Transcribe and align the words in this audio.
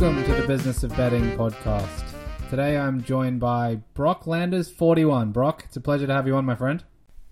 Welcome 0.00 0.24
to 0.24 0.40
the 0.40 0.46
Business 0.46 0.82
of 0.82 0.96
Betting 0.96 1.36
podcast. 1.36 2.14
Today 2.48 2.78
I'm 2.78 3.04
joined 3.04 3.38
by 3.38 3.82
Brock 3.92 4.26
Landers, 4.26 4.70
41. 4.70 5.30
Brock, 5.30 5.64
it's 5.66 5.76
a 5.76 5.80
pleasure 5.82 6.06
to 6.06 6.14
have 6.14 6.26
you 6.26 6.36
on, 6.36 6.46
my 6.46 6.54
friend. 6.54 6.82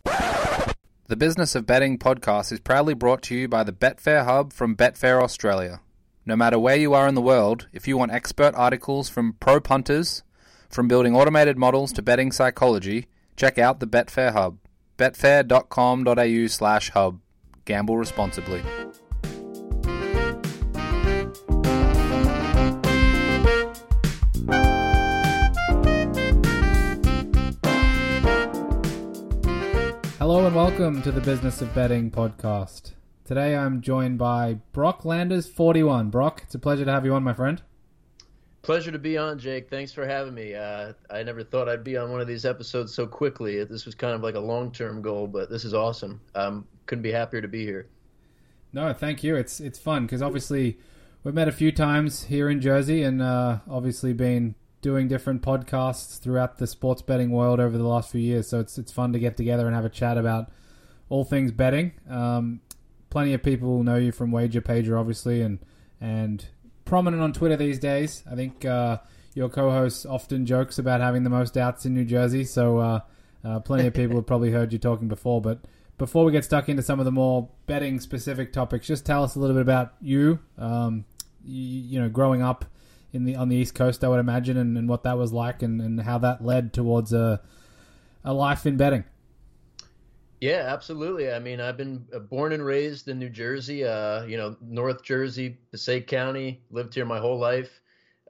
The 0.04 1.16
Business 1.16 1.54
of 1.54 1.64
Betting 1.64 1.98
podcast 1.98 2.52
is 2.52 2.61
proudly 2.61 2.93
brought 2.93 3.22
to 3.22 3.34
you 3.34 3.48
by 3.48 3.64
the 3.64 3.72
Betfair 3.72 4.26
Hub 4.26 4.52
from 4.52 4.76
Betfair 4.76 5.22
Australia. 5.22 5.80
No 6.26 6.36
matter 6.36 6.58
where 6.58 6.76
you 6.76 6.93
are 6.93 7.08
in 7.08 7.14
the 7.14 7.22
world, 7.22 7.68
if 7.72 7.89
you 7.89 7.96
want 7.96 8.12
expert 8.12 8.54
articles 8.54 9.08
from 9.08 9.32
pro 9.40 9.62
punters, 9.62 10.22
from 10.68 10.89
building 10.89 11.16
automated 11.16 11.57
models 11.57 11.90
to 11.94 12.03
betting 12.03 12.32
psychology, 12.32 13.07
check 13.35 13.57
out 13.57 13.80
the 13.80 13.86
Betfair 13.86 14.35
Hub. 14.35 14.58
Betfair.com.au 14.98 16.46
slash 16.48 16.90
hub. 16.90 17.21
Gamble 17.64 17.96
responsibly. 17.96 18.62
Welcome 30.58 31.00
to 31.00 31.12
the 31.12 31.21
Business 31.21 31.62
of 31.62 31.72
Betting 31.72 32.11
podcast. 32.11 32.91
Today 33.25 33.55
I'm 33.55 33.80
joined 33.80 34.19
by 34.19 34.55
Brock 34.72 35.05
Landers, 35.05 35.47
41. 35.47 36.11
Brock, 36.11 36.41
it's 36.42 36.55
a 36.56 36.58
pleasure 36.58 36.84
to 36.84 36.91
have 36.91 37.05
you 37.05 37.14
on, 37.14 37.22
my 37.22 37.33
friend. 37.33 37.62
Pleasure 38.62 38.91
to 38.91 38.98
be 38.98 39.17
on, 39.17 39.39
Jake. 39.39 39.70
Thanks 39.70 39.92
for 39.92 40.05
having 40.05 40.34
me. 40.34 40.56
Uh, 40.56 40.94
I 41.11 41.22
never 41.22 41.44
thought 41.44 41.69
I'd 41.69 41.84
be 41.84 41.97
on 41.97 42.11
one 42.11 42.20
of 42.20 42.27
these 42.27 42.44
episodes 42.44 42.92
so 42.92 43.06
quickly. 43.06 43.62
This 43.62 43.86
was 43.86 43.94
kind 43.94 44.14
of 44.14 44.22
like 44.22 44.34
a 44.34 44.41
long 44.41 44.73
term 44.73 45.01
goal, 45.01 45.29
but 45.29 45.48
this 45.48 45.64
is 45.64 45.75
awesome. 45.75 46.20
Um, 46.34 46.67
couldn't 46.86 47.03
be 47.03 47.12
happier 47.12 47.41
to 47.41 47.47
be 47.47 47.64
here. 47.64 47.86
No, 48.73 48.92
thank 48.92 49.23
you. 49.23 49.36
It's 49.36 49.61
it's 49.61 49.79
fun 49.79 50.06
because 50.06 50.23
obviously 50.23 50.77
we've 51.23 51.34
met 51.34 51.47
a 51.47 51.53
few 51.53 51.70
times 51.70 52.25
here 52.25 52.51
in 52.51 52.61
Jersey, 52.61 53.05
and 53.05 53.23
uh, 53.23 53.59
obviously 53.70 54.12
been 54.12 54.56
doing 54.81 55.09
different 55.09 55.43
podcasts 55.43 56.19
throughout 56.21 56.59
the 56.59 56.67
sports 56.67 57.03
betting 57.03 57.31
world 57.31 57.61
over 57.61 57.77
the 57.77 57.87
last 57.87 58.11
few 58.11 58.21
years. 58.21 58.48
So 58.48 58.61
it's 58.61 58.79
it's 58.79 58.93
fun 58.93 59.12
to 59.12 59.19
get 59.19 59.37
together 59.37 59.67
and 59.67 59.75
have 59.75 59.85
a 59.85 59.91
chat 59.91 60.19
about 60.19 60.51
all 61.09 61.25
things 61.25 61.53
betting. 61.53 61.93
Um, 62.09 62.61
plenty 63.11 63.35
of 63.35 63.43
people 63.43 63.83
know 63.83 63.97
you 63.97 64.12
from 64.12 64.31
Wager 64.31 64.61
Pager, 64.61 64.98
obviously, 64.98 65.43
and 65.43 65.59
and 66.01 66.47
prominent 66.85 67.23
on 67.23 67.33
Twitter 67.33 67.57
these 67.57 67.79
days. 67.79 68.23
I 68.31 68.35
think 68.35 68.65
uh, 68.65 68.98
your 69.35 69.48
co-host 69.48 70.07
often 70.07 70.47
jokes 70.47 70.79
about 70.79 71.01
having 71.01 71.25
the 71.25 71.31
most 71.31 71.57
outs 71.57 71.87
in 71.87 71.95
New 71.95 72.05
Jersey, 72.05 72.45
so 72.45 72.79
uh, 72.79 73.01
uh, 73.45 73.61
plenty 73.61 73.87
of 73.87 73.95
people 73.95 74.17
have 74.17 74.27
probably 74.27 74.51
heard 74.51 74.73
you 74.73 74.79
talking 74.79 75.09
before. 75.09 75.41
But 75.41 75.61
before 75.98 76.25
we 76.25 76.33
get 76.33 76.45
stuck 76.45 76.69
into 76.69 76.83
some 76.83 76.98
of 76.98 77.05
the 77.05 77.13
more 77.13 77.48
betting 77.67 78.01
specific 78.01 78.53
topics, 78.53 78.87
just 78.87 79.05
tell 79.05 79.25
us 79.25 79.35
a 79.35 79.41
little 79.41 79.55
bit 79.55 79.63
about 79.63 79.95
you. 80.01 80.39
Um, 80.57 81.05
you, 81.45 81.81
you, 81.81 82.01
know, 82.01 82.09
growing 82.09 82.42
up 82.42 82.65
in 83.12 83.25
the 83.25 83.37
on 83.37 83.48
the 83.48 83.56
East 83.56 83.75
Coast, 83.75 84.05
I 84.05 84.09
would 84.09 84.20
imagine, 84.20 84.56
and, 84.56 84.77
and 84.77 84.89
what 84.89 85.03
that 85.05 85.17
was 85.19 85.33
like, 85.33 85.62
and, 85.62 85.81
and 85.81 86.03
how 86.03 86.19
that 86.19 86.45
led 86.45 86.73
towards 86.73 87.12
a 87.12 87.41
a 88.25 88.33
life 88.33 88.67
in 88.67 88.77
betting. 88.77 89.05
Yeah, 90.41 90.64
absolutely. 90.69 91.33
I 91.33 91.41
mean, 91.41 91.61
I've 91.61 91.77
been 91.77 92.06
uh, 92.14 92.20
born 92.20 92.53
and 92.53 92.64
raised 92.64 93.09
in 93.09 93.19
New 93.19 93.29
Jersey, 93.29 93.84
uh, 93.84 94.25
you 94.25 94.36
know, 94.36 94.56
North 94.61 95.03
Jersey, 95.03 95.59
Passaic 95.73 96.06
County, 96.06 96.62
lived 96.70 96.95
here 96.95 97.05
my 97.05 97.19
whole 97.19 97.39
life. 97.39 97.81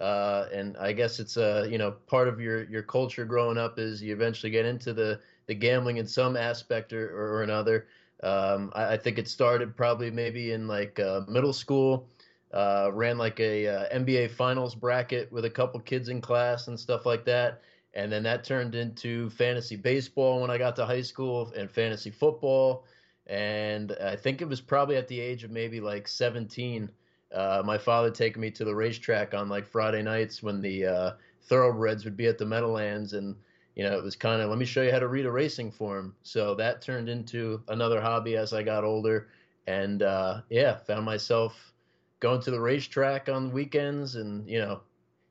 Uh, 0.01 0.47
and 0.53 0.77
I 0.79 0.93
guess 0.93 1.19
it's 1.19 1.37
a, 1.37 1.63
uh, 1.63 1.65
you 1.65 1.77
know, 1.77 1.91
part 2.07 2.29
of 2.29 2.41
your, 2.41 2.65
your 2.65 2.83
culture 2.83 3.25
growing 3.25 3.59
up 3.59 3.79
is 3.79 4.01
you 4.01 4.13
eventually 4.13 4.51
get 4.51 4.65
into 4.65 4.95
the, 4.95 5.21
the 5.49 5.55
gambling 5.55 5.97
in 5.97 6.07
some 6.07 6.37
aspect 6.37 6.93
or, 6.93 7.11
or 7.11 7.43
another. 7.43 7.89
Um, 8.23 8.73
I, 8.75 8.95
I, 8.95 8.97
think 8.97 9.19
it 9.19 9.29
started 9.29 9.77
probably 9.77 10.11
maybe 10.11 10.53
in 10.53 10.67
like 10.67 10.99
uh, 10.99 11.23
middle 11.29 11.53
school, 11.53 12.09
uh, 12.53 12.91
ran 12.93 13.19
like 13.19 13.41
a 13.41 13.89
NBA 13.93 14.31
finals 14.31 14.75
bracket 14.75 15.31
with 15.33 15.45
a 15.45 15.51
couple 15.51 15.81
kids 15.81 16.09
in 16.09 16.21
class 16.21 16.69
and 16.69 16.79
stuff 16.79 17.07
like 17.07 17.25
that 17.27 17.63
and 17.95 18.13
then 18.13 18.23
that 18.23 18.45
turned 18.45 18.75
into 18.75 19.31
fantasy 19.31 19.77
baseball 19.77 20.41
when 20.41 20.51
I 20.51 20.59
got 20.59 20.77
to 20.77 20.87
high 20.87 21.03
school 21.03 21.53
and 21.57 21.71
fantasy 21.71 22.11
football. 22.11 22.85
And 23.27 23.93
I 24.03 24.17
think 24.17 24.41
it 24.41 24.49
was 24.49 24.61
probably 24.61 24.97
at 24.97 25.09
the 25.09 25.19
age 25.19 25.45
of 25.45 25.51
maybe 25.51 25.81
like 25.81 26.07
17. 26.07 26.91
Uh, 27.35 27.63
my 27.65 27.77
father 27.77 28.11
taking 28.11 28.41
me 28.41 28.51
to 28.53 28.65
the 28.65 28.75
racetrack 28.75 29.35
on 29.35 29.49
like 29.49 29.67
Friday 29.67 30.03
nights 30.03 30.43
when 30.43 30.61
the 30.61 30.87
uh, 30.87 31.11
thoroughbreds 31.43 32.05
would 32.05 32.17
be 32.17 32.27
at 32.27 32.39
the 32.39 32.47
Meadowlands, 32.47 33.13
and 33.13 33.37
you 33.75 33.85
know 33.85 33.99
it 33.99 34.03
was 34.03 34.17
kind 34.17 34.41
of 34.41 34.49
let 34.49 34.59
me 34.59 34.65
show 34.65 34.83
you 34.83 34.93
how 34.93 34.99
to 34.99 35.09
read 35.09 35.27
a 35.27 35.31
racing 35.31 35.71
form. 35.71 36.15
So 36.23 36.55
that 36.55 36.81
turned 36.81 37.09
into 37.09 37.63
another 37.69 38.01
hobby 38.01 38.37
as 38.37 38.55
I 38.55 38.63
got 38.63 38.85
older, 38.85 39.29
and 39.67 40.03
uh, 40.03 40.41
yeah, 40.49 40.77
found 40.77 41.05
myself 41.05 41.75
going 42.21 42.41
to 42.43 42.51
the 42.51 42.61
racetrack 42.61 43.29
on 43.29 43.53
weekends, 43.53 44.17
and 44.17 44.49
you 44.49 44.59
know 44.59 44.81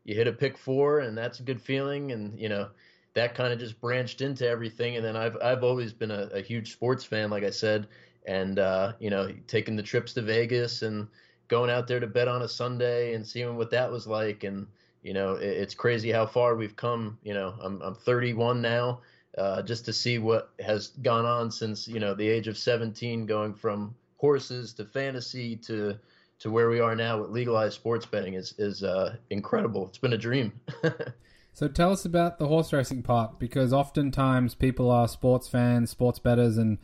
you 0.08 0.16
hit 0.16 0.28
a 0.28 0.32
pick 0.32 0.58
four, 0.58 1.00
and 1.00 1.18
that's 1.18 1.40
a 1.40 1.44
good 1.44 1.62
feeling. 1.62 2.12
And 2.12 2.40
you 2.40 2.50
know, 2.50 2.70
that 3.14 3.36
kind 3.36 3.54
of 3.54 3.60
just 3.60 3.80
branched 3.82 4.22
into 4.22 4.48
everything. 4.48 4.96
And 4.96 5.06
then 5.06 5.16
I've 5.16 5.38
I've 5.42 5.64
always 5.64 5.94
been 5.94 6.12
a, 6.12 6.30
a 6.34 6.42
huge 6.42 6.72
sports 6.72 7.04
fan, 7.04 7.30
like 7.30 7.44
I 7.44 7.50
said, 7.50 7.88
and 8.26 8.58
uh, 8.58 8.94
you 9.00 9.10
know, 9.10 9.30
taking 9.48 9.76
the 9.76 9.84
trips 9.84 10.14
to 10.14 10.22
Vegas 10.22 10.82
and 10.82 11.08
going 11.50 11.70
out 11.70 11.88
there 11.88 12.00
to 12.00 12.08
bet 12.08 12.28
on 12.28 12.42
a 12.42 12.48
Sunday 12.48 13.14
and 13.14 13.26
seeing 13.26 13.56
what 13.58 13.70
that 13.72 13.92
was 13.92 14.08
like. 14.08 14.44
And 14.44 14.66
you 15.04 15.14
know, 15.14 15.36
it, 15.36 15.50
it's 15.50 15.76
crazy 15.76 16.12
how 16.12 16.26
far 16.26 16.56
we've 16.56 16.76
come. 16.76 17.18
You 17.24 17.34
know, 17.34 17.56
I'm 17.62 17.82
I'm 17.82 17.96
31 17.96 18.62
now. 18.62 19.02
Uh, 19.38 19.62
just 19.62 19.86
to 19.86 19.94
see 19.94 20.18
what 20.18 20.50
has 20.60 20.88
gone 21.04 21.26
on 21.26 21.52
since 21.52 21.88
you 21.88 22.00
know 22.00 22.16
the 22.16 22.28
age 22.28 22.48
of 22.48 22.58
17, 22.58 23.26
going 23.26 23.54
from 23.54 23.94
horses 24.18 24.74
to 24.74 24.86
fantasy 24.86 25.56
to 25.56 25.98
to 26.40 26.52
where 26.52 26.70
we 26.70 26.80
are 26.80 26.96
now 26.96 27.20
with 27.20 27.32
legalized 27.32 27.76
sports 27.76 28.06
betting 28.06 28.34
is 28.34 28.54
is 28.58 28.84
uh, 28.84 29.16
incredible. 29.30 29.88
It's 29.88 29.98
been 29.98 30.14
a 30.14 30.18
dream. 30.18 30.60
so 31.54 31.68
tell 31.68 31.92
us 31.92 32.06
about 32.06 32.40
the 32.40 32.48
horse 32.48 32.72
racing 32.72 33.04
part 33.04 33.40
because 33.40 33.74
oftentimes 33.74 34.56
people 34.56 34.92
are 34.92 35.08
sports 35.08 35.48
fans, 35.48 35.90
sports 35.90 36.20
betters, 36.20 36.58
and 36.58 36.78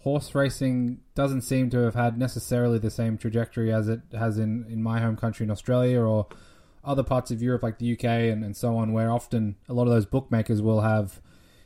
horse 0.00 0.34
racing 0.34 1.00
doesn't 1.14 1.42
seem 1.42 1.70
to 1.70 1.78
have 1.78 1.94
had 1.94 2.18
necessarily 2.18 2.78
the 2.78 2.90
same 2.90 3.18
trajectory 3.18 3.72
as 3.72 3.88
it 3.88 4.00
has 4.12 4.38
in, 4.38 4.64
in 4.68 4.82
my 4.82 5.00
home 5.00 5.16
country 5.16 5.44
in 5.44 5.50
Australia 5.50 6.00
or 6.00 6.26
other 6.82 7.02
parts 7.02 7.30
of 7.30 7.42
Europe 7.42 7.62
like 7.62 7.78
the 7.78 7.92
UK 7.92 8.04
and, 8.04 8.42
and 8.42 8.56
so 8.56 8.76
on, 8.76 8.92
where 8.92 9.10
often 9.10 9.56
a 9.68 9.74
lot 9.74 9.82
of 9.82 9.90
those 9.90 10.06
bookmakers 10.06 10.62
will 10.62 10.80
have 10.80 11.20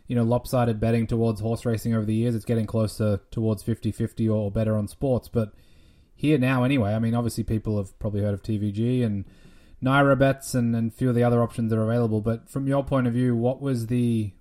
you 0.06 0.14
know 0.14 0.22
lopsided 0.22 0.78
betting 0.78 1.06
towards 1.06 1.40
horse 1.40 1.64
racing 1.64 1.94
over 1.94 2.04
the 2.04 2.14
years. 2.14 2.34
It's 2.34 2.44
getting 2.44 2.66
closer 2.66 3.20
towards 3.30 3.62
50-50 3.62 4.32
or 4.32 4.50
better 4.50 4.76
on 4.76 4.88
sports, 4.88 5.28
but 5.28 5.52
here 6.14 6.38
now 6.38 6.64
anyway. 6.64 6.94
I 6.94 6.98
mean, 6.98 7.14
obviously 7.14 7.44
people 7.44 7.76
have 7.78 7.98
probably 7.98 8.22
heard 8.22 8.34
of 8.34 8.42
TVG 8.42 9.04
and 9.04 9.24
NYRA 9.82 10.18
bets 10.18 10.54
and, 10.54 10.74
and 10.74 10.90
a 10.90 10.94
few 10.94 11.08
of 11.08 11.14
the 11.14 11.24
other 11.24 11.42
options 11.42 11.70
that 11.70 11.78
are 11.78 11.84
available. 11.84 12.20
But 12.20 12.48
from 12.48 12.66
your 12.66 12.84
point 12.84 13.06
of 13.06 13.12
view, 13.12 13.36
what 13.36 13.60
was 13.60 13.86
the 13.86 14.32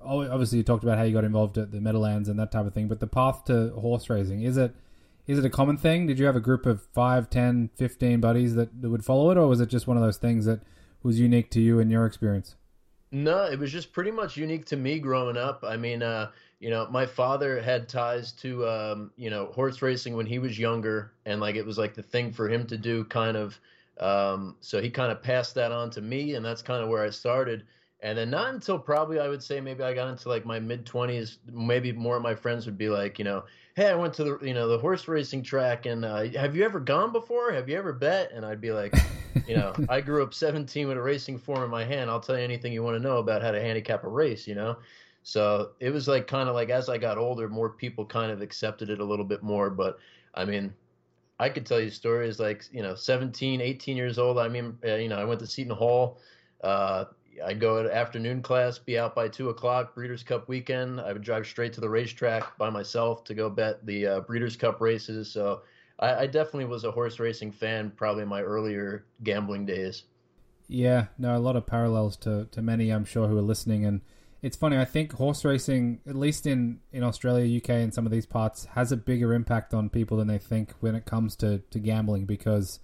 obviously 0.00 0.58
you 0.58 0.64
talked 0.64 0.84
about 0.84 0.98
how 0.98 1.04
you 1.04 1.12
got 1.12 1.24
involved 1.24 1.58
at 1.58 1.72
the 1.72 1.80
Meadowlands 1.80 2.28
and 2.28 2.38
that 2.38 2.52
type 2.52 2.66
of 2.66 2.72
thing, 2.72 2.86
but 2.88 3.00
the 3.00 3.06
path 3.06 3.44
to 3.46 3.70
horse 3.70 4.08
racing 4.08 4.42
is 4.42 4.56
it 4.56 4.74
is 5.26 5.38
it 5.40 5.44
a 5.44 5.50
common 5.50 5.76
thing? 5.76 6.06
Did 6.06 6.20
you 6.20 6.26
have 6.26 6.36
a 6.36 6.40
group 6.40 6.66
of 6.66 6.82
5, 6.94 7.28
10, 7.28 7.70
15 7.74 8.20
buddies 8.20 8.54
that, 8.54 8.80
that 8.80 8.88
would 8.88 9.04
follow 9.04 9.32
it, 9.32 9.36
or 9.36 9.48
was 9.48 9.60
it 9.60 9.68
just 9.68 9.88
one 9.88 9.96
of 9.96 10.02
those 10.02 10.18
things 10.18 10.44
that 10.44 10.60
was 11.02 11.18
unique 11.18 11.50
to 11.50 11.60
you 11.60 11.80
and 11.80 11.90
your 11.90 12.06
experience? 12.06 12.54
No, 13.10 13.44
it 13.44 13.58
was 13.58 13.72
just 13.72 13.92
pretty 13.92 14.12
much 14.12 14.36
unique 14.36 14.66
to 14.66 14.76
me 14.76 15.00
growing 15.00 15.36
up. 15.36 15.64
I 15.66 15.76
mean, 15.76 16.02
uh, 16.02 16.30
you 16.58 16.70
know, 16.70 16.88
my 16.90 17.04
father 17.04 17.60
had 17.60 17.88
ties 17.88 18.32
to, 18.32 18.66
um, 18.66 19.10
you 19.16 19.28
know, 19.30 19.46
horse 19.46 19.82
racing 19.82 20.16
when 20.16 20.26
he 20.26 20.38
was 20.38 20.58
younger, 20.58 21.12
and 21.26 21.40
like 21.40 21.56
it 21.56 21.66
was 21.66 21.78
like 21.78 21.94
the 21.94 22.02
thing 22.02 22.32
for 22.32 22.48
him 22.48 22.66
to 22.66 22.76
do, 22.76 23.04
kind 23.04 23.36
of. 23.36 23.58
Um, 23.98 24.56
so 24.60 24.80
he 24.80 24.90
kind 24.90 25.10
of 25.10 25.22
passed 25.22 25.54
that 25.54 25.72
on 25.72 25.90
to 25.90 26.00
me, 26.00 26.34
and 26.34 26.44
that's 26.44 26.62
kind 26.62 26.82
of 26.82 26.88
where 26.88 27.02
I 27.02 27.10
started. 27.10 27.64
And 28.00 28.16
then 28.16 28.30
not 28.30 28.52
until 28.52 28.78
probably 28.78 29.18
I 29.18 29.28
would 29.28 29.42
say 29.42 29.60
maybe 29.60 29.82
I 29.82 29.94
got 29.94 30.08
into 30.08 30.28
like 30.28 30.44
my 30.44 30.60
mid 30.60 30.84
twenties, 30.84 31.38
maybe 31.50 31.92
more 31.92 32.16
of 32.16 32.22
my 32.22 32.34
friends 32.34 32.66
would 32.66 32.76
be 32.76 32.88
like, 32.88 33.18
you 33.18 33.24
know, 33.24 33.44
hey, 33.74 33.88
I 33.88 33.94
went 33.94 34.14
to 34.14 34.24
the 34.24 34.38
you 34.42 34.54
know 34.54 34.68
the 34.68 34.78
horse 34.78 35.08
racing 35.08 35.42
track, 35.42 35.86
and 35.86 36.04
uh, 36.04 36.24
have 36.38 36.56
you 36.56 36.64
ever 36.64 36.80
gone 36.80 37.12
before? 37.12 37.52
Have 37.52 37.68
you 37.68 37.76
ever 37.76 37.92
bet? 37.92 38.32
And 38.32 38.44
I'd 38.44 38.60
be 38.60 38.72
like, 38.72 38.94
you 39.46 39.56
know, 39.56 39.74
I 39.88 40.00
grew 40.00 40.22
up 40.22 40.34
17 40.34 40.88
with 40.88 40.96
a 40.96 41.02
racing 41.02 41.38
form 41.38 41.62
in 41.62 41.70
my 41.70 41.84
hand. 41.84 42.10
I'll 42.10 42.20
tell 42.20 42.36
you 42.36 42.44
anything 42.44 42.72
you 42.72 42.82
want 42.82 42.96
to 42.96 43.02
know 43.02 43.18
about 43.18 43.42
how 43.42 43.50
to 43.50 43.60
handicap 43.60 44.04
a 44.04 44.08
race, 44.08 44.46
you 44.46 44.54
know. 44.54 44.76
So 45.26 45.72
it 45.80 45.90
was 45.90 46.06
like 46.06 46.28
kind 46.28 46.48
of 46.48 46.54
like 46.54 46.70
as 46.70 46.88
I 46.88 46.98
got 46.98 47.18
older, 47.18 47.48
more 47.48 47.68
people 47.68 48.06
kind 48.06 48.30
of 48.30 48.42
accepted 48.42 48.90
it 48.90 49.00
a 49.00 49.04
little 49.04 49.24
bit 49.24 49.42
more. 49.42 49.70
But 49.70 49.98
I 50.32 50.44
mean, 50.44 50.72
I 51.40 51.48
could 51.48 51.66
tell 51.66 51.80
you 51.80 51.90
stories 51.90 52.38
like, 52.38 52.66
you 52.70 52.80
know, 52.80 52.94
17, 52.94 53.60
18 53.60 53.96
years 53.96 54.20
old. 54.20 54.38
I 54.38 54.46
mean, 54.46 54.78
uh, 54.86 54.94
you 54.94 55.08
know, 55.08 55.18
I 55.18 55.24
went 55.24 55.40
to 55.40 55.46
Seton 55.48 55.74
Hall. 55.74 56.20
Uh, 56.62 57.06
I'd 57.44 57.58
go 57.58 57.80
at 57.80 57.90
afternoon 57.90 58.40
class, 58.40 58.78
be 58.78 59.00
out 59.00 59.16
by 59.16 59.26
two 59.26 59.48
o'clock, 59.48 59.96
Breeders' 59.96 60.22
Cup 60.22 60.48
weekend. 60.48 61.00
I 61.00 61.12
would 61.12 61.22
drive 61.22 61.44
straight 61.44 61.72
to 61.72 61.80
the 61.80 61.90
racetrack 61.90 62.56
by 62.56 62.70
myself 62.70 63.24
to 63.24 63.34
go 63.34 63.50
bet 63.50 63.84
the 63.84 64.06
uh, 64.06 64.20
Breeders' 64.20 64.54
Cup 64.54 64.80
races. 64.80 65.28
So 65.28 65.62
I, 65.98 66.14
I, 66.14 66.26
definitely 66.28 66.66
was 66.66 66.84
a 66.84 66.92
horse 66.92 67.18
racing 67.18 67.50
fan, 67.50 67.90
probably 67.96 68.22
in 68.22 68.28
my 68.28 68.42
earlier 68.42 69.04
gambling 69.24 69.66
days. 69.66 70.04
Yeah, 70.68 71.06
no, 71.18 71.36
a 71.36 71.40
lot 71.40 71.56
of 71.56 71.66
parallels 71.66 72.16
to, 72.18 72.46
to 72.52 72.62
many, 72.62 72.90
I'm 72.90 73.04
sure, 73.04 73.26
who 73.26 73.36
are 73.36 73.42
listening. 73.42 73.84
And 73.84 74.02
it's 74.42 74.56
funny. 74.56 74.76
I 74.76 74.84
think 74.84 75.12
horse 75.12 75.44
racing, 75.44 76.00
at 76.06 76.14
least 76.14 76.46
in, 76.46 76.80
in 76.92 77.02
Australia, 77.02 77.58
UK, 77.58 77.70
and 77.70 77.94
some 77.94 78.06
of 78.06 78.12
these 78.12 78.26
parts, 78.26 78.66
has 78.74 78.92
a 78.92 78.96
bigger 78.96 79.32
impact 79.32 79.72
on 79.72 79.88
people 79.88 80.16
than 80.18 80.28
they 80.28 80.38
think 80.38 80.72
when 80.80 80.94
it 80.94 81.04
comes 81.04 81.36
to, 81.36 81.58
to 81.70 81.78
gambling 81.78 82.26
because 82.26 82.80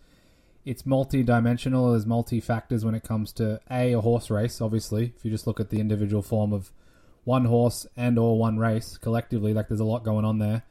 it's 0.65 0.87
multi-dimensional. 0.87 1.91
There's 1.91 2.07
multi-factors 2.07 2.85
when 2.85 2.95
it 2.95 3.03
comes 3.03 3.33
to 3.35 3.61
a 3.71 3.93
a 3.93 4.01
horse 4.01 4.31
race. 4.31 4.61
Obviously, 4.61 5.13
if 5.17 5.25
you 5.25 5.31
just 5.31 5.47
look 5.47 5.61
at 5.61 5.71
the 5.71 5.81
individual 5.81 6.23
form 6.23 6.53
of 6.53 6.73
one 7.25 7.45
horse 7.45 7.87
and 7.97 8.19
or 8.19 8.39
one 8.39 8.59
race 8.59 8.97
collectively, 8.97 9.53
like 9.53 9.69
there's 9.69 9.81
a 9.81 9.85
lot 9.85 10.05
going 10.05 10.25
on 10.25 10.39
there. 10.39 10.63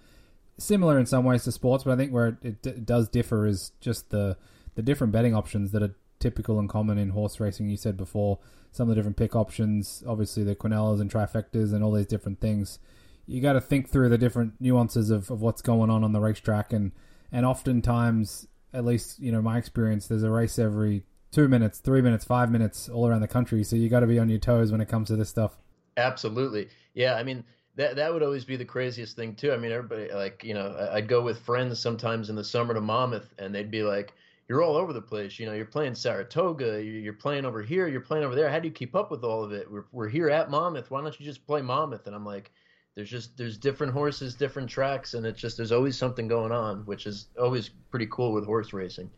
Similar 0.58 1.00
in 1.00 1.06
some 1.06 1.26
ways 1.26 1.44
to 1.44 1.52
sports, 1.52 1.84
but 1.84 1.94
I 1.94 1.98
think 1.98 2.12
where 2.12 2.28
it, 2.28 2.36
it, 2.44 2.68
it 2.68 2.86
does 2.86 3.10
differ 3.10 3.46
is 3.48 3.72
just 3.82 4.10
the 4.10 4.38
the 4.76 4.82
different 4.82 5.12
betting 5.12 5.36
options 5.36 5.72
that 5.72 5.84
are 5.84 5.96
typical 6.20 6.60
and 6.60 6.70
common 6.70 6.98
in 6.98 7.10
horse 7.10 7.40
racing. 7.40 7.70
You 7.70 7.78
said 7.78 7.98
before 7.98 8.40
some 8.72 8.90
of 8.90 8.90
the 8.90 8.96
different 8.96 9.18
pick 9.18 9.36
options, 9.36 10.04
obviously 10.08 10.44
the 10.44 10.56
quinellas 10.56 11.02
and 11.02 11.12
trifectas 11.12 11.74
and 11.74 11.84
all 11.84 11.92
these 11.92 12.06
different 12.06 12.40
things. 12.40 12.80
You 13.28 13.42
got 13.42 13.54
to 13.54 13.62
think 13.62 13.90
through 13.90 14.10
the 14.10 14.18
different 14.18 14.54
nuances 14.60 15.10
of, 15.10 15.30
of 15.30 15.42
what's 15.42 15.62
going 15.62 15.90
on 15.90 16.04
on 16.04 16.12
the 16.12 16.20
racetrack, 16.20 16.74
and 16.74 16.92
and 17.32 17.46
oftentimes, 17.46 18.48
at 18.74 18.84
least 18.84 19.20
you 19.20 19.32
know 19.32 19.42
my 19.42 19.58
experience, 19.58 20.08
there's 20.08 20.24
a 20.24 20.32
race 20.32 20.58
every 20.58 21.04
two 21.32 21.48
minutes, 21.48 21.80
three 21.80 22.02
minutes, 22.02 22.26
five 22.26 22.52
minutes 22.52 22.90
all 22.90 23.08
around 23.08 23.22
the 23.22 23.28
country. 23.28 23.64
So 23.64 23.76
you 23.76 23.90
got 23.90 24.02
to 24.02 24.08
be 24.08 24.20
on 24.20 24.30
your 24.30 24.40
toes 24.40 24.72
when 24.72 24.82
it 24.82 24.90
comes 24.90 25.08
to 25.10 25.16
this 25.16 25.30
stuff. 25.30 25.58
Absolutely, 25.98 26.70
yeah. 26.94 27.16
I 27.16 27.24
mean, 27.24 27.44
that 27.76 27.96
that 27.98 28.14
would 28.14 28.24
always 28.24 28.44
be 28.44 28.56
the 28.56 28.66
craziest 28.66 29.16
thing 29.16 29.36
too. 29.36 29.54
I 29.54 29.58
mean, 29.58 29.72
everybody 29.72 30.12
like 30.12 30.44
you 30.44 30.54
know, 30.54 30.90
I'd 30.92 31.08
go 31.08 31.22
with 31.22 31.40
friends 31.40 31.80
sometimes 31.80 32.30
in 32.30 32.36
the 32.36 32.44
summer 32.44 32.74
to 32.74 32.82
Monmouth, 32.82 33.34
and 33.38 33.54
they'd 33.54 33.72
be 33.72 33.84
like, 33.84 34.14
"You're 34.48 34.64
all 34.64 34.76
over 34.76 34.94
the 34.94 35.02
place. 35.02 35.40
You 35.40 35.46
know, 35.46 35.54
you're 35.54 35.66
playing 35.66 35.96
Saratoga, 35.96 36.84
you're 36.84 37.14
playing 37.14 37.46
over 37.46 37.62
here, 37.62 37.88
you're 37.88 38.02
playing 38.02 38.24
over 38.24 38.36
there. 38.36 38.50
How 38.50 38.60
do 38.60 38.68
you 38.68 38.74
keep 38.74 38.96
up 38.96 39.12
with 39.12 39.24
all 39.24 39.44
of 39.44 39.52
it? 39.52 39.70
We're 39.70 39.86
we're 39.92 40.10
here 40.10 40.30
at 40.30 40.50
Monmouth. 40.50 40.92
Why 40.92 41.02
don't 41.02 41.20
you 41.20 41.26
just 41.26 41.46
play 41.48 41.62
Monmouth?" 41.62 42.08
And 42.08 42.16
I'm 42.16 42.26
like, 42.26 42.52
"There's 42.96 43.10
just 43.10 43.38
there's 43.38 43.58
different 43.58 43.94
horses, 43.94 44.36
different 44.36 44.70
tracks, 44.70 45.14
and 45.14 45.26
it's 45.26 45.40
just 45.40 45.58
there's 45.58 45.72
always 45.72 45.98
something 45.98 46.28
going 46.28 46.52
on, 46.52 46.86
which 46.86 47.08
is 47.08 47.28
always 47.40 47.70
pretty 47.70 48.08
cool 48.08 48.34
with 48.34 48.46
horse 48.46 48.74
racing." 48.74 49.10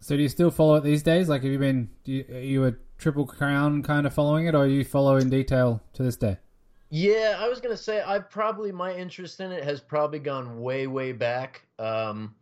So 0.00 0.16
do 0.16 0.22
you 0.22 0.28
still 0.28 0.50
follow 0.50 0.74
it 0.76 0.84
these 0.84 1.02
days? 1.02 1.28
Like, 1.28 1.42
have 1.44 1.52
you 1.52 1.58
been? 1.58 1.88
You, 2.04 2.24
are 2.28 2.40
you 2.40 2.64
a 2.66 2.74
Triple 2.98 3.26
Crown 3.26 3.82
kind 3.82 4.06
of 4.06 4.12
following 4.12 4.46
it, 4.46 4.54
or 4.54 4.66
you 4.66 4.84
follow 4.84 5.16
in 5.16 5.30
detail 5.30 5.82
to 5.94 6.02
this 6.02 6.16
day? 6.16 6.38
Yeah, 6.90 7.36
I 7.38 7.48
was 7.48 7.60
gonna 7.60 7.76
say 7.76 8.02
I 8.06 8.18
probably 8.18 8.70
my 8.70 8.94
interest 8.94 9.40
in 9.40 9.50
it 9.50 9.64
has 9.64 9.80
probably 9.80 10.18
gone 10.18 10.60
way 10.60 10.86
way 10.86 11.12
back. 11.12 11.66
Um, 11.78 12.34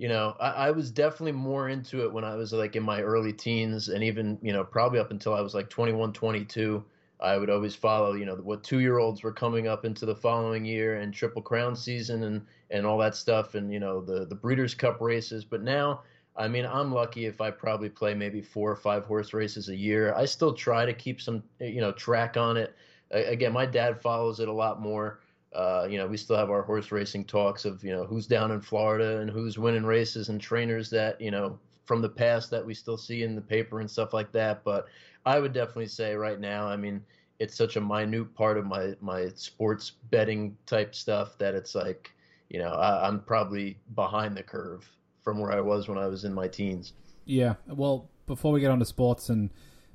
you 0.00 0.08
know, 0.08 0.34
I, 0.40 0.50
I, 0.50 0.70
was 0.70 0.90
definitely 0.90 1.32
more 1.32 1.68
into 1.68 2.02
it 2.04 2.10
when 2.10 2.24
I 2.24 2.34
was 2.34 2.54
like 2.54 2.74
in 2.74 2.82
my 2.82 3.02
early 3.02 3.34
teens, 3.34 3.90
and 3.90 4.02
even 4.02 4.38
you 4.40 4.50
know 4.50 4.64
probably 4.64 4.98
up 4.98 5.10
until 5.10 5.34
I 5.34 5.42
was 5.42 5.52
like 5.54 5.68
21, 5.68 6.14
22. 6.14 6.82
I 7.20 7.36
would 7.36 7.50
always 7.50 7.74
follow, 7.74 8.14
you 8.14 8.24
know, 8.24 8.36
what 8.36 8.64
two 8.64 8.78
year 8.78 8.96
olds 8.96 9.22
were 9.22 9.32
coming 9.32 9.68
up 9.68 9.84
into 9.84 10.06
the 10.06 10.16
following 10.16 10.64
year 10.64 10.96
and 10.96 11.12
Triple 11.12 11.42
Crown 11.42 11.76
season 11.76 12.22
and 12.22 12.46
and 12.70 12.86
all 12.86 12.96
that 12.96 13.14
stuff, 13.14 13.54
and 13.54 13.70
you 13.70 13.78
know 13.78 14.00
the 14.00 14.24
the 14.24 14.34
Breeders' 14.34 14.74
Cup 14.74 15.02
races. 15.02 15.44
But 15.44 15.62
now 15.62 16.00
I 16.34 16.48
mean, 16.48 16.64
I'm 16.64 16.94
lucky 16.94 17.26
if 17.26 17.42
I 17.42 17.50
probably 17.50 17.90
play 17.90 18.14
maybe 18.14 18.40
four 18.40 18.70
or 18.70 18.76
five 18.76 19.04
horse 19.04 19.34
races 19.34 19.68
a 19.68 19.76
year. 19.76 20.14
I 20.14 20.24
still 20.24 20.54
try 20.54 20.86
to 20.86 20.94
keep 20.94 21.20
some, 21.20 21.42
you 21.60 21.82
know, 21.82 21.92
track 21.92 22.38
on 22.38 22.56
it. 22.56 22.74
Again, 23.10 23.52
my 23.52 23.66
dad 23.66 24.00
follows 24.00 24.40
it 24.40 24.48
a 24.48 24.52
lot 24.52 24.80
more. 24.80 25.20
Uh, 25.52 25.86
you 25.90 25.98
know, 25.98 26.06
we 26.06 26.16
still 26.16 26.36
have 26.36 26.50
our 26.50 26.62
horse 26.62 26.92
racing 26.92 27.24
talks 27.24 27.64
of, 27.64 27.82
you 27.82 27.90
know, 27.90 28.04
who's 28.04 28.26
down 28.26 28.52
in 28.52 28.60
Florida 28.60 29.18
and 29.18 29.30
who's 29.30 29.58
winning 29.58 29.84
races 29.84 30.28
and 30.28 30.40
trainers 30.40 30.88
that, 30.90 31.20
you 31.20 31.30
know, 31.30 31.58
from 31.84 32.00
the 32.00 32.08
past 32.08 32.50
that 32.50 32.64
we 32.64 32.72
still 32.72 32.96
see 32.96 33.24
in 33.24 33.34
the 33.34 33.40
paper 33.40 33.80
and 33.80 33.90
stuff 33.90 34.12
like 34.12 34.30
that. 34.30 34.62
But 34.62 34.86
I 35.26 35.40
would 35.40 35.52
definitely 35.52 35.88
say 35.88 36.14
right 36.14 36.38
now, 36.38 36.68
I 36.68 36.76
mean, 36.76 37.02
it's 37.40 37.56
such 37.56 37.76
a 37.76 37.80
minute 37.80 38.32
part 38.34 38.58
of 38.58 38.66
my, 38.66 38.94
my 39.00 39.28
sports 39.34 39.92
betting 40.10 40.56
type 40.66 40.94
stuff 40.94 41.36
that 41.38 41.54
it's 41.54 41.74
like, 41.74 42.12
you 42.48 42.60
know, 42.60 42.70
I, 42.70 43.08
I'm 43.08 43.20
probably 43.20 43.78
behind 43.96 44.36
the 44.36 44.42
curve 44.42 44.88
from 45.22 45.40
where 45.40 45.50
I 45.50 45.60
was 45.60 45.88
when 45.88 45.98
I 45.98 46.06
was 46.06 46.24
in 46.24 46.32
my 46.32 46.46
teens. 46.46 46.92
Yeah. 47.24 47.54
Well, 47.66 48.08
before 48.26 48.52
we 48.52 48.60
get 48.60 48.70
on 48.70 48.78
to 48.78 48.84
sports 48.84 49.28
and 49.28 49.50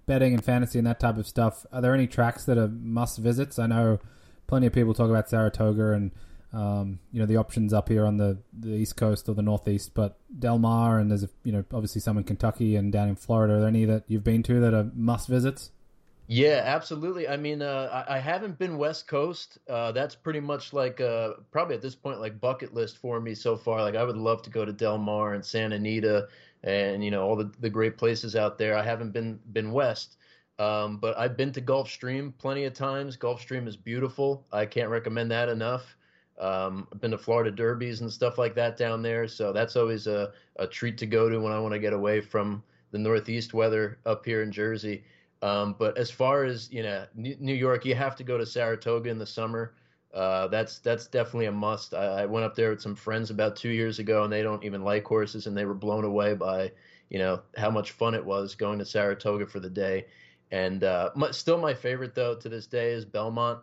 betting 0.05 0.33
and 0.33 0.43
fantasy 0.43 0.79
and 0.79 0.87
that 0.87 0.99
type 0.99 1.17
of 1.17 1.27
stuff, 1.27 1.65
are 1.71 1.81
there 1.81 1.93
any 1.93 2.07
tracks 2.07 2.43
that 2.45 2.57
are 2.57 2.67
must 2.67 3.19
visits? 3.19 3.57
I 3.57 3.67
know 3.67 3.99
plenty 4.47 4.67
of 4.67 4.73
people 4.73 4.93
talk 4.93 5.09
about 5.09 5.29
Saratoga 5.29 5.91
and 5.91 6.11
um, 6.53 6.99
you 7.11 7.19
know 7.19 7.25
the 7.25 7.35
options 7.35 7.73
up 7.73 7.89
here 7.89 8.05
on 8.05 8.17
the, 8.17 8.37
the 8.57 8.69
east 8.69 8.95
coast 8.95 9.27
or 9.27 9.35
the 9.35 9.41
northeast, 9.41 9.93
but 9.93 10.17
Del 10.37 10.57
Mar 10.57 10.99
and 10.99 11.11
there's 11.11 11.23
a, 11.23 11.29
you 11.43 11.51
know 11.51 11.65
obviously 11.73 11.99
some 11.99 12.17
in 12.17 12.23
Kentucky 12.23 12.75
and 12.75 12.91
down 12.91 13.09
in 13.09 13.15
Florida. 13.15 13.55
Are 13.55 13.59
there 13.59 13.67
any 13.67 13.85
that 13.85 14.03
you've 14.07 14.23
been 14.23 14.43
to 14.43 14.59
that 14.61 14.73
are 14.73 14.89
must 14.95 15.27
visits? 15.27 15.71
Yeah, 16.27 16.63
absolutely. 16.65 17.27
I 17.27 17.37
mean, 17.37 17.61
uh, 17.61 18.05
I, 18.07 18.15
I, 18.15 18.19
haven't 18.19 18.57
been 18.57 18.79
West 18.79 19.07
Coast. 19.07 19.59
Uh, 19.69 19.91
that's 19.91 20.15
pretty 20.15 20.39
much 20.39 20.73
like 20.73 20.99
uh, 20.99 21.33
probably 21.51 21.75
at 21.75 21.83
this 21.83 21.93
point 21.93 22.19
like 22.19 22.41
bucket 22.41 22.73
list 22.73 22.97
for 22.97 23.19
me 23.19 23.35
so 23.35 23.55
far. 23.55 23.81
Like 23.81 23.95
I 23.95 24.03
would 24.03 24.17
love 24.17 24.41
to 24.43 24.49
go 24.49 24.65
to 24.65 24.73
Del 24.73 24.97
Mar 24.97 25.35
and 25.35 25.45
Santa 25.45 25.75
Anita 25.75 26.27
and 26.63 27.03
you 27.03 27.11
know 27.11 27.21
all 27.21 27.35
the, 27.35 27.51
the 27.59 27.69
great 27.69 27.97
places 27.97 28.35
out 28.35 28.57
there. 28.57 28.75
I 28.75 28.83
haven't 28.83 29.11
been 29.11 29.39
been 29.53 29.71
West, 29.71 30.17
um, 30.59 30.97
but 30.97 31.17
I've 31.17 31.35
been 31.35 31.51
to 31.53 31.61
Gulfstream 31.61 32.33
plenty 32.37 32.65
of 32.65 32.73
times. 32.73 33.17
Gulfstream 33.17 33.67
is 33.67 33.75
beautiful. 33.75 34.45
I 34.51 34.65
can't 34.65 34.89
recommend 34.89 35.31
that 35.31 35.49
enough. 35.49 35.95
Um, 36.39 36.87
I've 36.91 36.99
been 36.99 37.11
to 37.11 37.17
Florida 37.17 37.51
Derbies 37.51 38.01
and 38.01 38.11
stuff 38.11 38.37
like 38.37 38.55
that 38.55 38.77
down 38.77 39.01
there, 39.01 39.27
so 39.27 39.53
that's 39.53 39.75
always 39.75 40.07
a, 40.07 40.31
a 40.57 40.67
treat 40.67 40.97
to 40.97 41.05
go 41.05 41.29
to 41.29 41.39
when 41.39 41.53
I 41.53 41.59
want 41.59 41.73
to 41.73 41.79
get 41.79 41.93
away 41.93 42.21
from 42.21 42.63
the 42.91 42.97
Northeast 42.97 43.53
weather 43.53 43.99
up 44.05 44.25
here 44.25 44.43
in 44.43 44.51
Jersey. 44.51 45.03
Um, 45.41 45.75
but 45.77 45.97
as 45.97 46.09
far 46.09 46.43
as 46.43 46.71
you 46.71 46.83
know, 46.83 47.05
New 47.15 47.53
York, 47.53 47.85
you 47.85 47.95
have 47.95 48.15
to 48.17 48.23
go 48.23 48.37
to 48.37 48.45
Saratoga 48.45 49.09
in 49.09 49.17
the 49.17 49.25
summer. 49.25 49.73
Uh, 50.13 50.47
that's 50.47 50.79
that's 50.79 51.07
definitely 51.07 51.47
a 51.47 51.51
must. 51.51 51.93
I, 51.93 52.21
I, 52.21 52.25
went 52.25 52.45
up 52.45 52.55
there 52.55 52.69
with 52.69 52.81
some 52.81 52.95
friends 52.95 53.31
about 53.31 53.57
two 53.57 53.69
years 53.69 53.99
ago, 53.99 54.23
and 54.23 54.31
they 54.31 54.41
don't 54.41 54.63
even 54.63 54.81
like 54.81 55.05
horses, 55.05 55.45
and 55.45 55.55
they 55.55 55.65
were 55.65 55.73
blown 55.73 56.05
away 56.05 56.33
by 56.35 56.71
you 57.09 57.19
know 57.19 57.41
how 57.57 57.69
much 57.69 57.91
fun 57.91 58.15
it 58.15 58.25
was 58.25 58.55
going 58.55 58.79
to 58.79 58.85
Saratoga 58.85 59.45
for 59.45 59.59
the 59.59 59.69
day. 59.69 60.05
And 60.51 60.83
uh, 60.83 61.11
my, 61.15 61.31
still, 61.31 61.57
my 61.57 61.73
favorite 61.73 62.15
though 62.15 62.35
to 62.35 62.49
this 62.49 62.67
day 62.67 62.91
is 62.91 63.05
Belmont. 63.05 63.59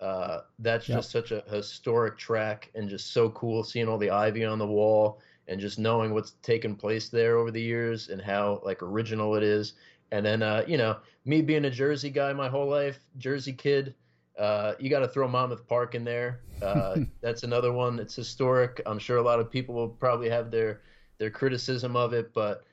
Uh, 0.00 0.40
that's 0.58 0.88
yep. 0.88 0.98
just 0.98 1.10
such 1.10 1.32
a 1.32 1.42
historic 1.50 2.18
track, 2.18 2.70
and 2.74 2.88
just 2.88 3.12
so 3.12 3.30
cool 3.30 3.64
seeing 3.64 3.88
all 3.88 3.96
the 3.96 4.10
ivy 4.10 4.44
on 4.44 4.58
the 4.58 4.66
wall, 4.66 5.20
and 5.48 5.58
just 5.58 5.78
knowing 5.78 6.12
what's 6.12 6.32
taken 6.42 6.74
place 6.76 7.08
there 7.08 7.38
over 7.38 7.50
the 7.50 7.62
years, 7.62 8.08
and 8.08 8.20
how 8.20 8.60
like 8.64 8.82
original 8.82 9.34
it 9.36 9.42
is. 9.42 9.72
And 10.12 10.24
then, 10.24 10.42
uh, 10.42 10.64
you 10.68 10.76
know, 10.76 10.98
me 11.24 11.42
being 11.42 11.64
a 11.64 11.70
Jersey 11.70 12.10
guy 12.10 12.32
my 12.32 12.48
whole 12.48 12.68
life, 12.68 13.00
Jersey 13.16 13.52
kid, 13.52 13.94
uh, 14.38 14.74
you 14.78 14.90
got 14.90 15.00
to 15.00 15.08
throw 15.08 15.26
Monmouth 15.26 15.66
Park 15.66 15.94
in 15.94 16.04
there. 16.04 16.40
Uh, 16.62 16.98
that's 17.20 17.42
another 17.42 17.72
one. 17.72 17.98
It's 17.98 18.14
historic. 18.14 18.80
I'm 18.86 18.98
sure 18.98 19.16
a 19.16 19.22
lot 19.22 19.40
of 19.40 19.50
people 19.50 19.74
will 19.74 19.88
probably 19.88 20.28
have 20.28 20.50
their 20.50 20.82
their 21.18 21.30
criticism 21.30 21.96
of 21.96 22.12
it, 22.12 22.34
but 22.34 22.64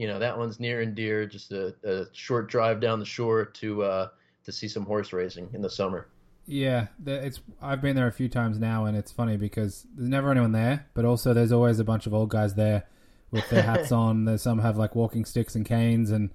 you 0.00 0.06
know 0.06 0.18
that 0.18 0.38
one's 0.38 0.58
near 0.58 0.80
and 0.80 0.94
dear. 0.94 1.26
Just 1.26 1.52
a, 1.52 1.74
a 1.84 2.06
short 2.14 2.48
drive 2.48 2.80
down 2.80 3.00
the 3.00 3.04
shore 3.04 3.44
to 3.44 3.82
uh, 3.82 4.08
to 4.44 4.50
see 4.50 4.66
some 4.66 4.86
horse 4.86 5.12
racing 5.12 5.50
in 5.52 5.60
the 5.60 5.68
summer. 5.68 6.08
Yeah, 6.46 6.86
it's 7.04 7.40
I've 7.60 7.82
been 7.82 7.96
there 7.96 8.06
a 8.06 8.12
few 8.12 8.30
times 8.30 8.58
now, 8.58 8.86
and 8.86 8.96
it's 8.96 9.12
funny 9.12 9.36
because 9.36 9.86
there's 9.94 10.08
never 10.08 10.30
anyone 10.30 10.52
there, 10.52 10.86
but 10.94 11.04
also 11.04 11.34
there's 11.34 11.52
always 11.52 11.80
a 11.80 11.84
bunch 11.84 12.06
of 12.06 12.14
old 12.14 12.30
guys 12.30 12.54
there 12.54 12.84
with 13.30 13.46
their 13.50 13.62
hats 13.62 13.92
on. 13.92 14.24
There's 14.24 14.40
some 14.40 14.60
have 14.60 14.78
like 14.78 14.94
walking 14.94 15.26
sticks 15.26 15.54
and 15.54 15.66
canes, 15.66 16.10
and 16.10 16.30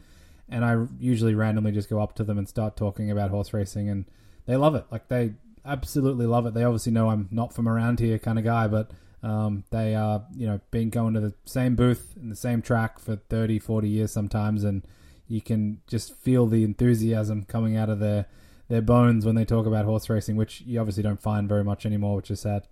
and 0.47 0.63
I 0.63 0.85
usually 0.99 1.33
randomly 1.33 1.71
just 1.71 1.89
go 1.89 1.99
up 1.99 2.13
to 2.17 2.23
them 2.23 2.37
and 2.37 2.47
start 2.47 2.77
talking 2.77 3.09
about 3.09 3.31
horse 3.31 3.51
racing, 3.51 3.89
and 3.89 4.05
they 4.45 4.57
love 4.57 4.75
it. 4.75 4.85
Like 4.91 5.07
they 5.07 5.33
absolutely 5.65 6.27
love 6.27 6.45
it. 6.45 6.53
They 6.53 6.63
obviously 6.63 6.91
know 6.91 7.09
I'm 7.09 7.29
not 7.31 7.51
from 7.51 7.67
around 7.67 7.99
here 7.99 8.19
kind 8.19 8.37
of 8.37 8.45
guy, 8.45 8.67
but 8.67 8.91
um, 9.25 9.63
they 9.71 9.95
are, 9.95 10.23
you 10.35 10.45
know, 10.45 10.59
been 10.69 10.91
going 10.91 11.15
to 11.15 11.19
the 11.19 11.33
same 11.45 11.75
booth 11.75 12.13
in 12.15 12.29
the 12.29 12.35
same 12.35 12.61
track 12.61 12.99
for 12.99 13.15
30, 13.15 13.57
40 13.57 13.89
years 13.89 14.11
sometimes, 14.11 14.63
and 14.63 14.85
you 15.27 15.41
can 15.41 15.81
just 15.87 16.15
feel 16.15 16.45
the 16.45 16.63
enthusiasm 16.63 17.43
coming 17.43 17.75
out 17.75 17.89
of 17.89 17.99
their 17.99 18.27
their 18.67 18.81
bones 18.83 19.25
when 19.25 19.35
they 19.35 19.45
talk 19.45 19.65
about 19.65 19.85
horse 19.85 20.09
racing, 20.09 20.35
which 20.35 20.61
you 20.61 20.79
obviously 20.79 21.01
don't 21.01 21.21
find 21.21 21.49
very 21.49 21.63
much 21.63 21.85
anymore, 21.85 22.15
which 22.15 22.29
is 22.29 22.39
sad. 22.39 22.67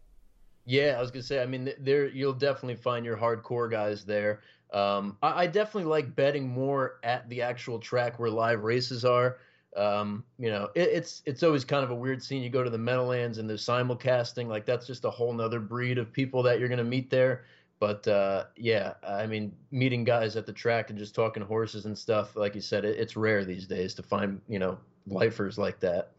Yeah, 0.66 0.96
I 0.98 1.02
was 1.02 1.10
gonna 1.10 1.24
say. 1.24 1.42
I 1.42 1.48
mean, 1.48 1.72
there 1.80 2.08
you'll 2.08 2.34
definitely 2.34 2.76
find 2.76 3.04
your 3.04 3.18
hardcore 3.18 3.70
guys 3.70 4.06
there. 4.06 4.42
Um, 4.72 5.18
I, 5.24 5.44
I, 5.44 5.48
definitely 5.48 5.90
like 5.90 6.16
betting 6.16 6.50
more 6.50 7.00
at 7.04 7.30
the 7.30 7.44
actual 7.44 7.80
track 7.80 8.20
where 8.20 8.30
live 8.30 8.64
races 8.64 9.06
are. 9.06 9.38
Um, 9.76 10.24
you 10.38 10.50
know, 10.50 10.70
it, 10.76 10.90
it's 10.90 11.22
it's 11.26 11.44
always 11.44 11.66
kind 11.66 11.84
of 11.84 11.92
a 11.92 11.96
weird 11.96 12.22
scene. 12.22 12.44
You 12.44 12.50
go 12.50 12.64
to 12.64 12.70
the 12.70 12.78
Meadowlands 12.78 13.38
and 13.38 13.50
there's 13.50 13.66
simulcasting. 13.66 14.48
Like 14.48 14.66
that's 14.66 14.86
just 14.86 15.06
a 15.06 15.10
whole 15.10 15.34
nother 15.34 15.60
breed 15.60 15.98
of 15.98 16.12
people 16.12 16.44
that 16.44 16.60
you're 16.60 16.70
gonna 16.70 16.84
meet 16.84 17.10
there. 17.10 17.46
But 17.80 18.08
uh, 18.08 18.46
yeah, 18.56 18.94
I 19.06 19.28
mean, 19.28 19.54
meeting 19.72 20.04
guys 20.04 20.36
at 20.36 20.46
the 20.46 20.54
track 20.54 20.90
and 20.90 20.98
just 20.98 21.14
talking 21.14 21.44
horses 21.44 21.86
and 21.86 21.98
stuff, 21.98 22.36
like 22.36 22.56
you 22.56 22.62
said, 22.62 22.86
it, 22.86 22.98
it's 22.98 23.16
rare 23.16 23.44
these 23.44 23.68
days 23.68 23.94
to 23.96 24.04
find 24.04 24.40
you 24.48 24.60
know 24.60 24.78
lifers 25.08 25.58
like 25.58 25.80
that. 25.82 26.12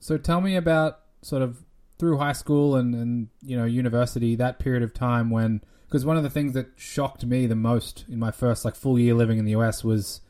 So 0.00 0.18
tell 0.18 0.40
me 0.40 0.56
about 0.56 1.00
sort 1.22 1.42
of 1.42 1.64
through 1.98 2.16
high 2.16 2.32
school 2.32 2.76
and, 2.76 2.94
and 2.94 3.28
you 3.42 3.56
know 3.56 3.64
university 3.64 4.34
that 4.34 4.58
period 4.58 4.82
of 4.82 4.94
time 4.94 5.28
when 5.30 5.60
because 5.86 6.04
one 6.04 6.16
of 6.16 6.22
the 6.22 6.30
things 6.30 6.54
that 6.54 6.68
shocked 6.76 7.26
me 7.26 7.46
the 7.46 7.54
most 7.54 8.06
in 8.08 8.18
my 8.18 8.30
first 8.30 8.64
like 8.64 8.74
full 8.74 8.98
year 8.98 9.12
living 9.12 9.38
in 9.38 9.44
the 9.44 9.50
US 9.52 9.84
was 9.84 10.22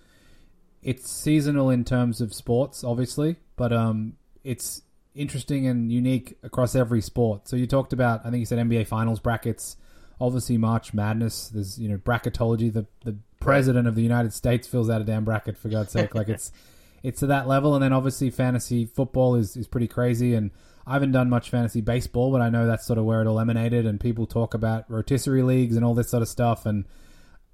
it's 0.82 1.10
seasonal 1.10 1.70
in 1.70 1.84
terms 1.84 2.20
of 2.20 2.32
sports, 2.32 2.84
obviously, 2.84 3.36
but 3.56 3.72
um, 3.72 4.14
it's 4.44 4.82
interesting 5.14 5.66
and 5.66 5.92
unique 5.92 6.38
across 6.42 6.74
every 6.74 7.00
sport. 7.00 7.48
So 7.48 7.56
you 7.56 7.66
talked 7.66 7.92
about, 7.92 8.20
I 8.24 8.30
think 8.30 8.40
you 8.40 8.46
said 8.46 8.58
NBA 8.58 8.86
Finals 8.86 9.20
brackets, 9.20 9.76
obviously 10.20 10.58
March 10.58 10.94
Madness. 10.94 11.48
There's 11.48 11.78
you 11.78 11.88
know 11.88 11.98
bracketology, 11.98 12.72
the 12.72 12.86
the 13.04 13.16
president 13.40 13.88
of 13.88 13.94
the 13.94 14.02
United 14.02 14.32
States 14.32 14.68
fills 14.68 14.90
out 14.90 15.00
a 15.00 15.04
damn 15.04 15.24
bracket 15.24 15.56
for 15.56 15.68
God's 15.68 15.92
sake. 15.92 16.14
Like 16.14 16.28
it's 16.28 16.52
it's 17.02 17.20
to 17.20 17.26
that 17.26 17.48
level. 17.48 17.74
And 17.74 17.82
then 17.82 17.92
obviously 17.92 18.30
fantasy 18.30 18.86
football 18.86 19.34
is 19.34 19.56
is 19.56 19.66
pretty 19.66 19.88
crazy. 19.88 20.34
And 20.34 20.50
I 20.86 20.94
haven't 20.94 21.12
done 21.12 21.30
much 21.30 21.50
fantasy 21.50 21.80
baseball, 21.80 22.30
but 22.30 22.40
I 22.40 22.50
know 22.50 22.66
that's 22.66 22.86
sort 22.86 22.98
of 22.98 23.04
where 23.04 23.20
it 23.20 23.26
all 23.26 23.40
emanated. 23.40 23.86
And 23.86 24.00
people 24.00 24.26
talk 24.26 24.54
about 24.54 24.90
rotisserie 24.90 25.42
leagues 25.42 25.76
and 25.76 25.84
all 25.84 25.94
this 25.94 26.10
sort 26.10 26.22
of 26.22 26.28
stuff. 26.28 26.66
And 26.66 26.84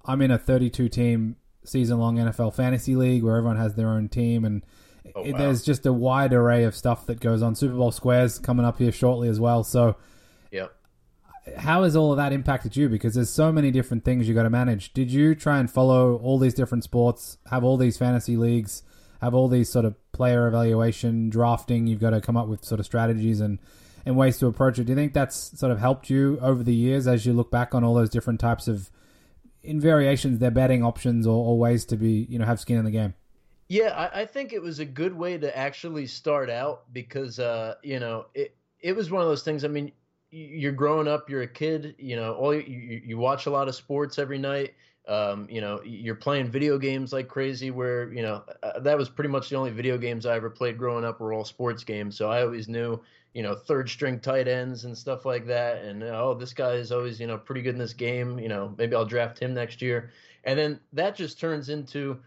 I'm 0.04 0.22
in 0.22 0.30
a 0.30 0.38
32 0.38 0.88
team 0.88 1.36
season 1.68 1.98
long 1.98 2.16
NFL 2.16 2.54
fantasy 2.54 2.96
league 2.96 3.22
where 3.22 3.36
everyone 3.36 3.56
has 3.56 3.74
their 3.74 3.88
own 3.88 4.08
team 4.08 4.44
and. 4.44 4.62
Oh, 5.14 5.22
wow. 5.22 5.38
There's 5.38 5.62
just 5.62 5.86
a 5.86 5.92
wide 5.92 6.32
array 6.32 6.64
of 6.64 6.74
stuff 6.74 7.06
that 7.06 7.20
goes 7.20 7.40
on. 7.40 7.54
Super 7.54 7.76
Bowl 7.76 7.92
squares 7.92 8.40
coming 8.40 8.66
up 8.66 8.78
here 8.78 8.90
shortly 8.90 9.28
as 9.28 9.38
well. 9.38 9.62
So, 9.62 9.94
yeah, 10.50 10.66
how 11.56 11.84
has 11.84 11.94
all 11.94 12.12
of 12.12 12.16
that 12.16 12.32
impacted 12.32 12.76
you? 12.76 12.88
Because 12.88 13.14
there's 13.14 13.30
so 13.30 13.52
many 13.52 13.70
different 13.70 14.04
things 14.04 14.28
you 14.28 14.34
got 14.34 14.42
to 14.42 14.50
manage. 14.50 14.92
Did 14.92 15.10
you 15.10 15.34
try 15.34 15.58
and 15.58 15.70
follow 15.70 16.16
all 16.16 16.38
these 16.38 16.54
different 16.54 16.84
sports, 16.84 17.38
have 17.50 17.62
all 17.62 17.76
these 17.76 17.96
fantasy 17.96 18.36
leagues, 18.36 18.82
have 19.20 19.34
all 19.34 19.48
these 19.48 19.70
sort 19.70 19.84
of 19.84 19.94
player 20.12 20.48
evaluation, 20.48 21.30
drafting? 21.30 21.86
You've 21.86 22.00
got 22.00 22.10
to 22.10 22.20
come 22.20 22.36
up 22.36 22.48
with 22.48 22.64
sort 22.64 22.80
of 22.80 22.86
strategies 22.86 23.40
and, 23.40 23.58
and 24.04 24.16
ways 24.16 24.38
to 24.38 24.46
approach 24.46 24.78
it. 24.78 24.84
Do 24.84 24.92
you 24.92 24.96
think 24.96 25.12
that's 25.12 25.58
sort 25.58 25.70
of 25.70 25.78
helped 25.78 26.10
you 26.10 26.38
over 26.40 26.62
the 26.62 26.74
years 26.74 27.06
as 27.06 27.24
you 27.24 27.32
look 27.32 27.50
back 27.50 27.74
on 27.74 27.84
all 27.84 27.94
those 27.94 28.10
different 28.10 28.40
types 28.40 28.66
of, 28.66 28.90
in 29.66 29.80
variations, 29.80 30.38
they're 30.38 30.50
betting 30.50 30.82
options 30.82 31.26
or, 31.26 31.44
or 31.44 31.58
ways 31.58 31.84
to 31.86 31.96
be, 31.96 32.26
you 32.28 32.38
know, 32.38 32.44
have 32.44 32.60
skin 32.60 32.78
in 32.78 32.84
the 32.84 32.90
game? 32.90 33.14
Yeah, 33.68 33.88
I, 33.90 34.20
I, 34.20 34.24
think 34.26 34.52
it 34.52 34.62
was 34.62 34.78
a 34.78 34.84
good 34.84 35.12
way 35.12 35.36
to 35.38 35.56
actually 35.56 36.06
start 36.06 36.48
out 36.48 36.84
because, 36.92 37.40
uh, 37.40 37.74
you 37.82 37.98
know, 37.98 38.26
it, 38.32 38.54
it 38.80 38.94
was 38.94 39.10
one 39.10 39.22
of 39.22 39.28
those 39.28 39.42
things. 39.42 39.64
I 39.64 39.68
mean, 39.68 39.90
you're 40.30 40.72
growing 40.72 41.08
up, 41.08 41.28
you're 41.28 41.42
a 41.42 41.48
kid, 41.48 41.96
you 41.98 42.14
know, 42.14 42.34
all 42.34 42.54
you, 42.54 43.02
you 43.04 43.18
watch 43.18 43.46
a 43.46 43.50
lot 43.50 43.68
of 43.68 43.74
sports 43.74 44.18
every 44.18 44.38
night. 44.38 44.74
Um, 45.08 45.46
you 45.48 45.60
know, 45.60 45.80
you're 45.84 46.16
playing 46.16 46.50
video 46.50 46.78
games 46.78 47.12
like 47.12 47.28
crazy. 47.28 47.70
Where 47.70 48.12
you 48.12 48.22
know 48.22 48.42
uh, 48.64 48.80
that 48.80 48.98
was 48.98 49.08
pretty 49.08 49.28
much 49.28 49.48
the 49.48 49.56
only 49.56 49.70
video 49.70 49.96
games 49.96 50.26
I 50.26 50.34
ever 50.34 50.50
played 50.50 50.76
growing 50.76 51.04
up 51.04 51.20
were 51.20 51.32
all 51.32 51.44
sports 51.44 51.84
games. 51.84 52.16
So 52.16 52.28
I 52.28 52.42
always 52.42 52.66
knew, 52.66 53.00
you 53.36 53.42
know, 53.42 53.54
third 53.54 53.90
string 53.90 54.18
tight 54.18 54.48
ends 54.48 54.86
and 54.86 54.96
stuff 54.96 55.26
like 55.26 55.46
that. 55.46 55.84
And 55.84 56.02
oh, 56.02 56.32
this 56.32 56.54
guy 56.54 56.72
is 56.72 56.90
always 56.90 57.20
you 57.20 57.26
know 57.26 57.36
pretty 57.36 57.60
good 57.60 57.74
in 57.74 57.78
this 57.78 57.92
game. 57.92 58.38
You 58.38 58.48
know, 58.48 58.74
maybe 58.78 58.96
I'll 58.96 59.04
draft 59.04 59.38
him 59.38 59.52
next 59.52 59.82
year. 59.82 60.10
And 60.44 60.58
then 60.58 60.80
that 60.94 61.16
just 61.16 61.38
turns 61.38 61.68
into 61.68 62.18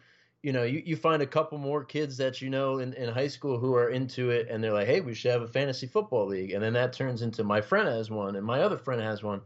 you 0.41 0.53
know, 0.53 0.63
you, 0.63 0.81
you 0.85 0.95
find 0.95 1.21
a 1.21 1.27
couple 1.27 1.57
more 1.57 1.83
kids 1.83 2.15
that 2.17 2.41
you 2.41 2.49
know 2.49 2.79
in, 2.79 2.93
in 2.93 3.09
high 3.09 3.27
school 3.27 3.59
who 3.59 3.75
are 3.75 3.89
into 3.89 4.29
it 4.29 4.47
and 4.49 4.63
they're 4.63 4.73
like, 4.73 4.87
hey, 4.87 5.01
we 5.01 5.13
should 5.13 5.31
have 5.31 5.41
a 5.41 5.47
fantasy 5.47 5.87
football 5.87 6.25
league. 6.27 6.51
And 6.51 6.63
then 6.63 6.73
that 6.73 6.93
turns 6.93 7.21
into 7.21 7.43
my 7.43 7.59
friend 7.59 7.87
has 7.87 8.09
one 8.09 8.35
and 8.35 8.45
my 8.45 8.61
other 8.61 8.77
friend 8.77 9.01
has 9.01 9.21
one. 9.21 9.41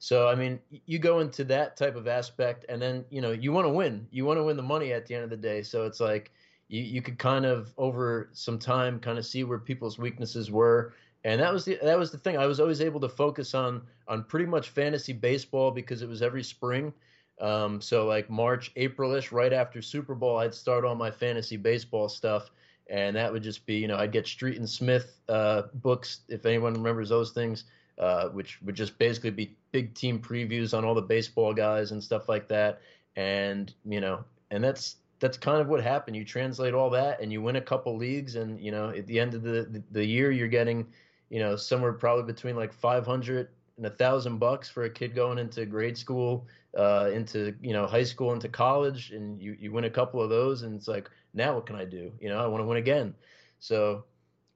So, 0.00 0.28
I 0.28 0.34
mean, 0.34 0.60
you 0.84 0.98
go 0.98 1.20
into 1.20 1.44
that 1.44 1.78
type 1.78 1.96
of 1.96 2.06
aspect 2.06 2.66
and 2.68 2.82
then, 2.82 3.06
you 3.08 3.22
know, 3.22 3.30
you 3.30 3.52
want 3.52 3.64
to 3.66 3.70
win. 3.70 4.06
You 4.10 4.26
want 4.26 4.38
to 4.38 4.44
win 4.44 4.58
the 4.58 4.62
money 4.62 4.92
at 4.92 5.06
the 5.06 5.14
end 5.14 5.24
of 5.24 5.30
the 5.30 5.36
day. 5.36 5.62
So 5.62 5.86
it's 5.86 6.00
like 6.00 6.30
you, 6.68 6.82
you 6.82 7.00
could 7.00 7.18
kind 7.18 7.46
of 7.46 7.72
over 7.78 8.28
some 8.32 8.58
time 8.58 9.00
kind 9.00 9.18
of 9.18 9.24
see 9.24 9.44
where 9.44 9.58
people's 9.58 9.98
weaknesses 9.98 10.50
were. 10.50 10.92
And 11.24 11.40
that 11.40 11.52
was 11.52 11.64
the 11.64 11.78
that 11.82 11.98
was 11.98 12.10
the 12.10 12.18
thing. 12.18 12.36
I 12.36 12.46
was 12.46 12.60
always 12.60 12.80
able 12.80 13.00
to 13.00 13.08
focus 13.08 13.54
on 13.54 13.82
on 14.08 14.24
pretty 14.24 14.46
much 14.46 14.68
fantasy 14.68 15.12
baseball 15.12 15.70
because 15.70 16.02
it 16.02 16.08
was 16.08 16.20
every 16.20 16.42
spring 16.42 16.92
um, 17.40 17.80
so 17.80 18.06
like 18.06 18.30
March, 18.30 18.72
Aprilish, 18.74 19.32
right 19.32 19.52
after 19.52 19.82
Super 19.82 20.14
Bowl, 20.14 20.38
I'd 20.38 20.54
start 20.54 20.84
all 20.84 20.94
my 20.94 21.10
fantasy 21.10 21.56
baseball 21.56 22.08
stuff, 22.08 22.50
and 22.88 23.16
that 23.16 23.32
would 23.32 23.42
just 23.42 23.66
be, 23.66 23.76
you 23.76 23.88
know, 23.88 23.96
I'd 23.96 24.12
get 24.12 24.26
Street 24.26 24.58
and 24.58 24.68
Smith 24.68 25.20
uh, 25.28 25.62
books 25.74 26.20
if 26.28 26.46
anyone 26.46 26.74
remembers 26.74 27.08
those 27.08 27.32
things, 27.32 27.64
uh, 27.98 28.28
which 28.28 28.60
would 28.62 28.76
just 28.76 28.98
basically 28.98 29.30
be 29.30 29.56
big 29.72 29.94
team 29.94 30.20
previews 30.20 30.76
on 30.76 30.84
all 30.84 30.94
the 30.94 31.02
baseball 31.02 31.52
guys 31.52 31.90
and 31.90 32.02
stuff 32.02 32.28
like 32.28 32.46
that, 32.48 32.80
and 33.16 33.74
you 33.84 34.00
know, 34.00 34.24
and 34.50 34.62
that's 34.62 34.96
that's 35.18 35.36
kind 35.36 35.60
of 35.60 35.68
what 35.68 35.82
happened. 35.82 36.16
You 36.16 36.24
translate 36.24 36.74
all 36.74 36.90
that, 36.90 37.20
and 37.20 37.32
you 37.32 37.42
win 37.42 37.56
a 37.56 37.60
couple 37.60 37.96
leagues, 37.96 38.36
and 38.36 38.60
you 38.60 38.70
know, 38.70 38.90
at 38.90 39.06
the 39.08 39.18
end 39.18 39.34
of 39.34 39.42
the 39.42 39.66
the, 39.70 39.82
the 39.90 40.04
year, 40.04 40.30
you're 40.30 40.46
getting, 40.46 40.86
you 41.30 41.40
know, 41.40 41.56
somewhere 41.56 41.92
probably 41.92 42.24
between 42.24 42.56
like 42.56 42.72
500 42.72 43.48
and 43.76 43.86
a 43.86 43.90
thousand 43.90 44.38
bucks 44.38 44.68
for 44.68 44.84
a 44.84 44.90
kid 44.90 45.14
going 45.14 45.38
into 45.38 45.66
grade 45.66 45.98
school 45.98 46.46
uh, 46.76 47.10
into 47.12 47.54
you 47.60 47.72
know 47.72 47.86
high 47.86 48.02
school 48.02 48.32
into 48.32 48.48
college 48.48 49.10
and 49.10 49.40
you, 49.40 49.56
you 49.58 49.72
win 49.72 49.84
a 49.84 49.90
couple 49.90 50.22
of 50.22 50.30
those 50.30 50.62
and 50.62 50.74
it's 50.74 50.88
like 50.88 51.10
now 51.32 51.54
what 51.54 51.66
can 51.66 51.76
I 51.76 51.84
do? 51.84 52.12
You 52.20 52.28
know 52.28 52.38
I 52.38 52.46
want 52.46 52.62
to 52.62 52.66
win 52.66 52.78
again. 52.78 53.14
So 53.58 54.04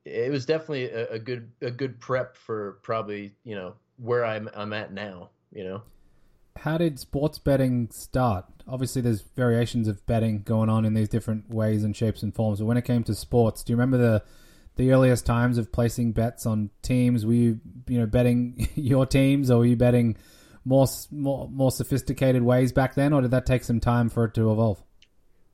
it 0.04 0.30
was 0.30 0.46
definitely 0.46 0.90
a, 0.90 1.08
a, 1.12 1.18
good 1.18 1.50
a 1.60 1.70
good 1.70 2.00
prep 2.00 2.36
for 2.36 2.78
probably 2.82 3.34
you 3.44 3.54
know 3.54 3.74
where 3.96 4.24
I'm 4.24 4.48
I'm 4.54 4.72
at 4.72 4.92
now 4.92 5.30
you 5.52 5.64
know? 5.64 5.82
How 6.56 6.76
did 6.76 6.98
sports 6.98 7.38
betting 7.38 7.88
start? 7.90 8.44
Obviously 8.66 9.00
there's 9.00 9.22
variations 9.22 9.88
of 9.88 10.04
betting 10.06 10.42
going 10.42 10.68
on 10.68 10.84
in 10.84 10.94
these 10.94 11.08
different 11.08 11.48
ways 11.48 11.84
and 11.84 11.96
shapes 11.96 12.22
and 12.22 12.34
forms 12.34 12.58
but 12.58 12.66
when 12.66 12.76
it 12.76 12.84
came 12.84 13.02
to 13.04 13.14
sports 13.14 13.62
do 13.62 13.72
you 13.72 13.76
remember 13.76 13.96
the 13.96 14.22
the 14.78 14.92
earliest 14.92 15.26
times 15.26 15.58
of 15.58 15.70
placing 15.70 16.12
bets 16.12 16.46
on 16.46 16.70
teams 16.80 17.26
were 17.26 17.34
you 17.34 17.60
you 17.86 17.98
know 17.98 18.06
betting 18.06 18.68
your 18.74 19.04
teams 19.04 19.50
or 19.50 19.58
were 19.58 19.66
you 19.66 19.76
betting 19.76 20.16
more 20.64 20.86
more 21.10 21.48
more 21.50 21.70
sophisticated 21.70 22.42
ways 22.42 22.72
back 22.72 22.94
then, 22.94 23.12
or 23.12 23.22
did 23.22 23.30
that 23.30 23.46
take 23.46 23.64
some 23.64 23.80
time 23.80 24.08
for 24.08 24.24
it 24.24 24.34
to 24.34 24.52
evolve? 24.52 24.82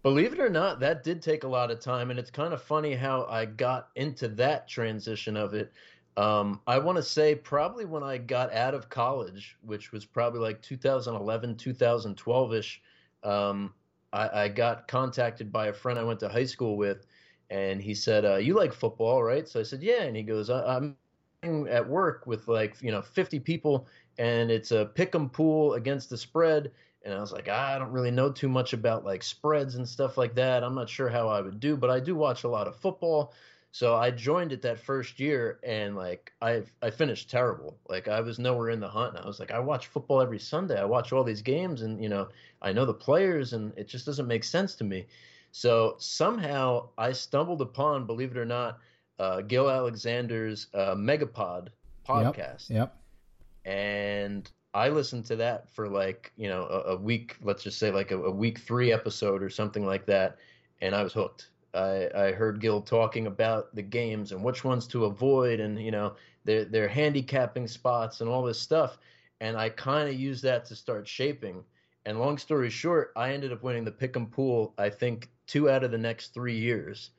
Believe 0.03 0.35
it 0.35 0.41
or 0.41 0.51
not, 0.51 0.81
that 0.81 1.03
did 1.03 1.23
take 1.23 1.45
a 1.45 1.49
lot 1.49 1.71
of 1.71 1.81
time, 1.81 2.11
and 2.11 2.19
it's 2.19 2.31
kind 2.31 2.53
of 2.53 2.63
funny 2.63 2.95
how 2.95 3.25
I 3.25 3.47
got 3.47 3.89
into 3.95 4.29
that 4.29 4.69
transition 4.69 5.37
of 5.37 5.55
it. 5.55 5.73
Um, 6.17 6.61
I 6.67 6.79
want 6.79 6.97
to 6.97 7.03
say 7.03 7.35
probably 7.35 7.87
when 7.87 8.03
I 8.03 8.19
got 8.19 8.53
out 8.53 8.75
of 8.75 8.89
college, 8.89 9.57
which 9.63 9.93
was 9.93 10.05
probably 10.05 10.41
like 10.41 10.63
2011, 10.63 11.57
2012 11.57 12.55
ish. 12.55 12.83
Um, 13.25 13.73
I, 14.13 14.43
I, 14.43 14.49
got 14.49 14.87
contacted 14.87 15.51
by 15.51 15.69
a 15.69 15.73
friend 15.73 15.99
I 15.99 16.05
went 16.05 16.21
to 16.21 16.29
high 16.29 16.45
school 16.45 16.77
with, 16.77 17.07
and 17.51 17.81
he 17.83 17.95
said, 17.95 18.25
uh, 18.25 18.37
"You 18.37 18.55
like 18.55 18.73
football, 18.73 19.23
right?" 19.23 19.49
So 19.49 19.61
I 19.61 19.63
said, 19.65 19.83
"Yeah," 19.83 20.03
and 20.03 20.17
he 20.17 20.23
goes, 20.23 20.51
"I'm 20.51 20.97
at 21.43 21.89
work 21.89 22.27
with 22.27 22.49
like 22.49 22.81
you 22.83 22.91
know 22.91 23.03
50 23.03 23.39
people 23.41 23.87
and 24.19 24.51
it's 24.51 24.71
a 24.71 24.87
pick 24.87 25.15
'em 25.15 25.29
pool 25.31 25.75
against 25.75 26.09
the 26.11 26.17
spread. 26.17 26.73
And 27.03 27.13
I 27.13 27.21
was 27.21 27.33
like, 27.33 27.49
I 27.49 27.79
don't 27.79 27.91
really 27.93 28.11
know 28.11 28.33
too 28.33 28.49
much 28.49 28.73
about 28.73 29.05
like 29.05 29.23
spreads 29.23 29.75
and 29.75 29.87
stuff 29.89 30.17
like 30.17 30.35
that. 30.37 30.65
I'm 30.65 30.75
not 30.75 30.89
sure 30.89 31.09
how 31.11 31.29
I 31.29 31.41
would 31.43 31.61
do, 31.61 31.77
but 31.77 31.91
I 31.91 32.01
do 32.01 32.15
watch 32.15 32.45
a 32.45 32.49
lot 32.49 32.67
of 32.69 32.77
football. 32.77 33.35
So 33.73 33.97
I 33.97 34.11
joined 34.13 34.53
it 34.53 34.63
that 34.63 34.79
first 34.79 35.19
year, 35.19 35.59
and 35.65 35.97
like 35.97 36.33
I 36.41 36.65
I 36.81 36.91
finished 36.91 37.29
terrible. 37.29 37.81
Like 37.89 38.07
I 38.09 38.21
was 38.21 38.39
nowhere 38.39 38.71
in 38.71 38.81
the 38.81 38.89
hunt. 38.89 39.17
And 39.17 39.25
I 39.25 39.27
was 39.27 39.41
like, 39.41 39.51
I 39.51 39.59
watch 39.59 39.89
football 39.89 40.21
every 40.23 40.39
Sunday. 40.39 40.81
I 40.81 40.85
watch 40.85 41.13
all 41.13 41.25
these 41.25 41.43
games, 41.43 41.83
and 41.83 42.01
you 42.03 42.09
know 42.09 42.29
I 42.63 42.73
know 42.73 42.87
the 42.87 42.95
players, 42.95 43.53
and 43.53 43.77
it 43.77 43.89
just 43.89 44.07
doesn't 44.07 44.29
make 44.29 44.45
sense 44.45 44.77
to 44.77 44.85
me. 44.85 45.09
So 45.57 45.95
somehow 45.99 46.89
I 46.99 47.13
stumbled 47.13 47.63
upon, 47.63 48.07
believe 48.07 48.33
it 48.33 48.37
or 48.37 48.45
not, 48.45 48.81
uh, 49.21 49.41
Gill 49.43 49.71
Alexander's 49.71 50.67
uh, 50.75 50.97
Megapod 50.97 51.69
podcast. 52.05 52.71
Yep. 52.71 52.77
yep 52.77 52.97
and 53.65 54.51
I 54.75 54.89
listened 54.89 55.25
to 55.27 55.37
that 55.37 55.71
for 55.71 55.89
like 55.89 56.33
you 56.37 56.49
know 56.49 56.65
a, 56.65 56.93
a 56.93 56.97
week, 56.97 57.37
let's 57.43 57.63
just 57.63 57.79
say 57.79 57.91
like 57.91 58.11
a, 58.11 58.23
a, 58.25 58.31
week 58.31 58.59
three 58.59 58.93
episode 58.93 59.43
or 59.43 59.49
something 59.49 59.87
like 59.87 60.07
that, 60.07 60.39
and 60.81 60.95
I 60.95 61.03
was 61.03 61.13
hooked. 61.13 61.51
I, 61.73 62.09
I 62.15 62.33
heard 62.33 62.61
Gill 62.61 62.81
talking 62.81 63.27
about 63.27 63.75
the 63.75 63.83
games 63.83 64.33
and 64.33 64.43
which 64.43 64.65
ones 64.65 64.87
to 64.89 65.05
avoid, 65.05 65.61
and 65.61 65.81
you 65.81 65.91
know 65.91 66.17
their 66.45 66.65
their 66.65 66.89
handicapping 66.89 67.69
spots 67.69 68.21
and 68.21 68.29
all 68.29 68.43
this 68.43 68.61
stuff, 68.61 68.99
and 69.41 69.57
I 69.57 69.69
kind 69.69 70.09
of 70.09 70.15
used 70.15 70.43
that 70.43 70.65
to 70.67 70.77
start 70.77 71.07
shaping. 71.07 71.65
And 72.07 72.19
long 72.19 72.39
story 72.39 72.71
short, 72.71 73.13
I 73.17 73.33
ended 73.33 73.53
up 73.53 73.63
winning 73.63 73.85
the 73.85 73.93
pick'em 73.93 74.31
pool. 74.31 74.75
I 74.79 74.91
think 74.91 75.31
two 75.47 75.71
out 75.71 75.85
of 75.85 75.91
the 75.91 75.99
next 75.99 76.35
three 76.35 76.57
years. 76.57 77.11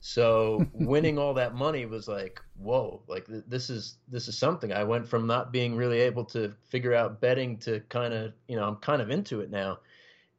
So 0.00 0.66
winning 0.74 1.18
all 1.18 1.32
that 1.34 1.54
money 1.54 1.86
was 1.86 2.08
like, 2.08 2.40
whoa, 2.58 3.02
like 3.08 3.26
th- 3.26 3.44
this 3.48 3.70
is 3.70 3.96
this 4.08 4.28
is 4.28 4.36
something. 4.36 4.72
I 4.72 4.84
went 4.84 5.08
from 5.08 5.26
not 5.26 5.50
being 5.50 5.76
really 5.76 6.00
able 6.00 6.24
to 6.26 6.52
figure 6.68 6.94
out 6.94 7.20
betting 7.20 7.56
to 7.58 7.80
kind 7.88 8.12
of, 8.12 8.32
you 8.48 8.56
know, 8.56 8.68
I'm 8.68 8.76
kind 8.76 9.00
of 9.00 9.10
into 9.10 9.40
it 9.40 9.50
now. 9.50 9.78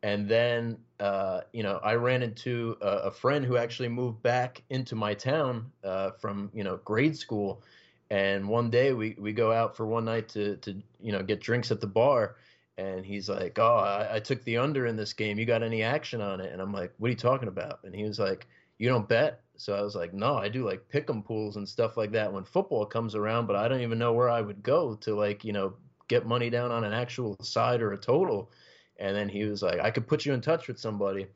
And 0.03 0.29
then, 0.29 0.77
uh, 1.00 1.41
you 1.51 1.63
know, 1.63 1.79
I 1.83 1.95
ran 1.95 2.21
into 2.21 2.77
a, 2.79 3.07
a, 3.07 3.12
friend 3.12 3.43
who 3.43 3.57
actually 3.57 3.89
moved 3.89 4.21
back 4.21 4.62
into 4.69 4.95
my 4.95 5.15
town 5.15 5.71
uh, 5.83 6.12
from, 6.12 6.51
you 6.53 6.63
know, 6.63 6.77
grade 6.85 7.17
school. 7.17 7.63
And 8.12 8.47
one 8.47 8.69
day 8.69 8.93
we, 8.93 9.15
we 9.17 9.33
go 9.33 9.51
out 9.51 9.75
for 9.75 9.88
one 9.88 10.05
night 10.05 10.29
to, 10.29 10.57
to, 10.57 10.79
you 11.01 11.12
know, 11.12 11.24
get 11.24 11.41
drinks 11.41 11.71
at 11.71 11.81
the 11.81 11.88
bar. 11.88 12.35
And 12.77 13.05
he's 13.05 13.29
like, 13.29 13.58
oh, 13.58 13.77
I, 13.77 14.15
I 14.15 14.20
took 14.20 14.44
the 14.44 14.58
under 14.58 14.86
in 14.86 14.98
this 14.98 15.13
game. 15.13 15.39
You 15.39 15.46
got 15.46 15.63
any 15.63 15.82
action 15.82 16.22
on 16.22 16.41
it? 16.41 16.51
And 16.51 16.62
I'm 16.62 16.74
like, 16.74 16.94
what 16.98 17.08
are 17.08 17.12
you 17.12 17.17
talking 17.17 17.48
about? 17.48 17.79
And 17.84 17.96
he 17.96 18.03
was 18.03 18.20
like, 18.20 18.48
you 18.77 18.89
don't 18.89 19.08
bet? 19.08 19.41
So 19.58 19.74
I 19.74 19.82
was 19.82 19.96
like, 19.96 20.13
no, 20.13 20.36
I 20.36 20.50
do 20.50 20.65
like 20.65 20.89
pick 20.89 21.10
'em 21.10 21.24
pools 21.24 21.55
and 21.55 21.67
stuff 21.67 21.96
like 21.96 22.12
that 22.12 22.34
when 22.34 22.44
football 22.44 22.86
comes 22.86 23.15
around, 23.15 23.48
but 23.48 23.55
I 23.55 23.70
don't 23.70 23.82
even 23.82 23.98
know 23.98 24.12
where 24.12 24.29
I 24.29 24.41
would 24.41 24.62
go 24.62 24.96
to 24.96 25.15
like, 25.15 25.46
you 25.46 25.53
know, 25.53 25.74
get 26.10 26.25
money 26.25 26.50
down 26.50 26.72
on 26.72 26.84
an 26.84 26.94
actual 26.94 27.38
side 27.41 27.82
or 27.82 27.94
a 27.94 27.98
total. 27.98 28.51
And 29.00 29.15
then 29.15 29.29
he 29.29 29.46
was 29.46 29.62
like, 29.62 29.79
I 29.79 29.91
could 29.91 30.08
put 30.08 30.25
you 30.25 30.34
in 30.34 30.41
touch 30.41 30.67
with 30.67 30.79
somebody. 30.79 31.27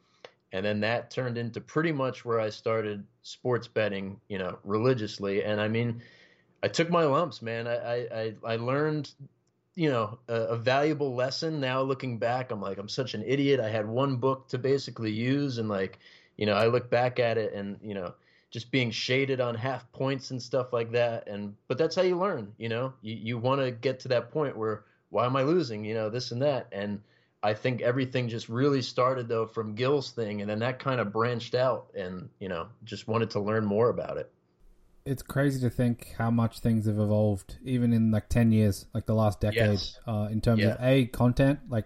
And 0.52 0.66
then 0.66 0.82
that 0.82 1.12
turned 1.12 1.38
into 1.38 1.62
pretty 1.62 1.92
much 1.92 2.26
where 2.26 2.40
I 2.40 2.50
started 2.50 3.06
sports 3.22 3.68
betting, 3.68 4.20
you 4.28 4.38
know, 4.38 4.58
religiously. 4.64 5.44
And 5.44 5.62
I 5.62 5.68
mean, 5.68 6.02
I 6.64 6.68
took 6.68 6.90
my 6.90 7.04
lumps, 7.04 7.42
man. 7.42 7.68
I, 7.68 8.08
I, 8.08 8.34
I 8.44 8.56
learned 8.58 9.12
you 9.80 9.90
know 9.90 10.20
a, 10.28 10.34
a, 10.34 10.58
valuable 10.58 11.16
lesson 11.16 11.62
now 11.62 11.82
looking 11.82 12.18
back 12.18 12.52
i'm 12.52 12.62
like 12.62 12.78
i'm 12.78 12.90
such 12.90 13.14
an 13.14 13.24
idiot. 13.26 13.62
I 13.62 13.70
had 13.70 13.88
one 13.88 14.18
book 14.18 14.50
to 14.50 14.58
basically 14.58 15.12
use 15.12 15.58
and 15.58 15.70
like 15.70 16.00
you 16.36 16.46
know 16.46 16.54
i 16.54 16.68
look 16.68 16.90
back 16.90 17.18
at 17.18 17.38
it 17.38 17.54
and 17.54 17.80
you 17.82 17.94
know 17.94 18.14
just 18.52 18.72
being 18.72 18.92
shaded 18.92 19.40
on 19.40 19.56
half 19.56 19.90
points 19.92 20.32
and 20.32 20.42
stuff 20.42 20.74
like 20.74 20.92
that. 20.92 21.28
And 21.28 21.56
but 21.68 21.78
that's 21.78 21.96
how 21.96 22.02
you 22.02 22.18
learn 22.18 22.52
you 22.58 22.68
know? 22.68 22.94
You, 23.02 23.16
you 23.16 23.38
want 23.38 23.62
to 23.62 23.72
get 23.72 24.00
to 24.02 24.08
that 24.10 24.32
point 24.32 24.58
where 24.58 24.84
why 25.12 25.26
am 25.26 25.36
i 25.36 25.44
losing? 25.44 25.86
You 25.86 25.94
know 25.94 26.10
this 26.10 26.32
and 26.32 26.42
that. 26.42 26.68
And 26.72 27.02
i 27.42 27.54
think 27.54 27.82
everything 27.82 28.28
just 28.28 28.50
really 28.50 28.82
started 28.82 29.30
though 29.30 29.46
from 29.46 29.76
gill's 29.76 30.12
thing. 30.12 30.42
And 30.42 30.50
then 30.50 30.60
that 30.60 30.80
kind 30.80 31.00
of 31.00 31.14
branched 31.14 31.56
out 31.56 31.88
and 31.96 32.28
you 32.40 32.50
know 32.50 32.68
just 32.84 33.08
wanted 33.08 33.30
to 33.32 33.40
learn 33.40 33.66
more 33.66 33.90
about 33.90 34.18
it 34.18 34.30
it's 35.10 35.24
crazy 35.24 35.60
to 35.62 35.70
think 35.72 36.14
how 36.18 36.30
much 36.30 36.60
things 36.60 36.86
have 36.86 37.00
evolved, 37.00 37.58
even 37.64 37.94
in 37.94 38.12
like 38.12 38.30
ten 38.30 38.52
years, 38.52 38.86
like 38.94 39.08
the 39.08 39.16
last 39.16 39.42
decade, 39.42 39.72
yes. 39.72 40.00
uh, 40.08 40.28
in 40.32 40.40
terms 40.40 40.62
yeah. 40.62 40.74
of 40.74 40.84
a 40.84 41.06
content. 41.08 41.60
Like 41.68 41.86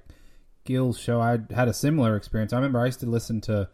Gill's 0.65 0.99
show, 0.99 1.21
I 1.21 1.39
had 1.55 1.69
a 1.69 1.73
similar 1.73 2.17
experience. 2.17 2.51
I 2.51 2.57
remember 2.57 2.81
I 2.81 2.87
used 2.87 2.99
to 2.99 3.05
listen 3.05 3.39
to 3.41 3.69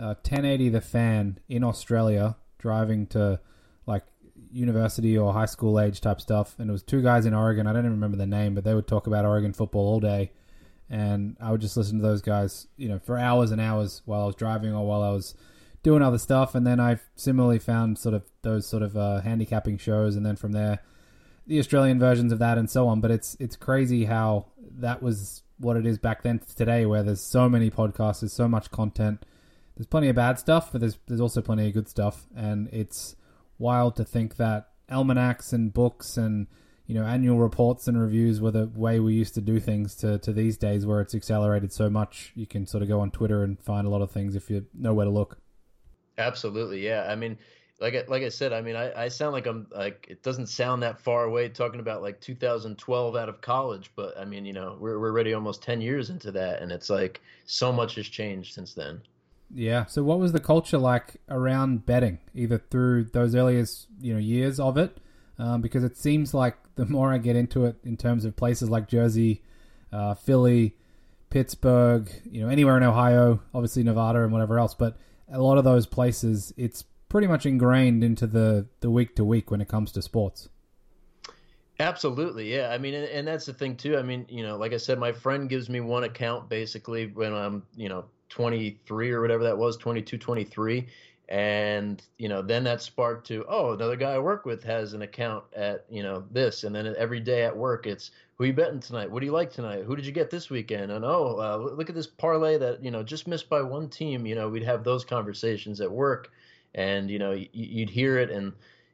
uh, 0.00 0.14
1080 0.24 0.70
The 0.70 0.80
Fan 0.80 1.38
in 1.48 1.62
Australia, 1.62 2.36
driving 2.58 3.06
to 3.08 3.38
like 3.86 4.02
university 4.50 5.16
or 5.16 5.32
high 5.32 5.46
school 5.46 5.78
age 5.78 6.00
type 6.00 6.20
stuff, 6.20 6.56
and 6.58 6.68
it 6.68 6.72
was 6.72 6.82
two 6.82 7.02
guys 7.02 7.24
in 7.24 7.34
Oregon. 7.34 7.68
I 7.68 7.72
don't 7.72 7.82
even 7.82 7.92
remember 7.92 8.16
the 8.16 8.26
name, 8.26 8.54
but 8.54 8.64
they 8.64 8.74
would 8.74 8.88
talk 8.88 9.06
about 9.06 9.24
Oregon 9.24 9.52
football 9.52 9.86
all 9.86 10.00
day, 10.00 10.32
and 10.90 11.36
I 11.40 11.52
would 11.52 11.60
just 11.60 11.76
listen 11.76 11.98
to 11.98 12.02
those 12.02 12.20
guys, 12.20 12.66
you 12.76 12.88
know, 12.88 12.98
for 12.98 13.16
hours 13.16 13.52
and 13.52 13.60
hours 13.60 14.02
while 14.06 14.22
I 14.22 14.26
was 14.26 14.34
driving 14.34 14.74
or 14.74 14.84
while 14.84 15.02
I 15.02 15.10
was 15.10 15.36
doing 15.82 16.02
other 16.02 16.18
stuff, 16.18 16.54
and 16.54 16.66
then 16.66 16.80
I 16.80 16.98
similarly 17.16 17.58
found 17.58 17.98
sort 17.98 18.14
of 18.14 18.24
those 18.42 18.66
sort 18.66 18.82
of 18.82 18.96
uh, 18.96 19.20
handicapping 19.20 19.78
shows, 19.78 20.16
and 20.16 20.24
then 20.24 20.36
from 20.36 20.52
there, 20.52 20.80
the 21.46 21.58
Australian 21.58 21.98
versions 21.98 22.32
of 22.32 22.38
that, 22.38 22.58
and 22.58 22.70
so 22.70 22.88
on. 22.88 23.00
But 23.00 23.10
it's 23.10 23.36
it's 23.40 23.56
crazy 23.56 24.04
how 24.04 24.46
that 24.78 25.02
was 25.02 25.42
what 25.58 25.76
it 25.76 25.86
is 25.86 25.98
back 25.98 26.22
then 26.22 26.38
to 26.38 26.56
today, 26.56 26.86
where 26.86 27.02
there's 27.02 27.20
so 27.20 27.48
many 27.48 27.70
podcasts, 27.70 28.20
there's 28.20 28.32
so 28.32 28.48
much 28.48 28.70
content. 28.70 29.24
There's 29.76 29.86
plenty 29.86 30.08
of 30.08 30.16
bad 30.16 30.38
stuff, 30.38 30.70
but 30.70 30.80
there's 30.80 30.98
there's 31.06 31.20
also 31.20 31.40
plenty 31.40 31.66
of 31.66 31.74
good 31.74 31.88
stuff, 31.88 32.26
and 32.36 32.68
it's 32.72 33.16
wild 33.58 33.96
to 33.96 34.04
think 34.04 34.36
that 34.36 34.68
almanacs 34.90 35.52
and 35.52 35.72
books 35.72 36.16
and 36.16 36.46
you 36.86 36.94
know 36.94 37.04
annual 37.04 37.38
reports 37.38 37.86
and 37.86 38.00
reviews 38.00 38.40
were 38.40 38.50
the 38.50 38.70
way 38.74 39.00
we 39.00 39.14
used 39.14 39.34
to 39.34 39.40
do 39.40 39.58
things 39.58 39.94
to, 39.94 40.18
to 40.18 40.32
these 40.32 40.58
days 40.58 40.84
where 40.84 41.00
it's 41.00 41.14
accelerated 41.14 41.72
so 41.72 41.88
much 41.88 42.32
you 42.34 42.46
can 42.46 42.66
sort 42.66 42.82
of 42.82 42.88
go 42.88 43.00
on 43.00 43.10
twitter 43.10 43.42
and 43.44 43.58
find 43.60 43.86
a 43.86 43.90
lot 43.90 44.02
of 44.02 44.10
things 44.10 44.34
if 44.34 44.50
you 44.50 44.66
know 44.74 44.92
where 44.92 45.06
to 45.06 45.10
look 45.10 45.38
Absolutely, 46.18 46.84
yeah. 46.84 47.06
I 47.08 47.14
mean, 47.14 47.38
like 47.80 47.94
I, 47.94 48.04
like 48.06 48.22
I 48.22 48.28
said, 48.28 48.52
I 48.52 48.60
mean, 48.60 48.76
I, 48.76 49.04
I 49.04 49.08
sound 49.08 49.32
like 49.32 49.46
I'm 49.46 49.66
like 49.74 50.06
it 50.08 50.22
doesn't 50.22 50.46
sound 50.46 50.82
that 50.82 51.00
far 51.00 51.24
away 51.24 51.48
talking 51.48 51.80
about 51.80 52.02
like 52.02 52.20
2012 52.20 53.16
out 53.16 53.28
of 53.28 53.40
college, 53.40 53.90
but 53.96 54.16
I 54.18 54.24
mean, 54.24 54.44
you 54.44 54.52
know, 54.52 54.76
we're 54.78 54.98
we're 54.98 55.10
already 55.10 55.34
almost 55.34 55.62
10 55.62 55.80
years 55.80 56.10
into 56.10 56.30
that, 56.32 56.62
and 56.62 56.70
it's 56.70 56.88
like 56.88 57.20
so 57.46 57.72
much 57.72 57.96
has 57.96 58.06
changed 58.06 58.54
since 58.54 58.74
then. 58.74 59.02
Yeah. 59.54 59.86
So, 59.86 60.02
what 60.02 60.18
was 60.18 60.32
the 60.32 60.40
culture 60.40 60.78
like 60.78 61.16
around 61.28 61.84
betting, 61.84 62.18
either 62.34 62.58
through 62.58 63.04
those 63.04 63.34
earliest 63.34 63.88
you 64.00 64.14
know 64.14 64.20
years 64.20 64.60
of 64.60 64.78
it? 64.78 64.98
Um, 65.38 65.60
because 65.60 65.82
it 65.82 65.96
seems 65.96 66.34
like 66.34 66.56
the 66.76 66.86
more 66.86 67.12
I 67.12 67.18
get 67.18 67.36
into 67.36 67.64
it, 67.64 67.76
in 67.84 67.96
terms 67.96 68.24
of 68.24 68.36
places 68.36 68.70
like 68.70 68.86
Jersey, 68.86 69.42
uh, 69.92 70.14
Philly, 70.14 70.76
Pittsburgh, 71.30 72.10
you 72.30 72.42
know, 72.42 72.48
anywhere 72.48 72.76
in 72.76 72.82
Ohio, 72.82 73.40
obviously 73.54 73.82
Nevada 73.82 74.22
and 74.22 74.32
whatever 74.32 74.58
else, 74.58 74.74
but 74.74 74.96
a 75.32 75.40
lot 75.40 75.58
of 75.58 75.64
those 75.64 75.86
places, 75.86 76.52
it's 76.56 76.84
pretty 77.08 77.26
much 77.26 77.46
ingrained 77.46 78.04
into 78.04 78.26
the 78.26 78.66
the 78.80 78.90
week 78.90 79.16
to 79.16 79.24
week 79.24 79.50
when 79.50 79.60
it 79.60 79.68
comes 79.68 79.92
to 79.92 80.02
sports. 80.02 80.48
Absolutely, 81.80 82.54
yeah. 82.54 82.70
I 82.70 82.78
mean, 82.78 82.94
and, 82.94 83.06
and, 83.06 83.26
that's 83.26 83.46
the 83.46 83.52
thing 83.52 83.76
too. 83.76 83.96
I 83.96 84.02
mean, 84.02 84.26
you 84.28 84.42
know, 84.44 84.56
like 84.56 84.72
I 84.72 84.76
said, 84.76 84.98
my 84.98 85.10
friend 85.10 85.48
gives 85.48 85.68
me 85.68 85.80
one 85.80 86.04
account 86.04 86.48
basically 86.48 87.06
when 87.06 87.32
I'm, 87.32 87.64
you 87.74 87.88
know, 87.88 88.04
23 88.28 89.10
or 89.10 89.20
whatever 89.20 89.42
that 89.44 89.58
was, 89.58 89.76
22, 89.78 90.16
23, 90.16 90.86
and 91.32 92.02
you 92.18 92.28
know, 92.28 92.42
then 92.42 92.62
that 92.64 92.82
sparked 92.82 93.26
to, 93.28 93.42
oh, 93.48 93.72
another 93.72 93.96
guy 93.96 94.12
I 94.12 94.18
work 94.18 94.44
with 94.44 94.62
has 94.64 94.92
an 94.92 95.00
account 95.00 95.44
at, 95.56 95.86
you 95.88 96.02
know, 96.02 96.24
this, 96.30 96.64
and 96.64 96.76
then 96.76 96.94
every 96.98 97.20
day 97.20 97.44
at 97.44 97.56
work, 97.56 97.86
it's 97.86 98.10
who 98.36 98.44
you 98.44 98.52
betting 98.52 98.80
tonight? 98.80 99.10
What 99.10 99.20
do 99.20 99.26
you 99.26 99.32
like 99.32 99.50
tonight? 99.50 99.84
Who 99.84 99.96
did 99.96 100.04
you 100.04 100.12
get 100.12 100.28
this 100.28 100.50
weekend? 100.50 100.92
And 100.92 101.06
oh, 101.06 101.38
uh, 101.40 101.74
look 101.74 101.88
at 101.88 101.94
this 101.94 102.06
parlay 102.06 102.58
that 102.58 102.84
you 102.84 102.90
know 102.90 103.02
just 103.02 103.26
missed 103.26 103.48
by 103.48 103.62
one 103.62 103.88
team. 103.88 104.26
You 104.26 104.34
know, 104.34 104.50
we'd 104.50 104.62
have 104.62 104.84
those 104.84 105.06
conversations 105.06 105.80
at 105.80 105.90
work, 105.90 106.30
and 106.74 107.10
you 107.10 107.18
know 107.18 107.32
you'd 107.32 107.88
hear 107.88 108.18
it, 108.18 108.30
and 108.30 108.52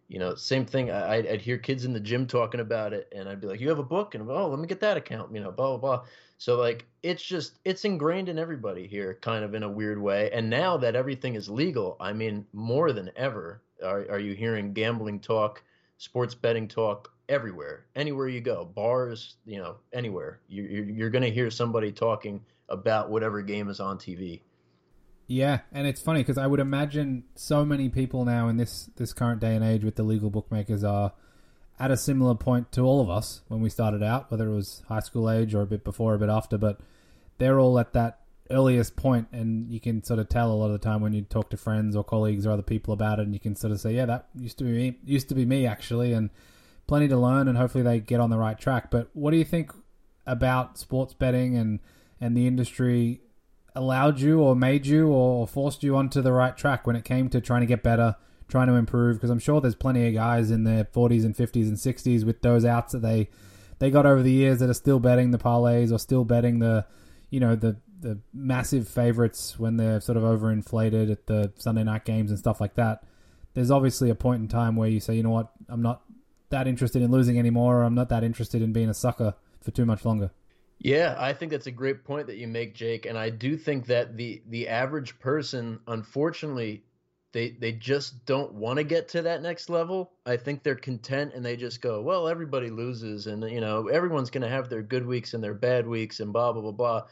you 0.09 0.19
know 0.19 0.35
same 0.35 0.65
thing. 0.65 0.91
I'd, 0.91 1.27
I'd 1.27 1.41
hear 1.41 1.59
kids 1.59 1.85
in 1.85 1.93
the 1.93 2.01
gym 2.01 2.27
talking 2.27 2.61
about 2.61 2.93
it, 2.93 3.13
and 3.15 3.29
I'd 3.29 3.41
be 3.41 3.47
like, 3.47 3.61
"You 3.61 3.69
have 3.69 3.79
a 3.79 3.85
book?" 3.85 4.15
And 4.15 4.29
oh, 4.31 4.49
let 4.49 4.59
me 4.59 4.67
get 4.67 4.81
that 4.81 4.97
account. 4.97 5.35
You 5.35 5.41
know, 5.41 5.51
blah 5.51 5.77
blah 5.77 5.79
blah. 5.79 6.07
So 6.39 6.57
like 6.57 6.87
it's 7.03 7.23
just 7.23 7.59
it's 7.65 7.85
ingrained 7.85 8.29
in 8.29 8.39
everybody 8.39 8.87
here, 8.87 9.19
kind 9.21 9.45
of 9.45 9.55
in 9.55 9.65
a 9.65 9.69
weird 9.69 10.01
way. 10.01 10.31
And 10.33 10.49
now 10.49 10.77
that 10.79 10.97
everything 10.97 11.35
is 11.35 11.49
legal, 11.49 11.97
I 12.01 12.13
mean, 12.13 12.47
more 12.53 12.93
than 12.93 13.11
ever, 13.17 13.63
are, 13.85 14.07
are 14.11 14.21
you 14.21 14.35
hearing 14.35 14.73
gambling 14.73 15.21
talk, 15.21 15.63
sports 15.99 16.35
betting 16.35 16.69
talk 16.69 17.13
everywhere, 17.29 17.87
anywhere 17.97 18.29
you 18.29 18.41
go, 18.41 18.65
bars, 18.65 19.37
you 19.45 19.59
know, 19.59 19.77
anywhere. 19.93 20.41
you're 20.49 20.85
you're 20.85 21.11
going 21.11 21.25
to 21.25 21.31
hear 21.31 21.51
somebody 21.51 21.93
talking 21.93 22.41
about 22.69 23.11
whatever 23.11 23.43
game 23.43 23.69
is 23.69 23.81
on 23.81 23.99
TV. 23.99 24.41
Yeah, 25.29 25.61
and 25.71 25.87
it's 25.87 26.01
funny 26.01 26.21
because 26.21 26.39
I 26.39 26.47
would 26.47 26.59
imagine 26.59 27.25
so 27.35 27.65
many 27.65 27.91
people 27.91 28.25
now 28.25 28.49
in 28.49 28.57
this 28.57 28.91
this 28.97 29.13
current 29.13 29.41
day 29.41 29.55
and 29.55 29.65
age 29.65 29.85
with 29.85 29.97
the 29.97 30.03
legal 30.03 30.31
bookmakers 30.31 30.83
are 30.83 31.13
at 31.79 31.91
a 31.91 31.97
similar 31.97 32.35
point 32.35 32.73
to 32.73 32.81
all 32.81 33.01
of 33.01 33.11
us 33.11 33.43
when 33.49 33.61
we 33.61 33.69
started 33.69 34.03
out, 34.03 34.31
whether 34.31 34.49
it 34.51 34.55
was 34.55 34.83
high 34.89 35.01
school 35.01 35.31
age 35.31 35.55
or 35.55 35.61
a 35.61 35.67
bit 35.67 35.85
before 35.85 36.15
a 36.15 36.19
bit 36.19 36.31
after, 36.31 36.57
but 36.57 36.81
they're 37.37 37.61
all 37.61 37.79
at 37.79 37.93
that 37.93 38.21
earliest 38.51 38.97
point 38.97 39.29
and 39.31 39.71
you 39.71 39.79
can 39.79 40.03
sort 40.03 40.19
of 40.19 40.29
tell 40.31 40.51
a 40.51 40.55
lot 40.55 40.67
of 40.67 40.73
the 40.73 40.79
time 40.79 41.03
when 41.03 41.13
you 41.13 41.21
talk 41.21 41.51
to 41.51 41.57
friends 41.59 41.95
or 41.95 42.03
colleagues 42.03 42.47
or 42.47 42.51
other 42.51 42.63
people 42.63 42.95
about 42.95 43.19
it 43.19 43.27
and 43.27 43.35
you 43.35 43.39
can 43.39 43.55
sort 43.55 43.71
of 43.71 43.79
say, 43.79 43.93
Yeah, 43.93 44.07
that 44.07 44.29
used 44.35 44.57
to 44.59 44.65
be 44.65 44.73
me 44.73 44.99
used 45.05 45.29
to 45.29 45.35
be 45.35 45.45
me 45.45 45.67
actually 45.67 46.15
and 46.15 46.31
plenty 46.89 47.07
to 47.07 47.17
learn, 47.17 47.47
and 47.47 47.57
hopefully 47.57 47.85
they 47.85 48.01
get 48.01 48.19
on 48.19 48.31
the 48.31 48.39
right 48.39 48.59
track. 48.59 48.91
But 48.91 49.11
what 49.13 49.31
do 49.31 49.37
you 49.37 49.45
think 49.45 49.73
about 50.27 50.79
sports 50.79 51.15
betting 51.15 51.57
and 51.57 51.79
and 52.21 52.37
the 52.37 52.49
industry 52.49 53.21
allowed 53.79 54.19
you 54.21 54.41
or 54.41 54.57
made 54.57 54.87
you 54.87 55.09
or 55.09 55.47
forced 55.47 55.83
you 55.83 55.97
onto 55.97 56.21
the 56.21 56.33
right 56.33 56.57
track 56.57 56.87
when 56.87 56.97
it 56.97 57.05
came 57.05 57.29
to 57.31 57.41
trying 57.41 57.61
to 57.61 57.67
get 57.67 57.83
better, 57.83 58.17
trying 58.49 58.67
to 58.67 58.75
improve? 58.75 59.17
Because 59.17 59.31
I'm 59.31 59.39
sure 59.39 59.61
there's 59.61 59.77
plenty 59.77 60.07
of 60.09 60.15
guys 60.15 60.51
in 60.51 60.65
their 60.65 60.85
40s 60.85 61.25
and 61.25 61.35
50s 61.35 61.69
and 61.69 61.77
60s 61.77 62.25
with 62.25 62.43
those 62.43 62.65
outs 62.65 62.93
that 62.93 63.03
they 63.03 63.31
they 63.79 63.91
got 63.91 64.07
over 64.07 64.23
the 64.23 64.33
years 64.33 64.59
that 64.59 64.69
are 64.69 64.75
still 64.75 64.99
betting 64.99 65.31
the 65.31 65.39
parlays 65.39 65.93
or 65.93 65.99
still 65.99 66.25
betting 66.25 66.59
the 66.59 66.85
you 67.31 67.39
know 67.39 67.55
the 67.55 67.77
the 68.01 68.19
massive 68.35 68.89
favorites 68.89 69.59
when 69.59 69.77
they're 69.77 70.01
sort 70.01 70.19
of 70.19 70.25
overinflated 70.25 71.11
at 71.11 71.27
the 71.27 71.53
Sunday 71.57 71.85
night 71.85 72.05
games 72.05 72.31
and 72.31 72.39
stuff 72.39 72.61
like 72.61 72.75
that. 72.75 73.05
There's 73.55 73.71
obviously 73.71 74.11
a 74.11 74.15
point 74.15 74.43
in 74.43 74.49
time 74.49 74.77
where 74.77 74.89
you 74.89 75.01
say, 75.01 75.15
you 75.15 75.23
know 75.23 75.31
what, 75.31 75.51
I'm 75.69 75.83
not 75.83 76.03
that 76.51 76.69
interested 76.69 77.03
in 77.03 77.11
losing 77.11 77.39
anymore, 77.39 77.81
or 77.81 77.83
I'm 77.83 77.95
not 77.95 78.09
that 78.11 78.23
interested 78.23 78.63
in 78.63 78.73
being 78.73 78.89
a 78.89 78.95
sucker 78.95 79.35
for 79.61 79.71
too 79.71 79.85
much 79.85 80.05
longer. 80.05 80.31
Yeah, 80.79 81.17
I 81.19 81.33
think 81.33 81.51
that's 81.51 81.67
a 81.67 81.73
great 81.73 82.05
point 82.05 82.27
that 82.29 82.37
you 82.37 82.47
make, 82.47 82.75
Jake. 82.75 83.07
And 83.07 83.19
I 83.19 83.31
do 83.31 83.57
think 83.57 83.87
that 83.87 84.17
the 84.17 84.43
the 84.49 84.69
average 84.69 85.19
person, 85.19 85.81
unfortunately, 85.89 86.85
they 87.33 87.51
they 87.51 87.73
just 87.73 88.25
don't 88.27 88.55
want 88.55 88.77
to 88.79 88.85
get 88.85 89.09
to 89.09 89.23
that 89.23 89.43
next 89.43 89.71
level. 89.71 90.13
I 90.25 90.37
think 90.37 90.63
they're 90.63 90.77
content 90.77 91.33
and 91.35 91.45
they 91.45 91.57
just 91.57 91.81
go, 91.83 92.01
well, 92.03 92.29
everybody 92.29 92.71
loses, 92.71 93.27
and 93.27 93.43
you 93.51 93.61
know, 93.61 93.89
everyone's 93.89 94.31
going 94.31 94.43
to 94.43 94.49
have 94.49 94.69
their 94.69 94.83
good 94.83 95.05
weeks 95.07 95.35
and 95.35 95.43
their 95.43 95.55
bad 95.55 95.87
weeks, 95.87 96.21
and 96.21 96.33
blah 96.33 96.53
blah 96.53 96.63
blah 96.63 96.73
blah. 96.73 97.03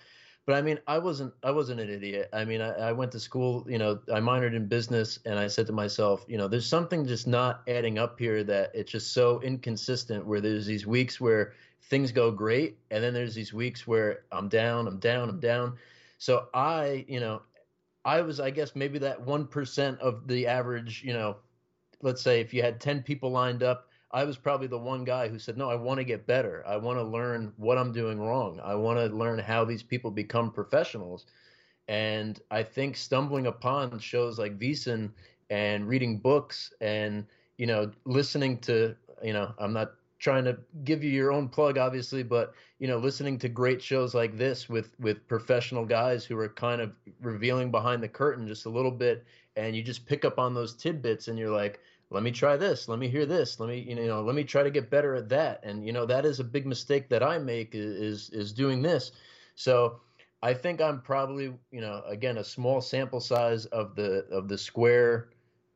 But 0.47 0.55
I 0.55 0.63
mean, 0.63 0.79
I 0.87 0.99
wasn't 0.99 1.35
I 1.43 1.51
wasn't 1.51 1.81
an 1.81 1.91
idiot. 1.91 2.29
I 2.33 2.45
mean, 2.45 2.61
I, 2.61 2.71
I, 2.71 2.93
went 2.93 3.11
to 3.13 3.21
school, 3.21 3.67
you 3.69 3.79
know, 3.79 3.99
I 4.15 4.21
minored 4.21 4.55
in 4.55 4.69
business, 4.69 5.19
and 5.27 5.41
I 5.41 5.49
said 5.49 5.67
to 5.67 5.73
myself, 5.73 6.25
you 6.29 6.39
know, 6.39 6.47
there's 6.47 6.67
something 6.67 7.05
just 7.05 7.27
not 7.27 7.63
adding 7.67 7.99
up 7.99 8.17
here 8.17 8.45
that 8.45 8.71
it's 8.73 8.93
just 8.93 9.13
so 9.13 9.41
inconsistent. 9.41 10.25
Where 10.25 10.41
there's 10.41 10.65
these 10.65 10.87
weeks 10.87 11.21
where 11.21 11.55
things 11.83 12.13
go 12.13 12.31
great, 12.31 12.79
and 12.93 13.03
then 13.03 13.13
there's 13.13 13.35
these 13.35 13.53
weeks 13.53 13.89
where 13.89 14.21
I'm 14.31 14.49
down, 14.49 14.87
I'm 14.87 15.01
down, 15.01 15.29
I'm 15.29 15.41
down. 15.41 15.77
So 16.19 16.47
I, 16.55 17.05
you 17.09 17.19
know, 17.19 17.43
I 18.05 18.21
was, 18.21 18.39
I 18.39 18.51
guess, 18.51 18.77
maybe 18.77 19.01
that 19.01 19.21
one 19.21 19.49
percent 19.49 19.99
of 19.99 20.29
the 20.29 20.47
average, 20.47 21.03
you 21.05 21.13
know, 21.13 21.39
let's 22.03 22.23
say 22.23 22.41
if 22.41 22.55
you 22.55 22.63
had 22.63 22.81
ten 22.81 23.03
people 23.03 23.33
lined 23.33 23.65
up 23.65 23.86
I 24.11 24.25
was 24.25 24.37
probably 24.37 24.67
the 24.69 24.79
one 24.79 25.05
guy 25.05 25.29
who 25.29 25.39
said, 25.39 25.57
"No, 25.57 25.69
I 25.69 25.75
want 25.75 25.99
to 25.99 26.05
get 26.05 26.27
better. 26.27 26.65
I 26.67 26.77
want 26.77 26.99
to 26.99 27.05
learn 27.05 27.53
what 27.57 27.79
I'm 27.79 27.93
doing 27.93 28.19
wrong. 28.21 28.61
I 28.63 28.75
want 28.75 28.99
to 28.99 29.15
learn 29.15 29.39
how 29.39 29.65
these 29.65 29.83
people 29.83 30.11
become 30.11 30.53
professionals." 30.53 31.27
And 31.89 32.41
I 32.51 32.63
think 32.63 32.97
stumbling 32.97 33.47
upon 33.47 33.99
shows 33.99 34.39
like 34.39 34.59
VSiN 34.59 35.13
and 35.51 35.87
reading 35.89 36.19
books 36.19 36.73
and 36.81 37.27
you 37.59 37.67
know 37.67 37.91
listening 38.05 38.59
to 38.59 38.97
you 39.23 39.33
know 39.33 39.55
I'm 39.59 39.73
not 39.73 39.93
trying 40.19 40.45
to 40.45 40.59
give 40.85 41.05
you 41.05 41.11
your 41.11 41.31
own 41.33 41.49
plug 41.49 41.79
obviously 41.79 42.23
but 42.23 42.55
you 42.79 42.89
know 42.89 42.99
listening 42.99 43.39
to 43.39 43.49
great 43.49 43.83
shows 43.83 44.15
like 44.15 44.37
this 44.37 44.69
with 44.69 44.99
with 44.99 45.27
professional 45.29 45.85
guys 45.85 46.25
who 46.25 46.37
are 46.39 46.49
kind 46.49 46.81
of 46.81 46.93
revealing 47.21 47.71
behind 47.71 48.03
the 48.03 48.09
curtain 48.09 48.47
just 48.49 48.67
a 48.67 48.71
little 48.71 48.91
bit 48.91 49.25
and 49.57 49.77
you 49.77 49.83
just 49.83 50.07
pick 50.07 50.25
up 50.25 50.39
on 50.39 50.55
those 50.55 50.75
tidbits 50.75 51.29
and 51.29 51.39
you're 51.39 51.51
like 51.51 51.81
let 52.11 52.23
me 52.23 52.31
try 52.31 52.57
this, 52.57 52.89
let 52.89 52.99
me 52.99 53.09
hear 53.09 53.27
this, 53.27 53.59
let 53.59 53.69
me 53.69 53.81
you 53.81 53.95
know, 53.95 54.23
let 54.23 54.35
me 54.35 54.45
try 54.45 54.63
to 54.63 54.71
get 54.71 54.91
better 54.91 55.15
at 55.15 55.29
that. 55.31 55.61
And 55.65 55.85
you 55.85 55.93
know, 55.93 56.07
that 56.07 56.25
is 56.25 56.41
a 56.41 56.45
big 56.45 56.67
mistake 56.67 57.09
that 57.09 57.23
I 57.23 57.39
make 57.39 57.71
is 57.75 58.31
is 58.31 58.53
doing 58.53 58.83
this. 58.83 59.13
So 59.55 60.01
I 60.43 60.55
think 60.55 60.81
I'm 60.81 61.01
probably, 61.01 61.53
you 61.71 61.81
know, 61.81 62.03
again 62.07 62.39
a 62.39 62.45
small 62.45 62.81
sample 62.81 63.21
size 63.21 63.67
of 63.67 63.97
the 63.97 64.27
of 64.31 64.49
the 64.49 64.59
square 64.59 65.31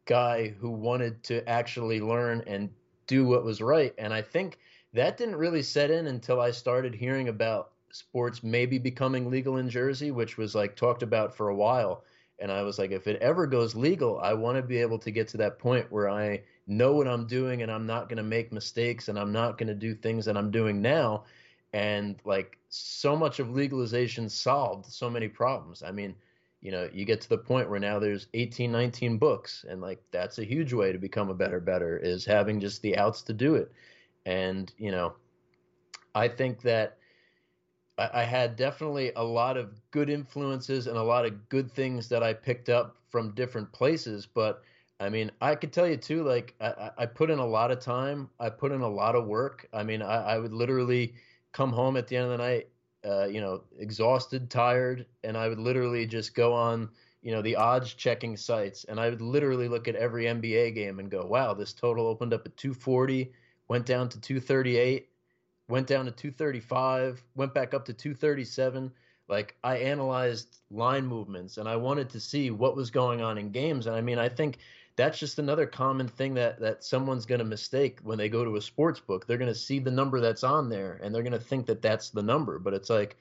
guy 0.06 0.48
who 0.48 0.70
wanted 0.70 1.22
to 1.24 1.48
actually 1.48 2.00
learn 2.00 2.42
and 2.46 2.70
do 3.06 3.26
what 3.26 3.44
was 3.44 3.60
right. 3.60 3.94
And 3.98 4.14
I 4.14 4.22
think 4.22 4.58
that 4.92 5.16
didn't 5.16 5.36
really 5.36 5.62
set 5.62 5.90
in 5.90 6.06
until 6.06 6.40
I 6.40 6.52
started 6.52 6.94
hearing 6.94 7.28
about 7.28 7.72
sports 7.90 8.42
maybe 8.42 8.78
becoming 8.78 9.30
legal 9.30 9.56
in 9.56 9.68
Jersey, 9.68 10.10
which 10.10 10.36
was 10.38 10.54
like 10.54 10.76
talked 10.76 11.02
about 11.02 11.34
for 11.34 11.48
a 11.48 11.54
while. 11.54 12.04
And 12.40 12.50
I 12.50 12.62
was 12.62 12.78
like, 12.78 12.90
if 12.90 13.06
it 13.06 13.20
ever 13.20 13.46
goes 13.46 13.74
legal, 13.74 14.18
I 14.18 14.32
want 14.32 14.56
to 14.56 14.62
be 14.62 14.78
able 14.78 14.98
to 15.00 15.10
get 15.10 15.28
to 15.28 15.36
that 15.38 15.58
point 15.58 15.90
where 15.92 16.08
I 16.08 16.42
know 16.66 16.94
what 16.94 17.06
I'm 17.06 17.26
doing 17.26 17.62
and 17.62 17.70
I'm 17.70 17.86
not 17.86 18.08
going 18.08 18.16
to 18.16 18.22
make 18.22 18.52
mistakes 18.52 19.08
and 19.08 19.18
I'm 19.18 19.32
not 19.32 19.58
going 19.58 19.68
to 19.68 19.74
do 19.74 19.94
things 19.94 20.24
that 20.24 20.36
I'm 20.36 20.50
doing 20.50 20.80
now. 20.80 21.24
And 21.72 22.16
like 22.24 22.58
so 22.68 23.14
much 23.14 23.38
of 23.38 23.50
legalization 23.50 24.28
solved 24.28 24.86
so 24.86 25.10
many 25.10 25.28
problems. 25.28 25.82
I 25.82 25.92
mean, 25.92 26.14
you 26.60 26.70
know, 26.70 26.88
you 26.92 27.04
get 27.04 27.20
to 27.22 27.28
the 27.28 27.38
point 27.38 27.70
where 27.70 27.80
now 27.80 27.98
there's 27.98 28.28
18, 28.34 28.70
19 28.70 29.18
books, 29.18 29.64
and 29.68 29.80
like 29.80 30.02
that's 30.10 30.38
a 30.38 30.44
huge 30.44 30.72
way 30.72 30.92
to 30.92 30.98
become 30.98 31.30
a 31.30 31.34
better, 31.34 31.58
better 31.58 31.96
is 31.96 32.24
having 32.24 32.60
just 32.60 32.82
the 32.82 32.96
outs 32.96 33.22
to 33.22 33.32
do 33.32 33.54
it. 33.54 33.72
And, 34.26 34.72
you 34.76 34.90
know, 34.90 35.14
I 36.14 36.28
think 36.28 36.60
that 36.62 36.98
I, 38.08 38.22
had 38.24 38.56
definitely 38.56 39.12
a 39.16 39.24
lot 39.24 39.56
of 39.56 39.80
good 39.90 40.08
influences 40.08 40.86
and 40.86 40.96
a 40.96 41.02
lot 41.02 41.26
of 41.26 41.48
good 41.48 41.70
things 41.70 42.08
that 42.08 42.22
I 42.22 42.32
picked 42.32 42.68
up 42.68 42.96
from 43.08 43.34
different 43.34 43.70
places. 43.72 44.26
But 44.26 44.62
I 45.00 45.08
mean, 45.08 45.30
I 45.40 45.54
could 45.54 45.72
tell 45.72 45.86
you 45.86 45.96
too, 45.96 46.22
like 46.22 46.54
I, 46.60 46.90
I 46.98 47.06
put 47.06 47.30
in 47.30 47.38
a 47.38 47.46
lot 47.46 47.70
of 47.70 47.80
time. 47.80 48.28
I 48.38 48.50
put 48.50 48.72
in 48.72 48.82
a 48.82 48.88
lot 48.88 49.14
of 49.14 49.26
work. 49.26 49.68
I 49.72 49.82
mean, 49.82 50.02
I, 50.02 50.34
I 50.34 50.38
would 50.38 50.52
literally 50.52 51.14
come 51.52 51.72
home 51.72 51.96
at 51.96 52.06
the 52.06 52.16
end 52.16 52.26
of 52.26 52.30
the 52.32 52.38
night, 52.38 52.68
uh, 53.04 53.26
you 53.26 53.40
know, 53.40 53.62
exhausted, 53.78 54.50
tired, 54.50 55.06
and 55.24 55.36
I 55.36 55.48
would 55.48 55.58
literally 55.58 56.06
just 56.06 56.34
go 56.34 56.52
on, 56.52 56.88
you 57.22 57.32
know, 57.32 57.42
the 57.42 57.56
odds 57.56 57.94
checking 57.94 58.36
sites, 58.36 58.84
and 58.84 59.00
I 59.00 59.08
would 59.08 59.22
literally 59.22 59.68
look 59.68 59.88
at 59.88 59.96
every 59.96 60.24
NBA 60.24 60.74
game 60.74 60.98
and 60.98 61.10
go, 61.10 61.24
wow, 61.26 61.54
this 61.54 61.72
total 61.72 62.06
opened 62.06 62.34
up 62.34 62.46
at 62.46 62.56
240, 62.56 63.32
went 63.68 63.86
down 63.86 64.08
to 64.10 64.20
238, 64.20 65.08
went 65.70 65.86
down 65.86 66.04
to 66.06 66.10
235, 66.10 67.22
went 67.34 67.54
back 67.54 67.72
up 67.72 67.84
to 67.86 67.92
237. 67.92 68.92
Like 69.28 69.56
I 69.62 69.76
analyzed 69.76 70.58
line 70.70 71.06
movements 71.06 71.56
and 71.56 71.68
I 71.68 71.76
wanted 71.76 72.10
to 72.10 72.20
see 72.20 72.50
what 72.50 72.76
was 72.76 72.90
going 72.90 73.22
on 73.22 73.38
in 73.38 73.50
games. 73.50 73.86
And 73.86 73.94
I 73.94 74.00
mean, 74.00 74.18
I 74.18 74.28
think 74.28 74.58
that's 74.96 75.18
just 75.18 75.38
another 75.38 75.66
common 75.66 76.08
thing 76.08 76.34
that 76.34 76.60
that 76.60 76.82
someone's 76.82 77.26
going 77.26 77.38
to 77.38 77.44
mistake 77.44 78.00
when 78.02 78.18
they 78.18 78.28
go 78.28 78.44
to 78.44 78.56
a 78.56 78.60
sports 78.60 78.98
book. 78.98 79.26
They're 79.26 79.38
going 79.38 79.52
to 79.52 79.54
see 79.54 79.78
the 79.78 79.90
number 79.90 80.20
that's 80.20 80.42
on 80.42 80.68
there 80.68 81.00
and 81.02 81.14
they're 81.14 81.22
going 81.22 81.32
to 81.32 81.38
think 81.38 81.66
that 81.66 81.80
that's 81.80 82.10
the 82.10 82.22
number, 82.22 82.58
but 82.58 82.74
it's 82.74 82.90
like 82.90 83.16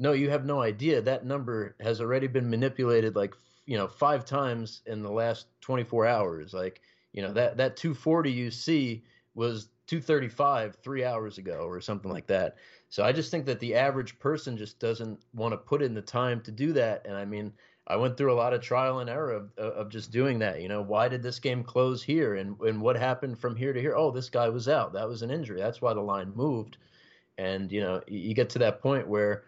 no, 0.00 0.12
you 0.12 0.30
have 0.30 0.46
no 0.46 0.62
idea. 0.62 1.02
That 1.02 1.26
number 1.26 1.74
has 1.80 2.00
already 2.00 2.28
been 2.28 2.48
manipulated 2.48 3.16
like, 3.16 3.34
you 3.66 3.76
know, 3.76 3.88
5 3.88 4.24
times 4.24 4.82
in 4.86 5.02
the 5.02 5.10
last 5.10 5.46
24 5.62 6.06
hours. 6.06 6.54
Like, 6.54 6.80
you 7.12 7.20
know, 7.20 7.32
that 7.32 7.56
that 7.56 7.76
240 7.76 8.30
you 8.30 8.52
see 8.52 9.02
was 9.38 9.68
235 9.86 10.76
three 10.82 11.04
hours 11.04 11.38
ago 11.38 11.60
or 11.60 11.80
something 11.80 12.10
like 12.10 12.26
that. 12.26 12.56
So 12.90 13.04
I 13.04 13.12
just 13.12 13.30
think 13.30 13.46
that 13.46 13.60
the 13.60 13.74
average 13.74 14.18
person 14.18 14.56
just 14.56 14.78
doesn't 14.80 15.18
want 15.32 15.52
to 15.52 15.56
put 15.56 15.80
in 15.80 15.94
the 15.94 16.02
time 16.02 16.40
to 16.42 16.50
do 16.50 16.72
that. 16.74 17.06
And 17.06 17.16
I 17.16 17.24
mean, 17.24 17.52
I 17.86 17.96
went 17.96 18.16
through 18.16 18.32
a 18.32 18.34
lot 18.34 18.52
of 18.52 18.60
trial 18.60 18.98
and 18.98 19.08
error 19.08 19.32
of, 19.32 19.56
of 19.56 19.88
just 19.88 20.10
doing 20.10 20.40
that. 20.40 20.60
You 20.60 20.68
know, 20.68 20.82
why 20.82 21.08
did 21.08 21.22
this 21.22 21.38
game 21.38 21.62
close 21.64 22.02
here, 22.02 22.34
and 22.34 22.60
and 22.60 22.82
what 22.82 22.96
happened 22.96 23.38
from 23.38 23.56
here 23.56 23.72
to 23.72 23.80
here? 23.80 23.94
Oh, 23.96 24.10
this 24.10 24.28
guy 24.28 24.48
was 24.50 24.68
out. 24.68 24.92
That 24.92 25.08
was 25.08 25.22
an 25.22 25.30
injury. 25.30 25.58
That's 25.58 25.80
why 25.80 25.94
the 25.94 26.00
line 26.00 26.32
moved. 26.34 26.76
And 27.38 27.72
you 27.72 27.80
know, 27.80 28.02
you 28.06 28.34
get 28.34 28.50
to 28.50 28.58
that 28.58 28.82
point 28.82 29.08
where 29.08 29.44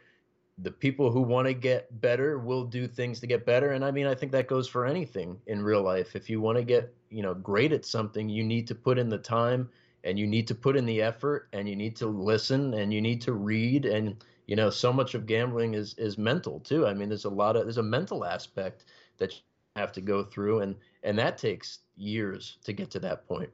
the 0.56 0.70
people 0.70 1.10
who 1.10 1.20
want 1.20 1.48
to 1.48 1.54
get 1.54 2.00
better 2.00 2.38
will 2.38 2.64
do 2.64 2.86
things 2.86 3.20
to 3.20 3.26
get 3.26 3.44
better. 3.44 3.72
And 3.72 3.84
I 3.84 3.90
mean, 3.90 4.06
I 4.06 4.14
think 4.14 4.32
that 4.32 4.46
goes 4.46 4.68
for 4.68 4.86
anything 4.86 5.38
in 5.46 5.62
real 5.62 5.82
life. 5.82 6.14
If 6.14 6.30
you 6.30 6.40
want 6.40 6.56
to 6.56 6.64
get 6.64 6.94
you 7.10 7.22
know 7.22 7.34
great 7.34 7.72
at 7.72 7.84
something, 7.84 8.28
you 8.28 8.42
need 8.42 8.66
to 8.68 8.74
put 8.74 8.98
in 8.98 9.10
the 9.10 9.18
time 9.18 9.68
and 10.04 10.18
you 10.18 10.26
need 10.26 10.46
to 10.48 10.54
put 10.54 10.76
in 10.76 10.86
the 10.86 11.02
effort 11.02 11.48
and 11.52 11.68
you 11.68 11.76
need 11.76 11.96
to 11.96 12.06
listen 12.06 12.74
and 12.74 12.92
you 12.92 13.00
need 13.00 13.20
to 13.22 13.32
read 13.32 13.84
and 13.84 14.24
you 14.46 14.56
know 14.56 14.70
so 14.70 14.92
much 14.92 15.14
of 15.14 15.26
gambling 15.26 15.74
is 15.74 15.94
is 15.98 16.18
mental 16.18 16.60
too. 16.60 16.86
I 16.86 16.94
mean 16.94 17.08
there's 17.08 17.24
a 17.24 17.30
lot 17.30 17.56
of 17.56 17.64
there's 17.64 17.78
a 17.78 17.82
mental 17.82 18.24
aspect 18.24 18.84
that 19.18 19.32
you 19.32 19.40
have 19.76 19.92
to 19.92 20.00
go 20.00 20.24
through 20.24 20.60
and 20.60 20.76
and 21.02 21.18
that 21.18 21.38
takes 21.38 21.80
years 21.96 22.58
to 22.64 22.72
get 22.72 22.90
to 22.92 23.00
that 23.00 23.26
point. 23.26 23.50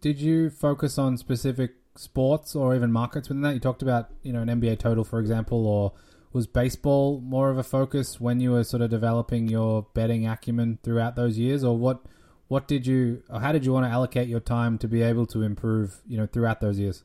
Did 0.00 0.20
you 0.20 0.50
focus 0.50 0.98
on 0.98 1.16
specific 1.16 1.72
sports 1.96 2.54
or 2.54 2.74
even 2.74 2.92
markets 2.92 3.28
within 3.28 3.42
that? 3.42 3.54
You 3.54 3.60
talked 3.60 3.82
about 3.82 4.10
you 4.22 4.32
know 4.32 4.42
an 4.42 4.48
nba 4.48 4.78
total 4.78 5.04
for 5.04 5.20
example 5.20 5.66
or 5.66 5.92
was 6.36 6.46
baseball 6.46 7.20
more 7.22 7.50
of 7.50 7.56
a 7.56 7.62
focus 7.62 8.20
when 8.20 8.40
you 8.40 8.52
were 8.52 8.62
sort 8.62 8.82
of 8.82 8.90
developing 8.90 9.48
your 9.48 9.86
betting 9.94 10.28
acumen 10.28 10.78
throughout 10.82 11.16
those 11.16 11.38
years? 11.38 11.64
Or 11.64 11.78
what 11.78 12.02
what 12.48 12.68
did 12.68 12.86
you 12.86 13.22
how 13.40 13.52
did 13.52 13.64
you 13.64 13.72
want 13.72 13.86
to 13.86 13.90
allocate 13.90 14.28
your 14.28 14.40
time 14.40 14.78
to 14.78 14.88
be 14.88 15.02
able 15.02 15.26
to 15.26 15.42
improve 15.42 16.00
you 16.06 16.16
know 16.16 16.26
throughout 16.26 16.60
those 16.60 16.78
years? 16.78 17.02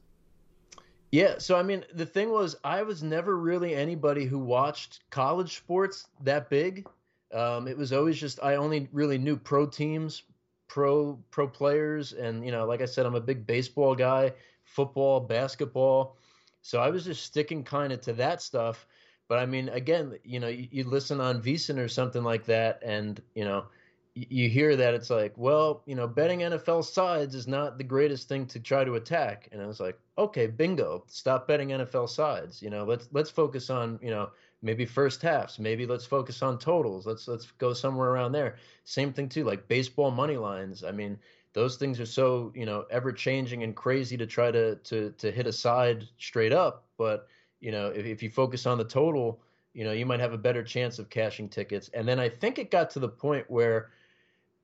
Yeah 1.12 1.36
so 1.40 1.58
i 1.58 1.64
mean 1.64 1.84
the 1.94 2.06
thing 2.06 2.30
was 2.32 2.56
i 2.64 2.84
was 2.84 3.04
never 3.04 3.38
really 3.38 3.76
anybody 3.76 4.26
who 4.26 4.40
watched 4.40 5.02
college 5.10 5.58
sports 5.58 6.08
that 6.24 6.50
big. 6.50 6.88
Um, 7.34 7.68
it 7.68 7.78
was 7.78 7.94
always 7.94 8.20
just 8.20 8.40
i 8.44 8.56
only 8.56 8.90
really 8.92 9.18
knew 9.18 9.38
pro 9.38 9.66
teams 9.66 10.24
pro 10.68 11.20
pro 11.32 11.48
players 11.48 12.14
and 12.14 12.46
you 12.46 12.52
know 12.52 12.66
like 12.66 12.82
i 12.82 12.86
said 12.86 13.06
i'm 13.06 13.16
a 13.16 13.22
big 13.22 13.46
baseball 13.46 13.96
guy 13.96 14.32
football 14.64 15.20
basketball. 15.20 16.18
So 16.62 16.80
i 16.80 16.90
was 16.90 17.06
just 17.06 17.24
sticking 17.24 17.64
kind 17.64 17.92
of 17.92 18.02
to 18.02 18.14
that 18.14 18.42
stuff. 18.42 18.86
But 19.28 19.40
i 19.40 19.46
mean 19.46 19.70
again 19.70 20.20
you 20.24 20.40
know 20.40 20.50
you, 20.50 20.68
you 20.72 20.84
listen 20.84 21.20
on 21.20 21.42
VSiN 21.42 21.78
or 21.78 21.88
something 21.88 22.24
like 22.24 22.46
that 22.46 22.82
and 22.84 23.22
you 23.34 23.46
know 23.46 23.66
you 24.14 24.50
hear 24.50 24.76
that 24.76 24.94
it's 24.94 25.10
like, 25.10 25.34
well, 25.38 25.84
you 25.86 25.96
know, 25.96 26.08
betting 26.08 26.40
NFL 26.40 26.84
sides 26.84 27.34
is 27.34 27.48
not 27.48 27.78
the 27.78 27.84
greatest 27.84 28.28
thing 28.28 28.46
to 28.48 28.60
try 28.60 28.84
to 28.84 28.96
attack. 28.96 29.48
And 29.52 29.62
I 29.62 29.66
was 29.68 29.80
like, 29.80 29.98
okay, 30.18 30.48
bingo, 30.48 31.04
stop 31.08 31.48
betting 31.48 31.70
NFL 31.70 32.10
sides. 32.10 32.62
You 32.62 32.70
know, 32.70 32.84
let's 32.84 33.08
let's 33.14 33.30
focus 33.30 33.70
on, 33.70 34.00
you 34.02 34.10
know, 34.10 34.30
maybe 34.62 34.86
first 34.86 35.22
halves, 35.22 35.60
maybe 35.60 35.86
let's 35.86 36.06
focus 36.06 36.42
on 36.42 36.60
totals. 36.60 37.06
Let's 37.06 37.28
let's 37.28 37.52
go 37.52 37.72
somewhere 37.72 38.10
around 38.10 38.34
there. 38.34 38.58
Same 38.84 39.14
thing 39.14 39.30
too, 39.30 39.46
like 39.46 39.68
baseball 39.70 40.12
money 40.12 40.38
lines. 40.38 40.84
I 40.84 40.92
mean, 40.92 41.18
those 41.54 41.78
things 41.78 42.00
are 42.00 42.06
so, 42.06 42.52
you 42.54 42.66
know, 42.66 42.86
ever 42.92 43.14
changing 43.14 43.64
and 43.64 43.76
crazy 43.76 44.18
to 44.18 44.28
try 44.28 44.52
to 44.52 44.76
to 44.76 45.12
to 45.20 45.32
hit 45.32 45.48
a 45.48 45.54
side 45.54 46.06
straight 46.18 46.52
up. 46.52 46.86
But, 46.98 47.28
you 47.62 47.72
know, 47.72 47.88
if, 47.88 48.06
if 48.06 48.22
you 48.22 48.30
focus 48.30 48.66
on 48.66 48.78
the 48.78 48.84
total, 48.84 49.42
you 49.74 49.86
know, 49.86 49.94
you 49.94 50.06
might 50.06 50.20
have 50.20 50.34
a 50.34 50.38
better 50.38 50.64
chance 50.64 51.00
of 51.00 51.10
cashing 51.10 51.48
tickets. 51.48 51.90
And 51.94 52.06
then 52.06 52.20
I 52.20 52.28
think 52.28 52.60
it 52.60 52.72
got 52.72 52.90
to 52.92 53.00
the 53.00 53.08
point 53.08 53.50
where 53.50 53.90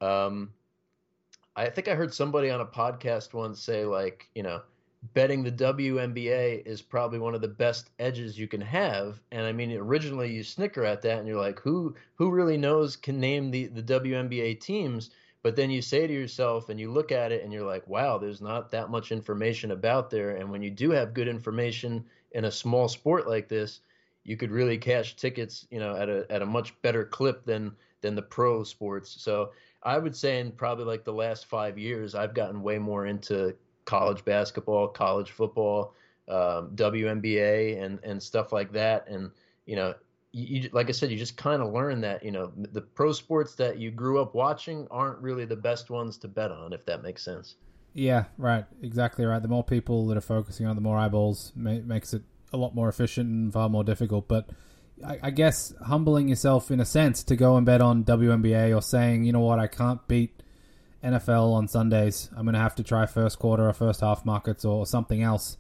um, 0.02 0.52
I 1.56 1.70
think 1.70 1.88
I 1.88 1.96
heard 1.96 2.14
somebody 2.14 2.50
on 2.50 2.62
a 2.62 2.66
podcast 2.66 3.34
once 3.34 3.62
say, 3.62 3.86
like, 3.86 4.30
you 4.36 4.44
know, 4.44 4.62
betting 5.14 5.44
the 5.44 5.52
WNBA 5.52 6.66
is 6.66 6.82
probably 6.82 7.20
one 7.20 7.36
of 7.36 7.42
the 7.42 7.48
best 7.48 7.90
edges 8.00 8.38
you 8.38 8.48
can 8.48 8.62
have. 8.62 9.22
And 9.32 9.46
I 9.46 9.52
mean, 9.52 9.72
originally 9.72 10.32
you 10.32 10.44
snicker 10.44 10.84
at 10.84 11.02
that, 11.04 11.20
and 11.20 11.28
you're 11.28 11.42
like, 11.42 11.60
who 11.60 11.96
who 12.16 12.32
really 12.32 12.58
knows 12.58 12.96
can 12.96 13.20
name 13.20 13.52
the 13.52 13.68
the 13.68 13.84
WNBA 13.84 14.60
teams? 14.60 15.10
But 15.44 15.56
then 15.56 15.70
you 15.70 15.82
say 15.82 16.08
to 16.08 16.14
yourself, 16.14 16.70
and 16.70 16.80
you 16.80 16.92
look 16.92 17.12
at 17.12 17.32
it, 17.32 17.44
and 17.44 17.54
you're 17.54 17.66
like, 17.66 17.88
wow, 17.88 18.18
there's 18.18 18.42
not 18.42 18.72
that 18.72 18.90
much 18.90 19.12
information 19.12 19.72
about 19.72 20.10
there. 20.10 20.36
And 20.36 20.52
when 20.52 20.62
you 20.62 20.72
do 20.72 20.92
have 20.92 21.14
good 21.14 21.28
information 21.28 22.06
in 22.32 22.46
a 22.46 22.52
small 22.52 22.88
sport 22.88 23.28
like 23.28 23.48
this, 23.48 23.80
you 24.24 24.36
could 24.36 24.52
really 24.52 24.78
cash 24.78 25.16
tickets, 25.16 25.66
you 25.72 25.80
know, 25.80 25.96
at 25.96 26.10
a 26.10 26.26
at 26.30 26.42
a 26.42 26.46
much 26.46 26.80
better 26.82 27.06
clip 27.06 27.46
than 27.46 27.76
than 28.02 28.16
the 28.16 28.22
pro 28.22 28.64
sports. 28.64 29.22
So 29.22 29.52
I 29.88 29.98
would 29.98 30.16
say 30.16 30.42
in 30.42 30.52
probably 30.52 30.84
like 30.84 31.06
the 31.06 31.14
last 31.14 31.46
five 31.46 31.78
years, 31.78 32.14
I've 32.14 32.34
gotten 32.34 32.62
way 32.62 32.78
more 32.78 33.06
into 33.06 33.56
college 33.86 34.26
basketball, 34.26 34.90
college 34.90 35.32
football, 35.32 35.94
um, 36.28 36.72
WNBA, 36.76 37.82
and 37.82 37.98
and 38.04 38.22
stuff 38.22 38.52
like 38.52 38.74
that. 38.74 39.08
And 39.08 39.32
you 39.66 39.78
know, 39.78 39.94
you, 40.34 40.70
like 40.74 40.90
I 40.90 40.92
said, 40.92 41.10
you 41.10 41.18
just 41.18 41.38
kind 41.38 41.62
of 41.62 41.72
learn 41.72 42.02
that 42.02 42.22
you 42.22 42.32
know 42.32 42.52
the 42.58 42.82
pro 42.82 43.14
sports 43.14 43.56
that 43.56 43.80
you 43.80 43.90
grew 43.90 44.22
up 44.22 44.36
watching 44.36 44.90
aren't 44.92 45.20
really 45.20 45.46
the 45.46 45.56
best 45.56 45.90
ones 45.90 46.18
to 46.18 46.28
bet 46.28 46.52
on, 46.52 46.74
if 46.74 46.86
that 46.86 47.02
makes 47.02 47.24
sense. 47.24 47.56
Yeah, 47.94 48.26
right, 48.38 48.66
exactly 48.84 49.26
right. 49.26 49.42
The 49.42 49.48
more 49.48 49.64
people 49.64 50.06
that 50.08 50.18
are 50.18 50.22
focusing 50.22 50.68
on, 50.68 50.76
the 50.76 50.82
more 50.82 50.98
eyeballs 50.98 51.54
makes 51.56 52.14
it 52.14 52.24
a 52.52 52.58
lot 52.58 52.76
more 52.76 52.90
efficient 52.90 53.30
and 53.30 53.54
far 53.54 53.70
more 53.70 53.86
difficult. 53.86 54.28
But 54.28 54.50
I, 55.06 55.20
I 55.24 55.30
guess 55.32 55.74
humbling 55.86 56.28
yourself 56.28 56.72
in 56.72 56.80
a 56.80 56.86
sense 56.86 57.24
to 57.24 57.36
go 57.36 57.58
and 57.58 57.66
bet 57.66 57.82
on 57.82 58.04
WNBA 58.04 58.76
or 58.76 58.82
saying, 58.82 59.26
you 59.26 59.32
know 59.32 59.40
what, 59.42 59.60
I 59.60 59.68
can't 59.68 60.06
beat 60.08 60.42
NFL 61.04 61.54
on 61.54 61.68
Sundays. 61.68 62.30
I'm 62.36 62.44
going 62.44 62.54
to 62.54 62.60
have 62.60 62.76
to 62.76 62.84
try 62.84 63.06
first 63.06 63.40
quarter 63.40 63.68
or 63.68 63.74
first 63.74 64.02
half 64.02 64.26
markets 64.26 64.66
or 64.66 64.86
something 64.86 65.22
else. 65.22 65.58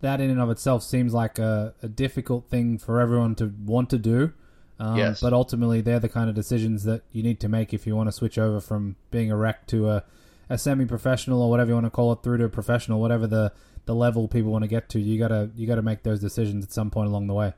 That 0.00 0.20
in 0.20 0.30
and 0.30 0.40
of 0.40 0.50
itself 0.50 0.82
seems 0.82 1.14
like 1.14 1.38
a, 1.38 1.74
a 1.82 1.88
difficult 1.88 2.50
thing 2.50 2.78
for 2.78 3.00
everyone 3.00 3.34
to 3.36 3.52
want 3.64 3.90
to 3.90 3.98
do. 3.98 4.32
Um, 4.78 4.98
yes. 4.98 5.22
But 5.22 5.32
ultimately, 5.32 5.80
they're 5.80 6.00
the 6.00 6.08
kind 6.10 6.28
of 6.28 6.36
decisions 6.36 6.84
that 6.84 7.02
you 7.12 7.22
need 7.22 7.40
to 7.40 7.48
make 7.48 7.72
if 7.72 7.86
you 7.86 7.96
want 7.96 8.08
to 8.08 8.12
switch 8.12 8.36
over 8.36 8.60
from 8.60 8.96
being 9.10 9.30
a 9.30 9.36
rec 9.36 9.66
to 9.68 9.88
a, 9.88 10.04
a 10.50 10.58
semi-professional 10.58 11.40
or 11.40 11.48
whatever 11.48 11.70
you 11.70 11.74
want 11.74 11.86
to 11.86 11.90
call 11.90 12.12
it 12.12 12.22
through 12.22 12.36
to 12.38 12.44
a 12.44 12.48
professional, 12.50 13.00
whatever 13.00 13.26
the 13.26 13.52
the 13.86 13.94
level 13.94 14.28
people 14.28 14.50
want 14.52 14.64
to 14.64 14.68
get 14.68 14.88
to. 14.90 15.00
You 15.00 15.18
gotta 15.18 15.50
you 15.56 15.66
gotta 15.66 15.80
make 15.80 16.02
those 16.02 16.20
decisions 16.20 16.64
at 16.64 16.72
some 16.72 16.90
point 16.90 17.08
along 17.08 17.26
the 17.28 17.34
way. 17.34 17.54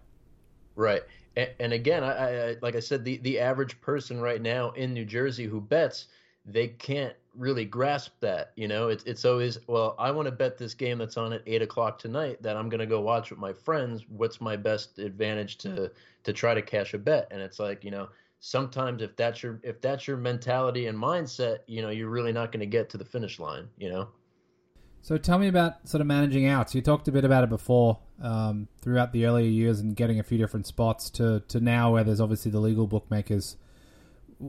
Right. 0.79 1.03
And, 1.37 1.51
and 1.59 1.73
again, 1.73 2.05
I, 2.05 2.51
I 2.51 2.57
like 2.63 2.77
I 2.77 2.81
said, 2.81 3.05
the 3.05 3.19
the 3.19 3.41
average 3.41 3.81
person 3.81 4.21
right 4.21 4.41
now 4.41 4.71
in 4.71 4.95
New 4.95 5.05
Jersey 5.05 5.45
who 5.45 5.61
bets, 5.61 6.07
they 6.47 6.69
can't 6.69 7.17
really 7.35 7.65
grasp 7.65 8.13
that. 8.21 8.53
You 8.55 8.69
know, 8.69 8.89
it's 8.89 9.03
it's 9.03 9.25
always 9.25 9.59
well, 9.67 9.97
I 9.99 10.13
want 10.13 10.27
to 10.27 10.33
bet 10.33 10.57
this 10.57 10.75
game 10.75 10.99
that's 10.99 11.17
on 11.17 11.33
at 11.33 11.43
eight 11.47 11.63
o'clock 11.63 11.99
tonight 11.99 12.41
that 12.45 12.57
I'm 12.57 12.69
going 12.69 12.79
to 12.79 12.87
go 12.87 13.01
watch 13.01 13.31
with 13.31 13.41
my 13.41 13.53
friends. 13.53 14.05
What's 14.09 14.41
my 14.41 14.55
best 14.55 15.01
advantage 15.01 15.59
to 15.59 15.91
to 16.23 16.33
try 16.33 16.55
to 16.55 16.63
cash 16.63 16.95
a 16.95 16.99
bet? 16.99 17.27
And 17.33 17.43
it's 17.43 17.59
like 17.59 17.85
you 17.85 17.91
know, 17.91 18.09
sometimes 18.39 19.03
if 19.03 19.17
that's 19.17 19.43
your 19.43 19.59
if 19.65 19.81
that's 19.81 20.07
your 20.07 20.17
mentality 20.17 20.87
and 20.87 20.97
mindset, 20.97 21.59
you 21.67 21.83
know, 21.83 21.91
you're 21.91 22.09
really 22.09 22.33
not 22.33 22.53
going 22.53 22.61
to 22.61 22.67
get 22.67 22.89
to 22.91 22.99
the 22.99 23.05
finish 23.05 23.41
line. 23.41 23.69
You 23.79 23.91
know. 23.91 24.09
So 25.03 25.19
tell 25.19 25.41
me 25.41 25.49
about 25.49 25.89
sort 25.89 26.03
of 26.03 26.07
managing 26.07 26.47
outs. 26.47 26.73
You 26.73 26.83
talked 26.83 27.09
a 27.09 27.13
bit 27.13 27.25
about 27.25 27.43
it 27.43 27.51
before 27.51 27.99
um, 28.23 28.69
throughout 28.81 29.13
the 29.13 29.27
earlier 29.27 29.49
years 29.49 29.81
and 29.81 29.95
getting 29.95 30.19
a 30.19 30.23
few 30.23 30.39
different 30.39 30.67
spots 30.67 31.11
to 31.11 31.43
to 31.49 31.61
now 31.61 31.93
where 31.93 32.05
there's 32.05 32.21
obviously 32.21 32.51
the 32.51 32.61
legal 32.61 32.87
bookmakers 32.87 33.57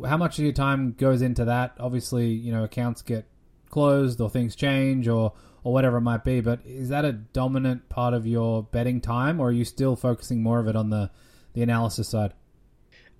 how 0.05 0.17
much 0.17 0.37
of 0.37 0.43
your 0.43 0.53
time 0.53 0.93
goes 0.93 1.21
into 1.21 1.45
that? 1.45 1.75
Obviously, 1.79 2.27
you 2.27 2.51
know, 2.51 2.63
accounts 2.63 3.01
get 3.01 3.25
closed 3.69 4.21
or 4.21 4.29
things 4.29 4.55
change 4.55 5.07
or 5.07 5.33
or 5.63 5.73
whatever 5.73 5.97
it 5.97 6.01
might 6.01 6.23
be. 6.23 6.41
But 6.41 6.59
is 6.65 6.89
that 6.89 7.05
a 7.05 7.11
dominant 7.11 7.89
part 7.89 8.13
of 8.13 8.25
your 8.25 8.63
betting 8.63 9.01
time, 9.01 9.39
or 9.39 9.49
are 9.49 9.51
you 9.51 9.65
still 9.65 9.95
focusing 9.95 10.43
more 10.43 10.59
of 10.59 10.67
it 10.67 10.75
on 10.75 10.89
the 10.89 11.11
the 11.53 11.61
analysis 11.61 12.09
side? 12.09 12.33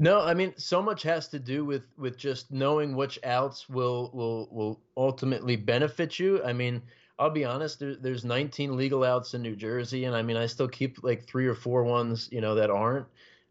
No, 0.02 0.22
I 0.22 0.34
mean, 0.34 0.54
so 0.56 0.82
much 0.82 1.04
has 1.04 1.28
to 1.30 1.40
do 1.40 1.66
with 1.66 1.84
with 1.98 2.18
just 2.18 2.52
knowing 2.52 2.96
which 2.96 3.20
outs 3.24 3.68
will 3.68 4.12
will 4.14 4.48
will 4.52 4.82
ultimately 4.96 5.56
benefit 5.56 6.20
you. 6.20 6.44
I 6.44 6.54
mean, 6.54 6.82
I'll 7.20 7.30
be 7.30 7.44
honest. 7.44 7.80
There, 7.80 7.96
there's 7.96 8.24
19 8.24 8.78
legal 8.78 9.04
outs 9.04 9.34
in 9.34 9.42
New 9.42 9.56
Jersey, 9.56 10.06
and 10.06 10.16
I 10.16 10.22
mean, 10.22 10.38
I 10.38 10.46
still 10.46 10.70
keep 10.70 11.04
like 11.04 11.26
three 11.26 11.46
or 11.46 11.54
four 11.54 11.84
ones, 11.84 12.30
you 12.32 12.40
know, 12.40 12.56
that 12.56 12.72
aren't. 12.72 13.06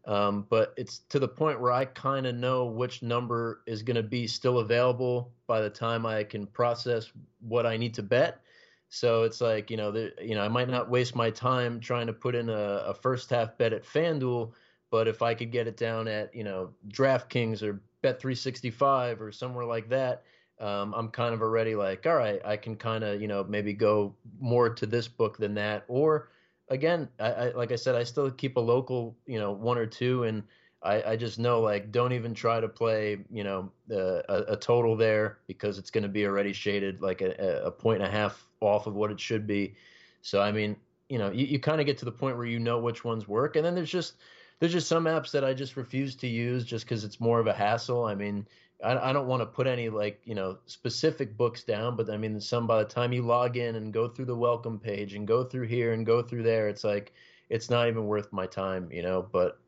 Um, 0.05 0.47
but 0.49 0.73
it's 0.75 0.99
to 1.09 1.19
the 1.19 1.27
point 1.27 1.61
where 1.61 1.71
I 1.71 1.85
kind 1.85 2.25
of 2.25 2.33
know 2.33 2.65
which 2.65 3.03
number 3.03 3.61
is 3.67 3.83
going 3.83 3.95
to 3.95 4.03
be 4.03 4.25
still 4.25 4.57
available 4.57 5.31
by 5.45 5.61
the 5.61 5.69
time 5.69 6.05
I 6.05 6.23
can 6.23 6.47
process 6.47 7.11
what 7.41 7.67
I 7.67 7.77
need 7.77 7.93
to 7.95 8.03
bet. 8.03 8.41
So 8.89 9.21
it's 9.21 9.39
like 9.39 9.69
you 9.69 9.77
know, 9.77 9.91
the, 9.91 10.11
you 10.19 10.33
know, 10.33 10.41
I 10.41 10.47
might 10.47 10.67
not 10.67 10.89
waste 10.89 11.15
my 11.15 11.29
time 11.29 11.79
trying 11.79 12.07
to 12.07 12.13
put 12.13 12.33
in 12.33 12.49
a, 12.49 12.83
a 12.87 12.93
first 12.93 13.29
half 13.29 13.55
bet 13.59 13.71
at 13.71 13.85
FanDuel, 13.85 14.51
but 14.89 15.07
if 15.07 15.21
I 15.21 15.35
could 15.35 15.51
get 15.51 15.67
it 15.67 15.77
down 15.77 16.07
at 16.07 16.33
you 16.33 16.43
know 16.43 16.73
DraftKings 16.87 17.61
or 17.61 17.79
Bet365 18.03 19.21
or 19.21 19.31
somewhere 19.31 19.65
like 19.65 19.89
that, 19.89 20.23
um, 20.59 20.93
I'm 20.93 21.09
kind 21.09 21.33
of 21.33 21.41
already 21.41 21.75
like, 21.75 22.05
all 22.05 22.15
right, 22.15 22.41
I 22.45 22.57
can 22.57 22.75
kind 22.75 23.03
of 23.03 23.21
you 23.21 23.27
know 23.27 23.43
maybe 23.43 23.73
go 23.73 24.15
more 24.39 24.69
to 24.69 24.85
this 24.85 25.07
book 25.07 25.37
than 25.37 25.53
that, 25.55 25.85
or 25.87 26.29
again, 26.69 27.09
I, 27.19 27.31
I, 27.31 27.51
like 27.51 27.71
I 27.71 27.75
said, 27.75 27.95
I 27.95 28.03
still 28.03 28.29
keep 28.31 28.57
a 28.57 28.59
local, 28.59 29.17
you 29.25 29.39
know, 29.39 29.51
one 29.51 29.77
or 29.77 29.85
two, 29.85 30.23
and 30.23 30.43
I, 30.81 31.03
I 31.03 31.15
just 31.15 31.39
know 31.39 31.59
like 31.59 31.91
don't 31.91 32.13
even 32.13 32.33
try 32.33 32.59
to 32.59 32.69
play, 32.69 33.17
you 33.31 33.43
know, 33.43 33.71
uh, 33.91 34.21
a, 34.29 34.53
a, 34.53 34.55
total 34.55 34.95
there 34.95 35.39
because 35.47 35.77
it's 35.77 35.91
going 35.91 36.03
to 36.03 36.09
be 36.09 36.25
already 36.25 36.53
shaded 36.53 37.01
like 37.01 37.21
a, 37.21 37.63
a 37.65 37.71
point 37.71 38.01
and 38.01 38.07
a 38.07 38.11
half 38.11 38.47
off 38.61 38.87
of 38.87 38.95
what 38.95 39.11
it 39.11 39.19
should 39.19 39.45
be. 39.45 39.75
So 40.21 40.41
I 40.41 40.51
mean, 40.51 40.77
you 41.09 41.17
know, 41.17 41.31
you, 41.31 41.45
you 41.45 41.59
kind 41.59 41.81
of 41.81 41.85
get 41.85 41.97
to 41.97 42.05
the 42.05 42.11
point 42.11 42.37
where 42.37 42.45
you 42.45 42.59
know 42.59 42.79
which 42.79 43.03
ones 43.03 43.27
work, 43.27 43.55
and 43.55 43.65
then 43.65 43.75
there's 43.75 43.91
just 43.91 44.13
there's 44.59 44.71
just 44.71 44.87
some 44.87 45.05
apps 45.05 45.31
that 45.31 45.43
I 45.43 45.53
just 45.53 45.75
refuse 45.75 46.15
to 46.17 46.27
use 46.27 46.65
just 46.65 46.85
because 46.85 47.03
it's 47.03 47.19
more 47.19 47.39
of 47.39 47.47
a 47.47 47.53
hassle. 47.53 48.05
I 48.05 48.15
mean, 48.15 48.47
I, 48.83 49.09
I 49.09 49.13
don't 49.13 49.27
want 49.27 49.41
to 49.41 49.45
put 49.45 49.67
any 49.67 49.89
like 49.89 50.21
you 50.23 50.35
know 50.35 50.57
specific 50.65 51.37
books 51.37 51.63
down, 51.63 51.95
but 51.95 52.09
I 52.09 52.17
mean 52.17 52.39
some 52.39 52.67
by 52.67 52.79
the 52.79 52.89
time 52.89 53.11
you 53.11 53.21
log 53.23 53.57
in 53.57 53.75
and 53.75 53.93
go 53.93 54.07
through 54.07 54.25
the 54.25 54.35
welcome 54.35 54.79
page 54.79 55.13
and 55.13 55.27
go 55.27 55.43
through 55.43 55.67
here 55.67 55.93
and 55.93 56.05
go 56.05 56.21
through 56.21 56.43
there, 56.43 56.67
it's 56.67 56.83
like 56.83 57.13
it's 57.49 57.69
not 57.69 57.87
even 57.87 58.05
worth 58.05 58.31
my 58.31 58.45
time, 58.45 58.89
you 58.91 59.01
know. 59.01 59.27
But 59.31 59.59